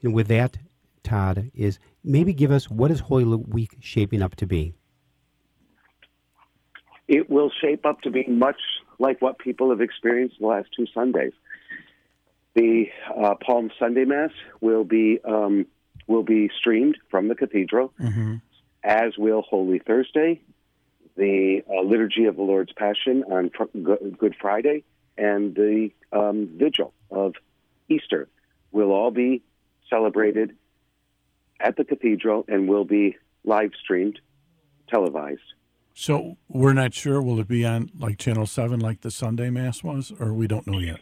you 0.00 0.08
know, 0.08 0.14
with 0.14 0.28
that, 0.28 0.58
Todd, 1.02 1.50
is 1.54 1.78
maybe 2.04 2.32
give 2.32 2.50
us 2.50 2.70
what 2.70 2.90
is 2.90 3.00
Holy 3.00 3.24
Week 3.24 3.76
shaping 3.80 4.22
up 4.22 4.36
to 4.36 4.46
be? 4.46 4.74
it 7.08 7.30
will 7.30 7.50
shape 7.60 7.86
up 7.86 8.00
to 8.02 8.10
be 8.10 8.26
much 8.26 8.60
like 8.98 9.20
what 9.22 9.38
people 9.38 9.70
have 9.70 9.80
experienced 9.80 10.36
the 10.40 10.46
last 10.46 10.68
two 10.76 10.86
Sundays. 10.92 11.32
The 12.54 12.86
uh, 13.16 13.34
Palm 13.44 13.70
Sunday 13.78 14.04
Mass 14.04 14.30
will 14.60 14.84
be 14.84 15.20
um, 15.24 15.66
will 16.06 16.22
be 16.22 16.50
streamed 16.58 16.96
from 17.10 17.28
the 17.28 17.34
cathedral, 17.34 17.92
as 18.82 19.18
will 19.18 19.42
Holy 19.42 19.78
Thursday, 19.78 20.40
the 21.16 21.62
uh, 21.68 21.82
Liturgy 21.82 22.24
of 22.24 22.36
the 22.36 22.42
Lord's 22.42 22.72
Passion 22.72 23.24
on 23.30 23.50
fr- 23.50 24.10
Good 24.18 24.34
Friday, 24.40 24.84
and 25.18 25.54
the 25.54 25.90
um, 26.12 26.48
Vigil 26.56 26.94
of 27.10 27.34
Easter 27.88 28.28
will 28.72 28.90
all 28.90 29.10
be 29.10 29.42
celebrated 29.88 30.56
at 31.60 31.76
the 31.76 31.84
cathedral 31.84 32.44
and 32.48 32.68
will 32.68 32.84
be 32.84 33.16
live 33.44 33.70
streamed, 33.82 34.20
televised. 34.88 35.40
So 35.94 36.36
we're 36.48 36.74
not 36.74 36.92
sure. 36.92 37.22
Will 37.22 37.40
it 37.40 37.48
be 37.48 37.64
on 37.64 37.90
like 37.98 38.18
Channel 38.18 38.46
7 38.46 38.80
like 38.80 39.00
the 39.00 39.10
Sunday 39.10 39.48
Mass 39.48 39.82
was, 39.82 40.12
or 40.20 40.34
we 40.34 40.46
don't 40.46 40.66
know 40.66 40.78
yet? 40.78 41.00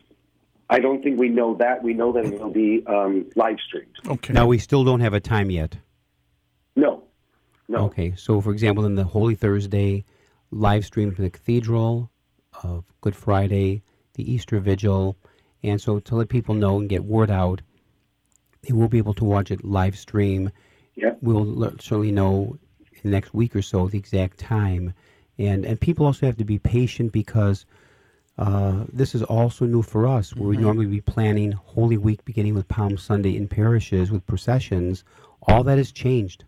I 0.71 0.79
don't 0.79 1.03
think 1.03 1.19
we 1.19 1.29
know 1.29 1.57
that. 1.57 1.83
We 1.83 1.95
know 1.95 2.13
that 2.13 2.25
it 2.25 2.41
will 2.41 2.51
be 2.51 2.85
um, 2.87 3.31
live 3.35 3.59
streamed. 3.67 3.95
Okay. 4.07 4.33
Now, 4.33 4.47
we 4.47 4.59
still 4.59 4.85
don't 4.85 5.01
have 5.01 5.13
a 5.13 5.21
time 5.21 5.51
yet. 5.51 5.77
No, 6.77 7.05
no. 7.69 7.85
Okay, 7.87 8.15
so 8.17 8.41
for 8.41 8.51
example, 8.51 8.85
in 8.85 8.95
the 8.95 9.05
Holy 9.05 9.35
Thursday 9.35 10.05
live 10.51 10.85
stream 10.85 11.13
from 11.13 11.25
the 11.25 11.31
cathedral 11.31 12.11
of 12.63 12.85
Good 13.01 13.17
Friday, 13.17 13.83
the 14.15 14.31
Easter 14.31 14.61
Vigil, 14.61 15.17
and 15.63 15.81
so 15.81 15.99
to 15.99 16.15
let 16.15 16.29
people 16.29 16.55
know 16.55 16.79
and 16.79 16.89
get 16.89 17.05
word 17.05 17.31
out, 17.31 17.63
they 18.67 18.73
will 18.73 18.89
be 18.89 18.99
able 18.99 19.15
to 19.15 19.25
watch 19.25 19.51
it 19.51 19.65
live 19.65 19.97
stream. 19.97 20.51
Yeah. 20.95 21.15
We'll 21.21 21.73
certainly 21.81 22.13
know 22.13 22.59
in 22.93 23.01
the 23.03 23.11
next 23.11 23.35
week 23.35 23.55
or 23.57 23.63
so 23.63 23.89
the 23.89 23.99
exact 23.99 24.39
time, 24.39 24.95
and 25.39 25.65
and 25.65 25.81
people 25.81 26.07
also 26.07 26.27
have 26.27 26.37
to 26.39 26.45
be 26.45 26.59
patient 26.59 27.13
because. 27.13 27.67
Uh, 28.37 28.85
this 28.93 29.15
is 29.15 29.23
also 29.23 29.65
new 29.65 29.81
for 29.81 30.09
us, 30.09 30.35
where 30.35 30.49
we 30.49 30.57
normally 30.57 30.87
be 30.87 31.01
planning 31.01 31.53
Holy 31.53 31.97
Week 31.97 32.25
beginning 32.25 32.57
with 32.57 32.67
Palm 32.67 32.99
Sunday 32.99 33.37
in 33.37 33.47
parishes 33.47 34.11
with 34.11 34.27
processions. 34.27 35.05
All 35.43 35.63
that 35.63 35.79
has 35.79 35.93
changed. 35.93 36.43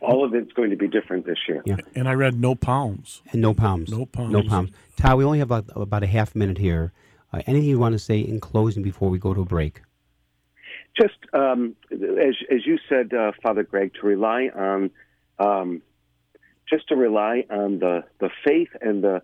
All 0.00 0.24
of 0.24 0.34
it's 0.34 0.50
going 0.52 0.70
to 0.70 0.76
be 0.76 0.88
different 0.88 1.26
this 1.26 1.38
year. 1.46 1.62
Yeah. 1.66 1.76
And 1.94 2.08
I 2.08 2.14
read 2.14 2.40
no 2.40 2.54
palms. 2.54 3.20
And 3.32 3.42
no 3.42 3.52
palms. 3.52 3.90
No 3.90 4.06
palms. 4.06 4.32
No 4.32 4.42
palms. 4.42 4.70
Todd, 4.96 5.18
we 5.18 5.24
only 5.24 5.40
have 5.40 5.50
about, 5.50 5.70
about 5.76 6.02
a 6.02 6.06
half 6.06 6.34
minute 6.34 6.56
here. 6.56 6.92
Uh, 7.32 7.42
anything 7.46 7.68
you 7.68 7.78
want 7.78 7.92
to 7.92 7.98
say 7.98 8.20
in 8.20 8.40
closing 8.40 8.82
before 8.82 9.10
we 9.10 9.18
go 9.18 9.34
to 9.34 9.42
a 9.42 9.44
break? 9.44 9.82
Just 11.00 11.18
um, 11.32 11.76
as 11.90 12.34
as 12.50 12.64
you 12.66 12.78
said, 12.88 13.12
uh, 13.12 13.32
Father 13.42 13.62
Greg, 13.62 13.92
to 14.00 14.06
rely 14.06 14.48
on, 14.54 14.90
um, 15.38 15.82
just 16.68 16.88
to 16.88 16.96
rely 16.96 17.44
on 17.50 17.78
the, 17.80 18.04
the 18.18 18.30
faith 18.44 18.70
and 18.80 19.04
the 19.04 19.22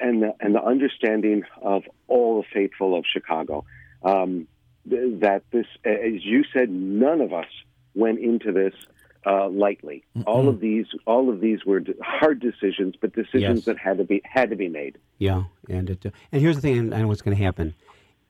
and 0.00 0.22
the, 0.22 0.34
and 0.40 0.54
the 0.54 0.62
understanding 0.62 1.44
of 1.62 1.82
all 2.08 2.42
the 2.42 2.46
faithful 2.52 2.96
of 2.96 3.04
Chicago. 3.10 3.64
Um, 4.02 4.46
th- 4.88 5.20
that 5.20 5.42
this, 5.50 5.66
as 5.84 6.24
you 6.24 6.44
said, 6.52 6.70
none 6.70 7.20
of 7.20 7.32
us 7.32 7.48
went 7.94 8.20
into 8.20 8.52
this 8.52 8.74
uh, 9.26 9.48
lightly. 9.48 10.04
All 10.26 10.48
of 10.48 10.60
these, 10.60 10.86
all 11.06 11.28
of 11.30 11.40
these 11.40 11.64
were 11.64 11.82
hard 12.00 12.38
decisions, 12.40 12.94
but 13.00 13.12
decisions 13.14 13.58
Yes. 13.60 13.64
that 13.64 13.78
had 13.78 13.98
to 13.98 14.04
be 14.04 14.20
had 14.24 14.50
to 14.50 14.56
be 14.56 14.68
made. 14.68 14.98
Yeah, 15.18 15.44
and 15.68 15.90
it, 15.90 16.06
uh, 16.06 16.10
and 16.32 16.40
here's 16.40 16.56
the 16.56 16.62
thing, 16.62 16.78
and 16.78 16.94
I 16.94 17.00
know 17.00 17.08
what's 17.08 17.22
going 17.22 17.36
to 17.36 17.42
happen. 17.42 17.74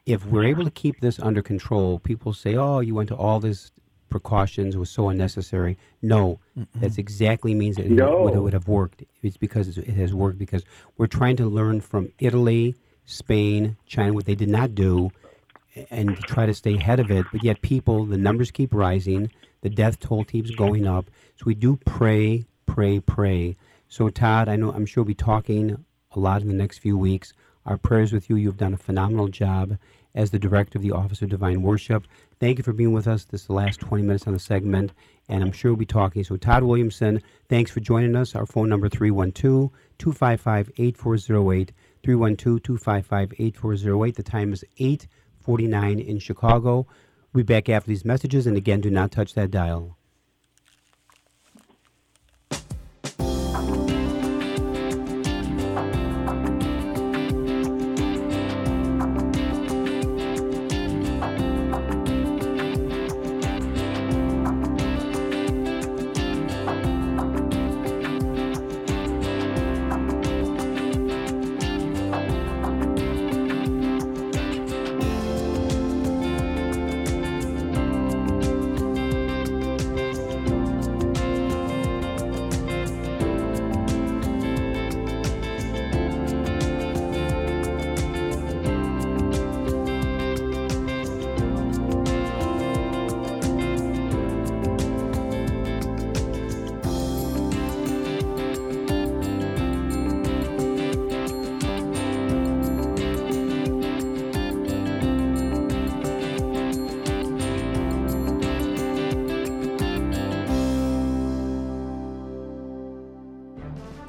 If 0.09 0.25
we're 0.25 0.41
mm-hmm. 0.41 0.51
able 0.51 0.65
to 0.65 0.71
keep 0.71 1.01
this 1.01 1.19
under 1.21 1.43
control, 1.43 1.99
people 1.99 2.33
say, 2.33 2.57
"Oh, 2.57 2.81
you 2.81 2.95
went 2.95 3.11
to 3.11 3.17
all 3.17 3.41
these 3.41 3.71
precautions; 4.09 4.75
it 4.75 4.79
was 4.79 4.91
so 4.91 5.11
unnecessary." 5.11 5.77
No, 6.01 6.41
that's 6.77 6.97
exactly 6.97 7.55
means 7.55 7.77
that 7.77 7.87
it 7.87 7.91
would, 7.93 8.35
it 8.35 8.41
would 8.41 8.55
have 8.55 8.69
worked. 8.69 9.05
It's 9.23 9.37
because 9.37 9.77
it 9.77 9.87
has 9.87 10.15
worked 10.15 10.39
because 10.39 10.65
we're 10.97 11.09
trying 11.09 11.37
to 11.37 11.47
learn 11.47 11.83
from 11.83 12.11
Italy, 12.19 12.75
Spain, 13.05 13.77
China 13.87 14.15
what 14.15 14.25
they 14.25 14.35
did 14.35 14.49
not 14.49 14.75
do, 14.75 15.11
and 15.91 16.17
to 16.17 16.23
try 16.23 16.47
to 16.47 16.55
stay 16.55 16.75
ahead 16.77 17.01
of 17.01 17.11
it. 17.11 17.27
But 17.31 17.45
yet, 17.45 17.61
people, 17.61 18.07
the 18.07 18.17
numbers 18.17 18.51
keep 18.51 18.73
rising, 18.73 19.31
the 19.61 19.69
death 19.71 20.01
toll 20.01 20.25
keeps 20.25 20.51
going 20.53 20.87
up. 20.87 21.11
So 21.37 21.45
we 21.45 21.55
do 21.55 21.77
pray, 21.85 22.47
pray, 22.65 23.01
pray. 23.01 23.57
So 23.89 24.09
Todd, 24.09 24.49
I 24.49 24.57
know 24.57 24.73
I'm 24.73 24.87
sure 24.87 25.03
we'll 25.03 25.09
be 25.09 25.15
talking 25.15 25.85
a 26.13 26.19
lot 26.19 26.41
in 26.43 26.49
the 26.49 26.55
next 26.55 26.79
few 26.79 26.97
weeks. 26.97 27.33
Our 27.69 27.77
prayers 27.77 28.13
with 28.15 28.31
you. 28.31 28.37
You've 28.37 28.57
done 28.57 28.73
a 28.73 28.79
phenomenal 28.79 29.29
job 29.29 29.77
as 30.15 30.31
the 30.31 30.39
director 30.39 30.79
of 30.79 30.83
the 30.83 30.93
Office 30.93 31.21
of 31.21 31.29
Divine 31.29 31.61
Worship. 31.61 32.07
Thank 32.41 32.57
you 32.57 32.65
for 32.65 32.73
being 32.73 32.95
with 32.95 33.07
us 33.07 33.27
this 33.27 33.51
last 33.51 33.79
20 33.81 34.05
minutes 34.05 34.27
on 34.27 34.33
the 34.33 34.39
segment, 34.39 34.95
and 35.29 35.45
I'm 35.45 35.53
sure 35.53 35.73
we'll 35.73 35.79
be 35.79 35.85
talking. 35.85 36.25
So 36.25 36.39
Todd 36.39 36.63
Williamson, 36.63 37.21
thanks 37.51 37.71
for 37.71 37.81
joining 37.81 38.17
us. 38.17 38.35
Our 38.35 38.47
phone 38.47 38.71
number 38.71 38.89
312-255-8408, 38.89 41.71
312-255-8408. 42.03 44.15
The 44.15 44.23
time 44.23 44.55
is 44.55 44.65
8:49 44.79 46.01
in 46.01 46.19
Chicago. 46.21 46.87
We'll 47.35 47.45
be 47.45 47.53
back 47.53 47.69
after 47.69 47.89
these 47.89 48.07
messages, 48.07 48.47
and 48.47 48.57
again, 48.57 48.81
do 48.81 48.91
not 48.91 49.13
touch 49.13 49.35
that 49.35 49.51
dial. 49.51 49.98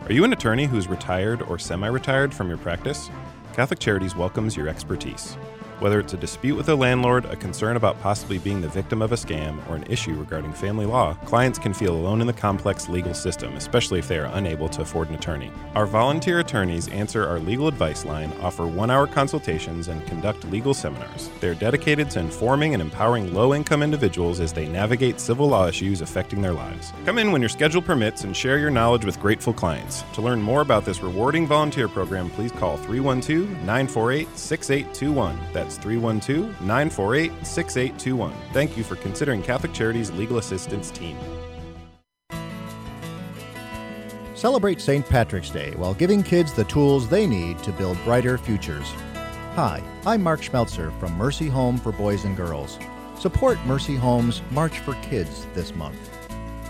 Are 0.10 0.14
you 0.14 0.24
an 0.24 0.34
attorney 0.34 0.66
who's 0.66 0.88
retired 0.88 1.44
or 1.44 1.60
semi 1.60 1.86
retired 1.86 2.34
from 2.34 2.48
your 2.50 2.58
practice? 2.58 3.12
Catholic 3.54 3.78
Charities 3.78 4.16
welcomes 4.16 4.58
your 4.58 4.68
expertise. 4.68 5.38
Whether 5.80 6.02
it's 6.02 6.14
a 6.14 6.18
dispute 6.18 6.56
with 6.56 6.68
a 6.68 6.76
landlord, 6.76 7.24
a 7.24 7.38
concern 7.38 7.78
about 7.78 8.02
possibly 8.02 8.38
being 8.38 8.60
the 8.60 8.68
victim 8.68 9.02
of 9.02 9.14
a 9.14 9.16
scam, 9.16 9.66
or 9.70 9.78
an 9.78 9.86
issue 9.90 10.14
regarding 10.14 10.52
family 10.52 10.86
law, 10.86 11.14
clients 11.24 11.58
can 11.58 11.74
feel 11.74 11.96
alone 11.96 12.20
in 12.20 12.28
the 12.28 12.34
complex 12.34 12.90
legal 12.90 13.14
system, 13.14 13.56
especially 13.56 13.98
if 14.00 14.10
they 14.10 14.20
are 14.20 14.30
unable 14.34 14.68
to 14.68 14.82
afford 14.82 15.08
an 15.08 15.16
attorney. 15.16 15.54
Our 15.76 15.86
volunteer 15.86 16.40
attorneys 16.40 16.90
answer 16.90 17.26
our 17.26 17.40
legal 17.40 17.70
advice 17.70 18.04
line, 18.04 18.34
offer 18.42 18.68
one 18.68 18.92
hour 18.92 19.08
consultations, 19.08 19.88
and 19.88 20.06
conduct 20.06 20.44
legal 20.52 20.74
seminars. 20.74 21.30
They're 21.40 21.56
dedicated 21.56 22.10
to 22.12 22.20
informing 22.20 22.74
and 22.74 22.82
empowering 22.82 23.34
low 23.34 23.54
income 23.54 23.82
individuals 23.82 24.42
as 24.42 24.52
they 24.52 24.68
navigate 24.68 25.22
civil 25.22 25.48
law 25.48 25.68
issues 25.68 26.02
affecting 26.02 26.42
their 26.42 26.52
lives. 26.52 26.92
Come 27.06 27.20
in 27.20 27.32
when 27.32 27.42
your 27.42 27.48
schedule 27.48 27.82
permits 27.82 28.26
and 28.26 28.36
share 28.36 28.58
your 28.58 28.70
knowledge 28.70 29.06
with 29.06 29.18
grateful 29.22 29.54
clients. 29.54 30.04
To 30.16 30.22
learn 30.22 30.42
more 30.42 30.60
about 30.60 30.84
this 30.84 31.02
rewarding 31.02 31.48
volunteer 31.48 31.88
program, 31.88 32.30
please 32.32 32.52
call 32.52 32.76
312 32.76 33.50
948 33.64 34.38
6821. 34.38 35.40
That's 35.54 35.69
312 35.78 36.62
948 36.62 37.32
6821. 37.46 38.34
Thank 38.54 38.78
you 38.78 38.84
for 38.84 38.96
considering 38.96 39.42
Catholic 39.42 39.74
Charities 39.74 40.12
Legal 40.12 40.38
Assistance 40.38 40.92
Team. 40.92 41.18
Celebrate 44.36 44.80
St. 44.80 45.06
Patrick's 45.06 45.50
Day 45.50 45.72
while 45.72 45.94
giving 45.94 46.24
kids 46.24 46.54
the 46.54 46.64
tools 46.64 47.10
they 47.10 47.28
need 47.28 47.60
to 47.60 47.74
build 47.74 47.98
brighter 48.06 48.38
futures. 48.38 48.90
Hi, 49.56 49.84
I'm 50.06 50.24
Mark 50.24 50.40
Schmeltzer 50.40 50.98
from 50.98 51.14
Mercy 51.18 51.48
Home 51.48 51.78
for 51.78 51.92
Boys 51.92 52.24
and 52.24 52.38
Girls. 52.38 52.80
Support 53.20 53.60
Mercy 53.66 53.98
Home's 53.98 54.42
March 54.52 54.80
for 54.80 54.94
Kids 55.02 55.46
this 55.54 55.76
month. 55.76 55.98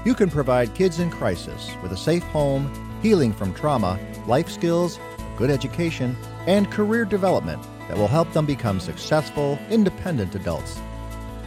You 0.03 0.15
can 0.15 0.31
provide 0.31 0.73
kids 0.73 0.99
in 0.99 1.11
crisis 1.11 1.71
with 1.83 1.91
a 1.91 1.97
safe 1.97 2.23
home, 2.23 2.71
healing 3.03 3.33
from 3.33 3.53
trauma, 3.53 3.99
life 4.25 4.49
skills, 4.49 4.99
good 5.37 5.51
education, 5.51 6.17
and 6.47 6.71
career 6.71 7.05
development 7.05 7.63
that 7.89 7.97
will 7.97 8.07
help 8.07 8.31
them 8.31 8.45
become 8.45 8.79
successful, 8.79 9.59
independent 9.69 10.33
adults. 10.35 10.79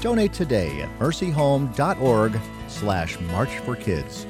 Donate 0.01 0.33
today 0.33 0.83
at 0.83 0.99
mercyhome.org 0.99 2.39
slash 2.69 3.19
March 3.21 3.57
for 3.59 3.77
Kids. 3.77 4.27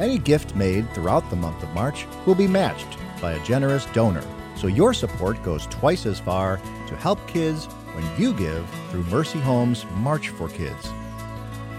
Any 0.00 0.18
gift 0.18 0.56
made 0.56 0.90
throughout 0.92 1.30
the 1.30 1.36
month 1.36 1.62
of 1.62 1.72
March 1.74 2.06
will 2.26 2.34
be 2.34 2.48
matched 2.48 2.98
by 3.20 3.32
a 3.32 3.44
generous 3.44 3.86
donor, 3.86 4.24
so 4.56 4.66
your 4.66 4.92
support 4.92 5.40
goes 5.44 5.66
twice 5.66 6.06
as 6.06 6.18
far 6.18 6.56
to 6.88 6.96
help 6.96 7.24
kids 7.28 7.66
when 7.94 8.20
you 8.20 8.34
give 8.34 8.68
through 8.90 9.04
Mercy 9.04 9.38
Home's 9.38 9.86
March 9.98 10.30
for 10.30 10.48
Kids. 10.48 10.88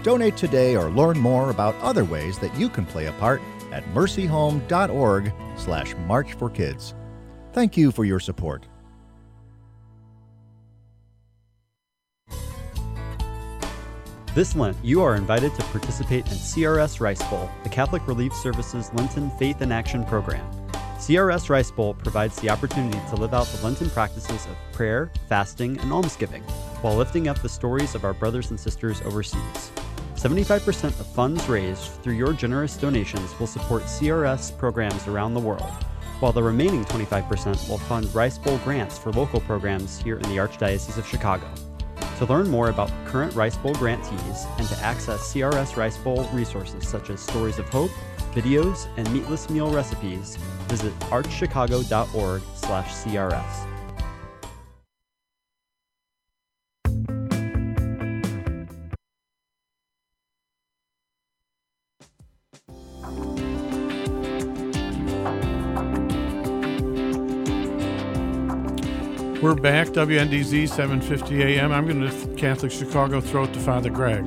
Donate 0.02 0.36
today 0.38 0.74
or 0.74 0.90
learn 0.90 1.18
more 1.18 1.50
about 1.50 1.74
other 1.76 2.04
ways 2.04 2.38
that 2.38 2.54
you 2.56 2.70
can 2.70 2.86
play 2.86 3.06
a 3.06 3.12
part 3.12 3.42
at 3.72 3.84
mercyhome.org 3.92 5.32
slash 5.56 5.94
March 6.06 6.32
for 6.34 6.48
Kids. 6.48 6.94
Thank 7.52 7.76
you 7.76 7.92
for 7.92 8.04
your 8.04 8.20
support. 8.20 8.66
This 14.34 14.56
Lent, 14.56 14.76
you 14.82 15.00
are 15.00 15.14
invited 15.14 15.54
to 15.54 15.62
participate 15.66 16.26
in 16.26 16.32
CRS 16.32 16.98
Rice 16.98 17.22
Bowl, 17.30 17.48
the 17.62 17.68
Catholic 17.68 18.04
Relief 18.08 18.34
Service's 18.34 18.92
Lenten 18.92 19.30
Faith 19.38 19.62
in 19.62 19.70
Action 19.70 20.04
program. 20.04 20.44
CRS 20.98 21.48
Rice 21.50 21.70
Bowl 21.70 21.94
provides 21.94 22.34
the 22.40 22.50
opportunity 22.50 22.98
to 23.10 23.14
live 23.14 23.32
out 23.32 23.46
the 23.46 23.62
Lenten 23.62 23.88
practices 23.90 24.46
of 24.46 24.56
prayer, 24.72 25.12
fasting, 25.28 25.78
and 25.78 25.92
almsgiving 25.92 26.42
while 26.82 26.96
lifting 26.96 27.28
up 27.28 27.40
the 27.42 27.48
stories 27.48 27.94
of 27.94 28.04
our 28.04 28.12
brothers 28.12 28.50
and 28.50 28.58
sisters 28.58 29.00
overseas. 29.02 29.70
75% 30.16 30.86
of 30.98 31.06
funds 31.06 31.48
raised 31.48 31.92
through 32.02 32.14
your 32.14 32.32
generous 32.32 32.76
donations 32.76 33.38
will 33.38 33.46
support 33.46 33.84
CRS 33.84 34.58
programs 34.58 35.06
around 35.06 35.34
the 35.34 35.40
world, 35.40 35.70
while 36.18 36.32
the 36.32 36.42
remaining 36.42 36.84
25% 36.86 37.68
will 37.68 37.78
fund 37.78 38.12
Rice 38.12 38.38
Bowl 38.38 38.58
grants 38.64 38.98
for 38.98 39.12
local 39.12 39.38
programs 39.42 40.00
here 40.00 40.16
in 40.16 40.28
the 40.28 40.38
Archdiocese 40.38 40.98
of 40.98 41.06
Chicago. 41.06 41.46
To 42.24 42.32
learn 42.32 42.48
more 42.48 42.70
about 42.70 42.90
current 43.04 43.34
Rice 43.34 43.58
Bowl 43.58 43.74
grantees 43.74 44.46
and 44.56 44.66
to 44.68 44.78
access 44.78 45.30
CRS 45.30 45.76
Rice 45.76 45.98
Bowl 45.98 46.26
resources 46.32 46.88
such 46.88 47.10
as 47.10 47.20
stories 47.20 47.58
of 47.58 47.68
hope, 47.68 47.90
videos, 48.32 48.88
and 48.96 49.12
meatless 49.12 49.50
meal 49.50 49.70
recipes, 49.70 50.36
visit 50.68 50.98
archchicago.org/crs. 51.10 53.73
We're 69.44 69.54
back, 69.54 69.88
WNDZ 69.88 70.70
750 70.70 71.42
AM. 71.42 71.70
I'm 71.70 71.86
going 71.86 72.00
to 72.00 72.34
Catholic 72.34 72.72
Chicago 72.72 73.20
throw 73.20 73.44
it 73.44 73.52
to 73.52 73.60
Father 73.60 73.90
Greg. 73.90 74.24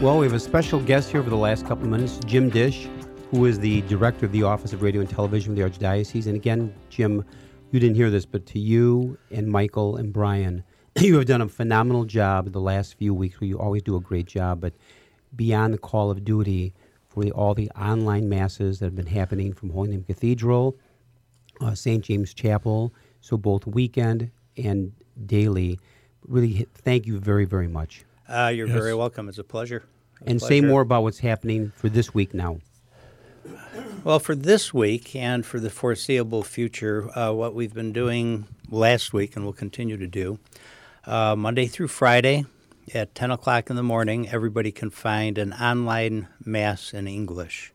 Well, 0.00 0.18
we 0.18 0.26
have 0.26 0.34
a 0.34 0.40
special 0.40 0.80
guest 0.80 1.12
here 1.12 1.22
for 1.22 1.30
the 1.30 1.36
last 1.36 1.64
couple 1.64 1.84
of 1.84 1.90
minutes, 1.90 2.18
Jim 2.26 2.50
Dish, 2.50 2.88
who 3.30 3.46
is 3.46 3.60
the 3.60 3.82
director 3.82 4.26
of 4.26 4.32
the 4.32 4.42
Office 4.42 4.72
of 4.72 4.82
Radio 4.82 5.00
and 5.00 5.08
Television 5.08 5.52
of 5.52 5.56
the 5.56 5.62
Archdiocese. 5.62 6.26
And 6.26 6.34
again, 6.34 6.74
Jim, 6.90 7.24
you 7.70 7.78
didn't 7.78 7.94
hear 7.94 8.10
this, 8.10 8.26
but 8.26 8.44
to 8.46 8.58
you 8.58 9.16
and 9.30 9.46
Michael 9.46 9.96
and 9.96 10.12
Brian, 10.12 10.64
you 10.98 11.14
have 11.18 11.26
done 11.26 11.40
a 11.40 11.48
phenomenal 11.48 12.04
job 12.04 12.50
the 12.50 12.60
last 12.60 12.94
few 12.94 13.14
weeks 13.14 13.40
where 13.40 13.46
you 13.46 13.60
always 13.60 13.82
do 13.82 13.94
a 13.94 14.00
great 14.00 14.26
job, 14.26 14.60
but 14.60 14.72
beyond 15.36 15.72
the 15.72 15.78
call 15.78 16.10
of 16.10 16.24
duty 16.24 16.74
for 17.10 17.22
the, 17.22 17.30
all 17.30 17.54
the 17.54 17.70
online 17.80 18.28
masses 18.28 18.80
that 18.80 18.86
have 18.86 18.96
been 18.96 19.06
happening 19.06 19.52
from 19.52 19.70
Holy 19.70 19.90
Name 19.90 20.02
Cathedral, 20.02 20.76
uh, 21.60 21.76
St. 21.76 22.04
James 22.04 22.34
Chapel, 22.34 22.92
so 23.22 23.38
both 23.38 23.66
weekend 23.66 24.30
and 24.58 24.92
daily. 25.24 25.78
Really, 26.28 26.66
thank 26.74 27.06
you 27.06 27.18
very, 27.18 27.46
very 27.46 27.68
much. 27.68 28.04
Uh, 28.28 28.52
you're 28.54 28.66
yes. 28.66 28.76
very 28.76 28.94
welcome. 28.94 29.28
It's 29.30 29.38
a 29.38 29.44
pleasure. 29.44 29.84
A 30.20 30.28
and 30.28 30.38
pleasure. 30.38 30.54
say 30.54 30.60
more 30.60 30.82
about 30.82 31.02
what's 31.04 31.20
happening 31.20 31.72
for 31.76 31.88
this 31.88 32.12
week 32.12 32.34
now. 32.34 32.58
Well, 34.04 34.18
for 34.18 34.34
this 34.34 34.74
week 34.74 35.16
and 35.16 35.46
for 35.46 35.58
the 35.58 35.70
foreseeable 35.70 36.42
future, 36.42 37.16
uh, 37.16 37.32
what 37.32 37.54
we've 37.54 37.72
been 37.72 37.92
doing 37.92 38.46
last 38.68 39.12
week 39.12 39.36
and 39.36 39.44
will 39.44 39.52
continue 39.52 39.96
to 39.96 40.06
do, 40.06 40.38
uh, 41.06 41.36
Monday 41.36 41.66
through 41.66 41.88
Friday 41.88 42.44
at 42.94 43.14
10 43.14 43.30
o'clock 43.30 43.70
in 43.70 43.76
the 43.76 43.82
morning, 43.82 44.28
everybody 44.28 44.72
can 44.72 44.90
find 44.90 45.38
an 45.38 45.52
online 45.52 46.28
Mass 46.44 46.92
in 46.92 47.06
English. 47.06 47.72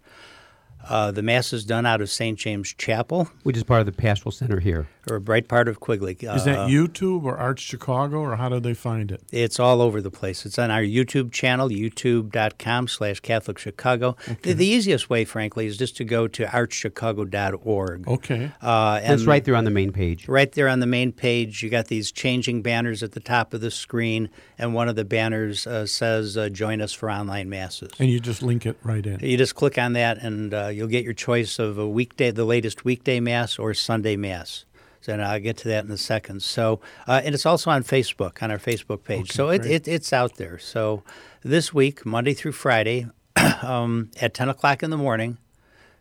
Uh, 0.87 1.11
the 1.11 1.21
Mass 1.21 1.53
is 1.53 1.65
done 1.65 1.85
out 1.85 2.01
of 2.01 2.09
St. 2.09 2.37
James 2.37 2.73
Chapel, 2.73 3.29
which 3.43 3.57
is 3.57 3.63
part 3.63 3.79
of 3.79 3.85
the 3.85 3.91
Pastoral 3.91 4.31
Center 4.31 4.59
here, 4.59 4.87
or 5.09 5.15
a 5.15 5.21
bright 5.21 5.47
part 5.47 5.67
of 5.67 5.79
Quigley. 5.79 6.17
Is 6.19 6.45
that 6.45 6.59
uh, 6.59 6.67
YouTube 6.67 7.23
or 7.23 7.37
Arch 7.37 7.59
Chicago, 7.59 8.19
or 8.19 8.35
how 8.35 8.49
do 8.49 8.59
they 8.59 8.73
find 8.73 9.11
it? 9.11 9.23
It's 9.31 9.59
all 9.59 9.81
over 9.81 10.01
the 10.01 10.11
place. 10.11 10.45
It's 10.45 10.59
on 10.59 10.71
our 10.71 10.81
YouTube 10.81 11.31
channel, 11.31 11.69
youtube.com 11.69 12.87
slash 12.87 13.19
Catholic 13.19 13.57
Chicago. 13.57 14.15
Okay. 14.27 14.37
The, 14.41 14.53
the, 14.53 14.65
easiest 14.65 15.09
way, 15.09 15.25
frankly, 15.25 15.65
is 15.65 15.77
just 15.77 15.97
to 15.97 16.03
go 16.03 16.27
to 16.27 16.45
archchicago.org. 16.45 18.07
Okay. 18.07 18.51
Uh, 18.61 18.99
and 19.03 19.13
it's 19.13 19.25
right 19.25 19.43
there 19.43 19.55
on 19.55 19.63
the 19.63 19.71
main 19.71 19.91
page. 19.91 20.27
Right 20.27 20.51
there 20.51 20.67
on 20.67 20.79
the 20.79 20.87
main 20.87 21.11
page. 21.11 21.63
You 21.63 21.69
got 21.69 21.87
these 21.87 22.11
changing 22.11 22.61
banners 22.61 23.03
at 23.03 23.13
the 23.13 23.19
top 23.19 23.53
of 23.53 23.61
the 23.61 23.71
screen, 23.71 24.29
and 24.57 24.73
one 24.73 24.89
of 24.89 24.95
the 24.95 25.05
banners 25.05 25.65
uh, 25.67 25.85
says, 25.85 26.37
uh, 26.37 26.49
Join 26.49 26.81
us 26.81 26.93
for 26.93 27.09
online 27.09 27.49
Masses. 27.49 27.91
And 27.99 28.09
you 28.09 28.19
just 28.19 28.41
link 28.41 28.65
it 28.65 28.77
right 28.83 29.05
in. 29.05 29.19
You 29.19 29.37
just 29.37 29.55
click 29.55 29.77
on 29.77 29.93
that, 29.93 30.17
and 30.19 30.53
uh, 30.53 30.67
you'll 30.67 30.87
get 30.87 31.03
your 31.03 31.13
choice 31.13 31.59
of 31.59 31.77
a 31.77 31.87
weekday, 31.87 32.31
the 32.31 32.45
latest 32.45 32.85
weekday 32.85 33.19
mass 33.19 33.59
or 33.59 33.73
Sunday 33.73 34.15
mass. 34.15 34.65
So 35.01 35.13
and 35.13 35.23
I'll 35.23 35.39
get 35.39 35.57
to 35.57 35.67
that 35.69 35.85
in 35.85 35.91
a 35.91 35.97
second. 35.97 36.41
So, 36.41 36.79
uh, 37.07 37.21
and 37.23 37.33
it's 37.33 37.45
also 37.45 37.69
on 37.69 37.83
Facebook 37.83 38.41
on 38.41 38.51
our 38.51 38.57
Facebook 38.57 39.03
page. 39.03 39.21
Okay, 39.21 39.33
so 39.33 39.49
it, 39.49 39.65
it, 39.65 39.87
it's 39.87 40.11
out 40.11 40.35
there. 40.37 40.57
So 40.59 41.03
this 41.43 41.73
week, 41.73 42.05
Monday 42.05 42.33
through 42.33 42.53
Friday, 42.53 43.07
um, 43.61 44.11
at 44.19 44.33
ten 44.33 44.49
o'clock 44.49 44.83
in 44.83 44.89
the 44.89 44.97
morning, 44.97 45.37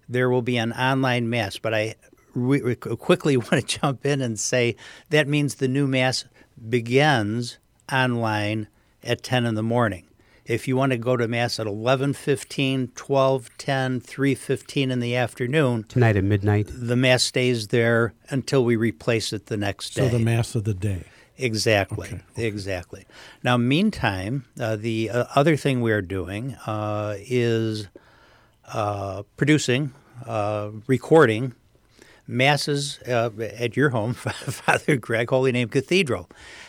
there 0.08 0.30
will 0.30 0.42
be 0.42 0.56
an 0.56 0.72
online 0.72 1.28
mass. 1.28 1.58
But 1.58 1.74
I 1.74 1.94
re- 2.34 2.62
re- 2.62 2.74
quickly 2.76 3.36
want 3.36 3.50
to 3.50 3.62
jump 3.62 4.04
in 4.06 4.20
and 4.20 4.38
say 4.38 4.76
that 5.10 5.28
means 5.28 5.56
the 5.56 5.68
new 5.68 5.86
mass 5.86 6.24
begins 6.68 7.58
online 7.92 8.68
at 9.02 9.22
ten 9.22 9.44
in 9.44 9.54
the 9.54 9.62
morning. 9.62 10.06
If 10.46 10.68
you 10.68 10.76
want 10.76 10.92
to 10.92 10.98
go 10.98 11.16
to 11.16 11.26
Mass 11.26 11.58
at 11.58 11.66
11.15, 11.66 12.92
12.10, 12.92 14.02
3.15 14.02 14.90
in 14.92 15.00
the 15.00 15.16
afternoon. 15.16 15.82
Tonight 15.84 16.16
at 16.16 16.22
midnight. 16.22 16.68
The 16.72 16.94
Mass 16.94 17.24
stays 17.24 17.68
there 17.68 18.14
until 18.28 18.64
we 18.64 18.76
replace 18.76 19.32
it 19.32 19.46
the 19.46 19.56
next 19.56 19.90
day. 19.90 20.08
So 20.08 20.16
the 20.16 20.24
Mass 20.24 20.54
of 20.54 20.62
the 20.62 20.74
day. 20.74 21.04
Exactly, 21.36 22.08
okay, 22.08 22.22
okay. 22.32 22.46
exactly. 22.46 23.04
Now, 23.42 23.56
meantime, 23.56 24.46
uh, 24.58 24.76
the 24.76 25.10
uh, 25.10 25.24
other 25.34 25.56
thing 25.56 25.80
we're 25.80 26.00
doing 26.00 26.54
uh, 26.66 27.16
is 27.18 27.88
uh, 28.72 29.24
producing, 29.36 29.92
uh, 30.26 30.70
recording 30.86 31.54
masses 32.28 33.00
uh, 33.06 33.30
at 33.58 33.76
your 33.76 33.90
home, 33.90 34.14
Father 34.14 34.96
Greg, 34.96 35.28
Holy 35.30 35.52
Name 35.52 35.68
Cathedral. 35.68 36.28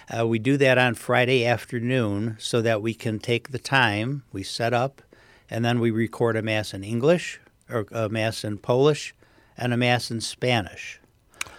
Uh, 0.09 0.25
we 0.25 0.39
do 0.39 0.55
that 0.57 0.77
on 0.77 0.93
Friday 0.95 1.45
afternoon 1.45 2.35
so 2.39 2.61
that 2.61 2.81
we 2.81 2.93
can 2.93 3.19
take 3.19 3.51
the 3.51 3.59
time, 3.59 4.23
we 4.31 4.41
set 4.43 4.73
up, 4.73 5.01
and 5.49 5.65
then 5.65 5.79
we 5.79 5.91
record 5.91 6.35
a 6.35 6.41
Mass 6.41 6.73
in 6.73 6.83
English, 6.83 7.39
or 7.69 7.85
a 7.91 8.07
Mass 8.07 8.43
in 8.43 8.57
Polish, 8.57 9.13
and 9.57 9.73
a 9.73 9.77
Mass 9.77 10.09
in 10.09 10.21
Spanish. 10.21 10.99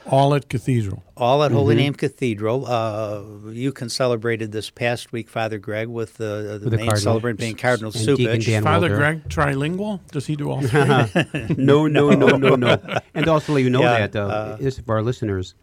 All 0.07 0.35
at 0.35 0.49
Cathedral. 0.49 1.03
All 1.19 1.45
at 1.45 1.53
Holy 1.53 1.75
Mhm. 1.75 1.79
Name 1.79 1.95
Cathedral. 1.95 2.65
Uh, 2.67 3.51
you 3.51 3.73
can 3.73 3.91
celebrated 3.91 4.53
this 4.53 4.71
past 4.71 5.13
week, 5.13 5.29
Father 5.29 5.59
Greg, 5.59 5.89
with 5.89 6.17
the, 6.17 6.25
the, 6.25 6.51
With 6.53 6.63
the 6.63 6.71
main 6.79 6.87
Cardinal. 6.87 6.97
celebrant 7.03 7.39
being 7.39 7.55
Cardinal 7.57 7.93
And 7.95 8.07
Deacon 8.17 8.25
Cupich. 8.41 8.47
Dan 8.47 8.63
Father 8.63 8.89
Walter. 8.89 8.97
Greg 8.97 9.29
trilingual? 9.29 10.01
Does 10.11 10.27
he 10.27 10.37
do 10.37 10.51
all 10.51 10.63
three? 10.63 10.81
no, 11.59 11.87
no, 11.87 12.11
no, 12.11 12.29
no, 12.39 12.55
no. 12.55 12.79
And 13.15 13.29
also, 13.29 13.53
let 13.53 13.63
you 13.63 13.69
know 13.69 13.83
Yeah, 13.83 14.07
that 14.07 14.17
uh, 14.17 14.57
uh, 14.61 14.71
for 14.87 14.95
our 14.97 15.03
listeners, 15.03 15.55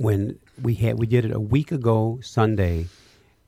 when 0.00 0.38
we 0.62 0.74
had 0.74 0.98
we 0.98 1.06
did 1.06 1.26
it 1.26 1.30
a 1.30 1.38
week 1.38 1.70
ago 1.70 2.18
Sunday 2.22 2.86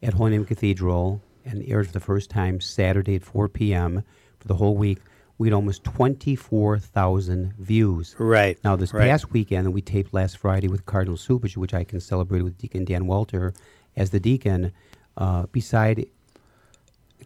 at 0.02 0.12
Holy 0.12 0.32
Name 0.32 0.44
Cathedral 0.44 1.22
and 1.46 1.64
aired 1.66 1.86
for 1.86 1.94
the 1.94 2.00
first 2.00 2.28
time 2.28 2.60
Saturday 2.60 3.16
at 3.16 3.24
4 3.24 3.48
p.m. 3.48 4.04
for 4.38 4.48
the 4.48 4.54
whole 4.54 4.76
week. 4.76 4.98
We 5.38 5.48
had 5.48 5.54
almost 5.54 5.82
24,000 5.84 7.54
views. 7.58 8.14
Right. 8.18 8.58
Now, 8.62 8.76
this 8.76 8.92
right. 8.92 9.08
past 9.08 9.32
weekend, 9.32 9.64
and 9.64 9.74
we 9.74 9.80
taped 9.80 10.12
last 10.12 10.36
Friday 10.36 10.68
with 10.68 10.84
Cardinal 10.84 11.16
Cupich, 11.16 11.56
which 11.56 11.72
I 11.72 11.84
can 11.84 12.00
celebrate 12.00 12.42
with 12.42 12.58
Deacon 12.58 12.84
Dan 12.84 13.06
Walter 13.06 13.54
as 13.96 14.10
the 14.10 14.20
deacon, 14.20 14.72
uh, 15.16 15.46
beside 15.52 16.06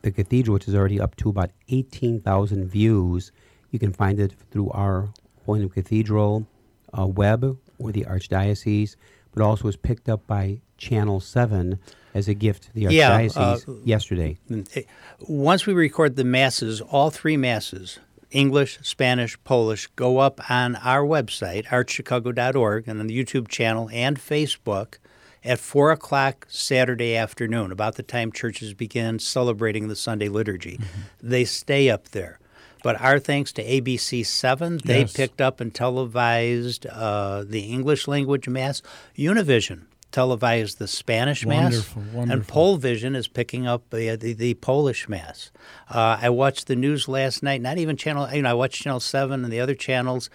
the 0.03 0.13
cathedral, 0.13 0.55
which 0.55 0.69
is 0.69 0.75
already 0.75 1.01
up 1.01 1.17
to 1.17 1.29
about 1.29 1.51
18,000 1.69 2.69
views. 2.69 3.33
You 3.73 3.81
can 3.81 3.93
find 3.93 4.21
it 4.21 4.35
through 4.53 4.71
our 4.71 5.09
Holy 5.45 5.61
Name 5.61 5.71
Cathedral 5.71 6.47
uh, 6.97 7.07
web 7.07 7.59
or 7.79 7.93
the 7.93 8.05
Archdiocese, 8.05 8.97
but 9.37 9.45
also 9.45 9.65
was 9.65 9.77
picked 9.77 10.09
up 10.09 10.27
by 10.27 10.59
Channel 10.79 11.21
7 11.21 11.79
as 12.15 12.27
a 12.27 12.35
gift 12.35 12.65
to 12.65 12.73
the 12.73 12.81
Yeah, 12.81 13.21
Archdiocese 13.21 13.69
uh, 13.69 13.73
yesterday. 13.85 14.39
Once 15.21 15.67
we 15.67 15.75
record 15.75 16.17
the 16.17 16.25
masses, 16.25 16.81
all 16.81 17.11
three 17.11 17.37
masses, 17.37 17.99
English, 18.31 18.79
Spanish, 18.83 19.39
Polish, 19.45 19.89
go 19.89 20.19
up 20.19 20.41
on 20.51 20.77
our 20.77 21.03
website, 21.03 21.67
archchicago.org, 21.67 22.89
and 22.89 22.99
on 22.99 23.07
the 23.07 23.25
YouTube 23.25 23.49
channel 23.49 23.91
and 23.93 24.19
Facebook 24.19 24.95
at 25.45 25.59
4 25.59 25.93
o'clock 25.93 26.47
Saturday 26.49 27.15
afternoon, 27.15 27.71
about 27.71 27.97
the 27.97 28.03
time 28.03 28.33
churches 28.33 28.73
begin 28.73 29.19
celebrating 29.19 29.89
the 29.89 29.97
Sunday 29.97 30.29
liturgy. 30.31 30.81
They 31.23 31.45
stay 31.45 31.91
up 31.91 32.09
there. 32.09 32.39
But 32.83 33.01
our 33.01 33.19
thanks 33.19 33.53
to 33.53 33.65
ABC 33.65 34.25
7, 34.25 34.81
they 34.85 35.01
Yes. 35.01 35.13
picked 35.13 35.41
up 35.41 35.61
and 35.61 35.75
televised 35.75 36.87
uh, 36.87 37.45
the 37.47 37.61
English 37.61 38.07
language 38.07 38.49
Mass. 38.49 38.83
Univision 39.17 39.87
televised 40.13 40.79
the 40.79 40.87
Spanish 40.89 41.45
Wonderful, 41.45 42.01
Mass. 42.03 42.13
And 42.13 42.29
wonderful. 42.31 42.79
Polvision 42.79 43.15
is 43.17 43.29
picking 43.29 43.67
up 43.67 43.91
the, 43.91 44.17
the, 44.17 44.33
the 44.33 44.55
Polish 44.55 45.09
Mass. 45.09 45.51
Uh, 45.91 46.19
I 46.21 46.31
watched 46.31 46.69
the 46.69 46.77
news 46.77 47.09
last 47.09 47.43
night, 47.43 47.61
not 47.61 47.77
even 47.79 47.97
Channel, 47.97 48.33
you 48.33 48.43
know, 48.43 48.51
I 48.51 48.55
watched 48.55 48.83
Channel 48.83 49.01
7 49.01 49.45
and 49.45 49.53
the 49.53 49.61
other 49.61 49.75
channels. 49.75 50.31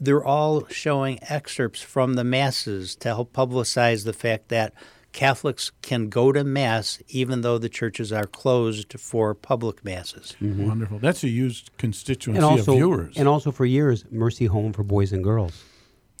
They're 0.00 0.24
all 0.24 0.66
showing 0.68 1.18
excerpts 1.22 1.80
from 1.82 2.14
the 2.14 2.24
Masses 2.24 2.94
to 2.96 3.08
help 3.08 3.32
publicize 3.32 4.04
the 4.04 4.12
fact 4.12 4.48
that 4.48 4.72
Catholics 5.16 5.72
can 5.80 6.10
go 6.10 6.30
to 6.30 6.44
Mass 6.44 7.02
even 7.08 7.40
though 7.40 7.56
the 7.56 7.70
churches 7.70 8.12
are 8.12 8.26
closed 8.26 9.00
for 9.00 9.34
public 9.34 9.82
Masses. 9.82 10.36
Wonderful. 10.42 10.98
That's 10.98 11.24
a 11.24 11.28
used 11.30 11.70
constituency 11.78 12.36
And 12.36 12.44
also, 12.44 12.72
of 12.72 12.76
viewers. 12.76 13.16
and 13.16 13.26
also 13.26 13.50
for 13.50 13.64
years, 13.64 14.04
Mercy 14.10 14.44
Home 14.44 14.74
for 14.74 14.82
Boys 14.82 15.12
and 15.14 15.24
Girls. 15.24 15.52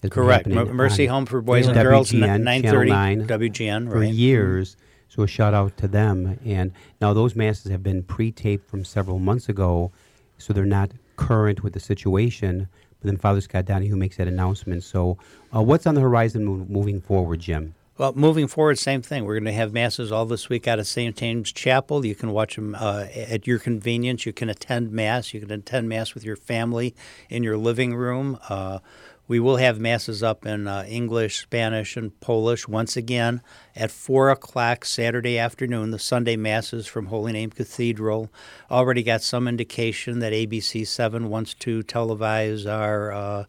been 0.00 0.10
Correct. 0.10 0.46
happening 0.46 0.66
Mer- 0.68 0.72
Mercy 0.72 1.08
on 1.08 1.14
Home 1.14 1.26
for 1.26 1.42
Boys 1.42 1.66
and 1.66 1.76
Girls, 1.76 2.12
n- 2.14 2.20
WGN, 2.20 2.42
9:30 2.42 2.88
9 2.88 3.26
WGN, 3.26 3.90
for 3.90 4.00
right. 4.00 4.12
years. 4.14 4.76
So 5.08 5.22
a 5.22 5.26
shout 5.26 5.52
out 5.52 5.76
to 5.76 5.88
them. 5.88 6.38
And 6.44 6.72
now 7.00 7.12
those 7.12 7.36
masses 7.36 7.70
have 7.70 7.82
been 7.82 8.02
pre-taped 8.02 8.66
from 8.68 8.82
several 8.84 9.18
months 9.18 9.48
ago, 9.50 9.92
so 10.38 10.52
they're 10.54 10.64
not 10.64 10.90
current 11.16 11.62
with 11.62 11.74
the 11.74 11.80
situation. 11.80 12.68
But 13.00 13.06
then 13.08 13.18
Father 13.18 13.42
Scott 13.42 13.66
Donahue 13.66 13.94
makes 13.96 14.16
that 14.16 14.26
announcement. 14.26 14.84
So 14.84 15.18
uh, 15.54 15.62
what's 15.62 15.86
on 15.86 15.94
the 15.94 16.00
horizon 16.00 16.46
mov- 16.46 16.68
moving 16.70 17.00
forward, 17.02 17.40
Jim? 17.40 17.74
Well, 17.98 18.12
moving 18.14 18.46
forward, 18.46 18.78
same 18.78 19.00
thing. 19.00 19.24
We're 19.24 19.36
going 19.36 19.44
to 19.44 19.52
have 19.52 19.72
masses 19.72 20.12
all 20.12 20.26
this 20.26 20.50
week 20.50 20.68
out 20.68 20.78
of 20.78 20.86
St. 20.86 21.16
James 21.16 21.50
Chapel. 21.50 22.04
You 22.04 22.14
can 22.14 22.30
watch 22.30 22.56
them 22.56 22.74
uh, 22.78 23.06
at 23.14 23.46
your 23.46 23.58
convenience. 23.58 24.26
You 24.26 24.34
can 24.34 24.50
attend 24.50 24.92
mass. 24.92 25.32
You 25.32 25.40
can 25.40 25.50
attend 25.50 25.88
mass 25.88 26.12
with 26.12 26.22
your 26.22 26.36
family 26.36 26.94
in 27.30 27.42
your 27.42 27.56
living 27.56 27.94
room. 27.94 28.38
Uh, 28.50 28.80
we 29.26 29.40
will 29.40 29.56
have 29.56 29.80
masses 29.80 30.22
up 30.22 30.44
in 30.44 30.68
uh, 30.68 30.84
English, 30.86 31.40
Spanish, 31.40 31.96
and 31.96 32.20
Polish 32.20 32.68
once 32.68 32.98
again 32.98 33.40
at 33.74 33.90
4 33.90 34.28
o'clock 34.28 34.84
Saturday 34.84 35.38
afternoon. 35.38 35.90
The 35.90 35.98
Sunday 35.98 36.36
masses 36.36 36.86
from 36.86 37.06
Holy 37.06 37.32
Name 37.32 37.48
Cathedral. 37.48 38.30
Already 38.70 39.04
got 39.04 39.22
some 39.22 39.48
indication 39.48 40.18
that 40.18 40.34
ABC 40.34 40.86
7 40.86 41.30
wants 41.30 41.54
to 41.54 41.82
televise 41.82 42.70
our. 42.70 43.46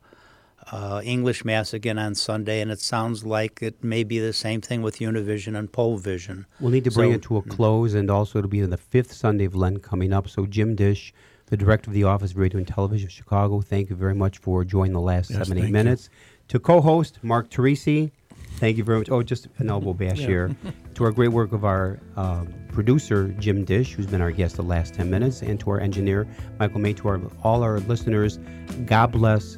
Uh, 0.72 0.76
uh, 0.97 1.01
English 1.03 1.43
Mass 1.45 1.74
again 1.74 1.97
on 1.97 2.15
Sunday, 2.15 2.61
and 2.61 2.72
it 2.72 2.80
sounds 2.80 3.26
like 3.26 3.61
it 3.61 3.84
may 3.84 4.03
be 4.03 4.20
the 4.20 4.34
same 4.34 4.61
thing 4.61 4.82
with 4.82 4.97
Univision 4.99 5.57
and 5.57 5.72
Polvision. 5.72 6.45
We'll 6.59 6.72
need 6.72 6.84
to 6.86 6.91
bring 6.91 7.11
So- 7.11 7.15
it 7.15 7.22
to 7.24 7.38
a 7.38 7.41
close, 7.41 7.93
and 7.93 8.09
also 8.09 8.39
it'll 8.39 8.49
be 8.49 8.61
the 8.61 8.78
fifth 8.78 9.13
Sunday 9.13 9.45
of 9.45 9.55
Lent 9.55 9.82
coming 9.84 10.11
up. 10.13 10.28
So, 10.28 10.45
Jim 10.45 10.76
Dish, 10.76 11.13
the 11.47 11.57
director 11.57 11.89
of 11.89 11.93
the 11.93 12.03
Office 12.03 12.32
of 12.32 12.38
Radio 12.38 12.57
and 12.57 12.68
Television 12.68 13.07
of 13.07 13.11
Chicago, 13.13 13.61
thank 13.61 13.89
you 13.89 13.95
very 13.95 14.15
much 14.15 14.38
for 14.39 14.63
joining 14.65 14.93
the 14.93 14.99
last 15.01 15.30
Yes, 15.30 15.39
seven, 15.39 15.53
thank 15.53 15.63
eight 15.65 15.68
you. 15.68 15.74
minutes. 15.74 16.09
To 16.49 16.59
co 16.59 16.82
host, 16.82 17.20
Mark 17.24 17.49
Teresi, 17.49 18.11
thank 18.57 18.78
you 18.78 18.84
very 18.84 18.99
much. 18.99 19.09
Oh, 19.09 19.22
just 19.24 19.47
an 19.57 19.70
elbow 19.70 19.93
bash 20.01 20.20
Yeah. 20.20 20.28
here. 20.28 20.55
to 20.95 21.03
our 21.03 21.11
great 21.11 21.30
work 21.32 21.51
of 21.53 21.63
our 21.63 21.99
um, 22.15 22.53
producer, 22.70 23.28
Jim 23.39 23.63
Dish, 23.65 23.93
who's 23.93 24.07
been 24.07 24.22
our 24.22 24.32
guest 24.32 24.55
the 24.55 24.63
last 24.63 24.93
10 24.95 25.09
minutes, 25.09 25.41
and 25.41 25.59
to 25.59 25.70
our 25.70 25.80
engineer, 25.80 26.28
Michael 26.59 26.80
May, 26.80 26.93
to 26.93 27.07
our, 27.07 27.22
all 27.43 27.63
our 27.63 27.80
listeners, 27.82 28.39
God 28.86 29.11
bless, 29.11 29.57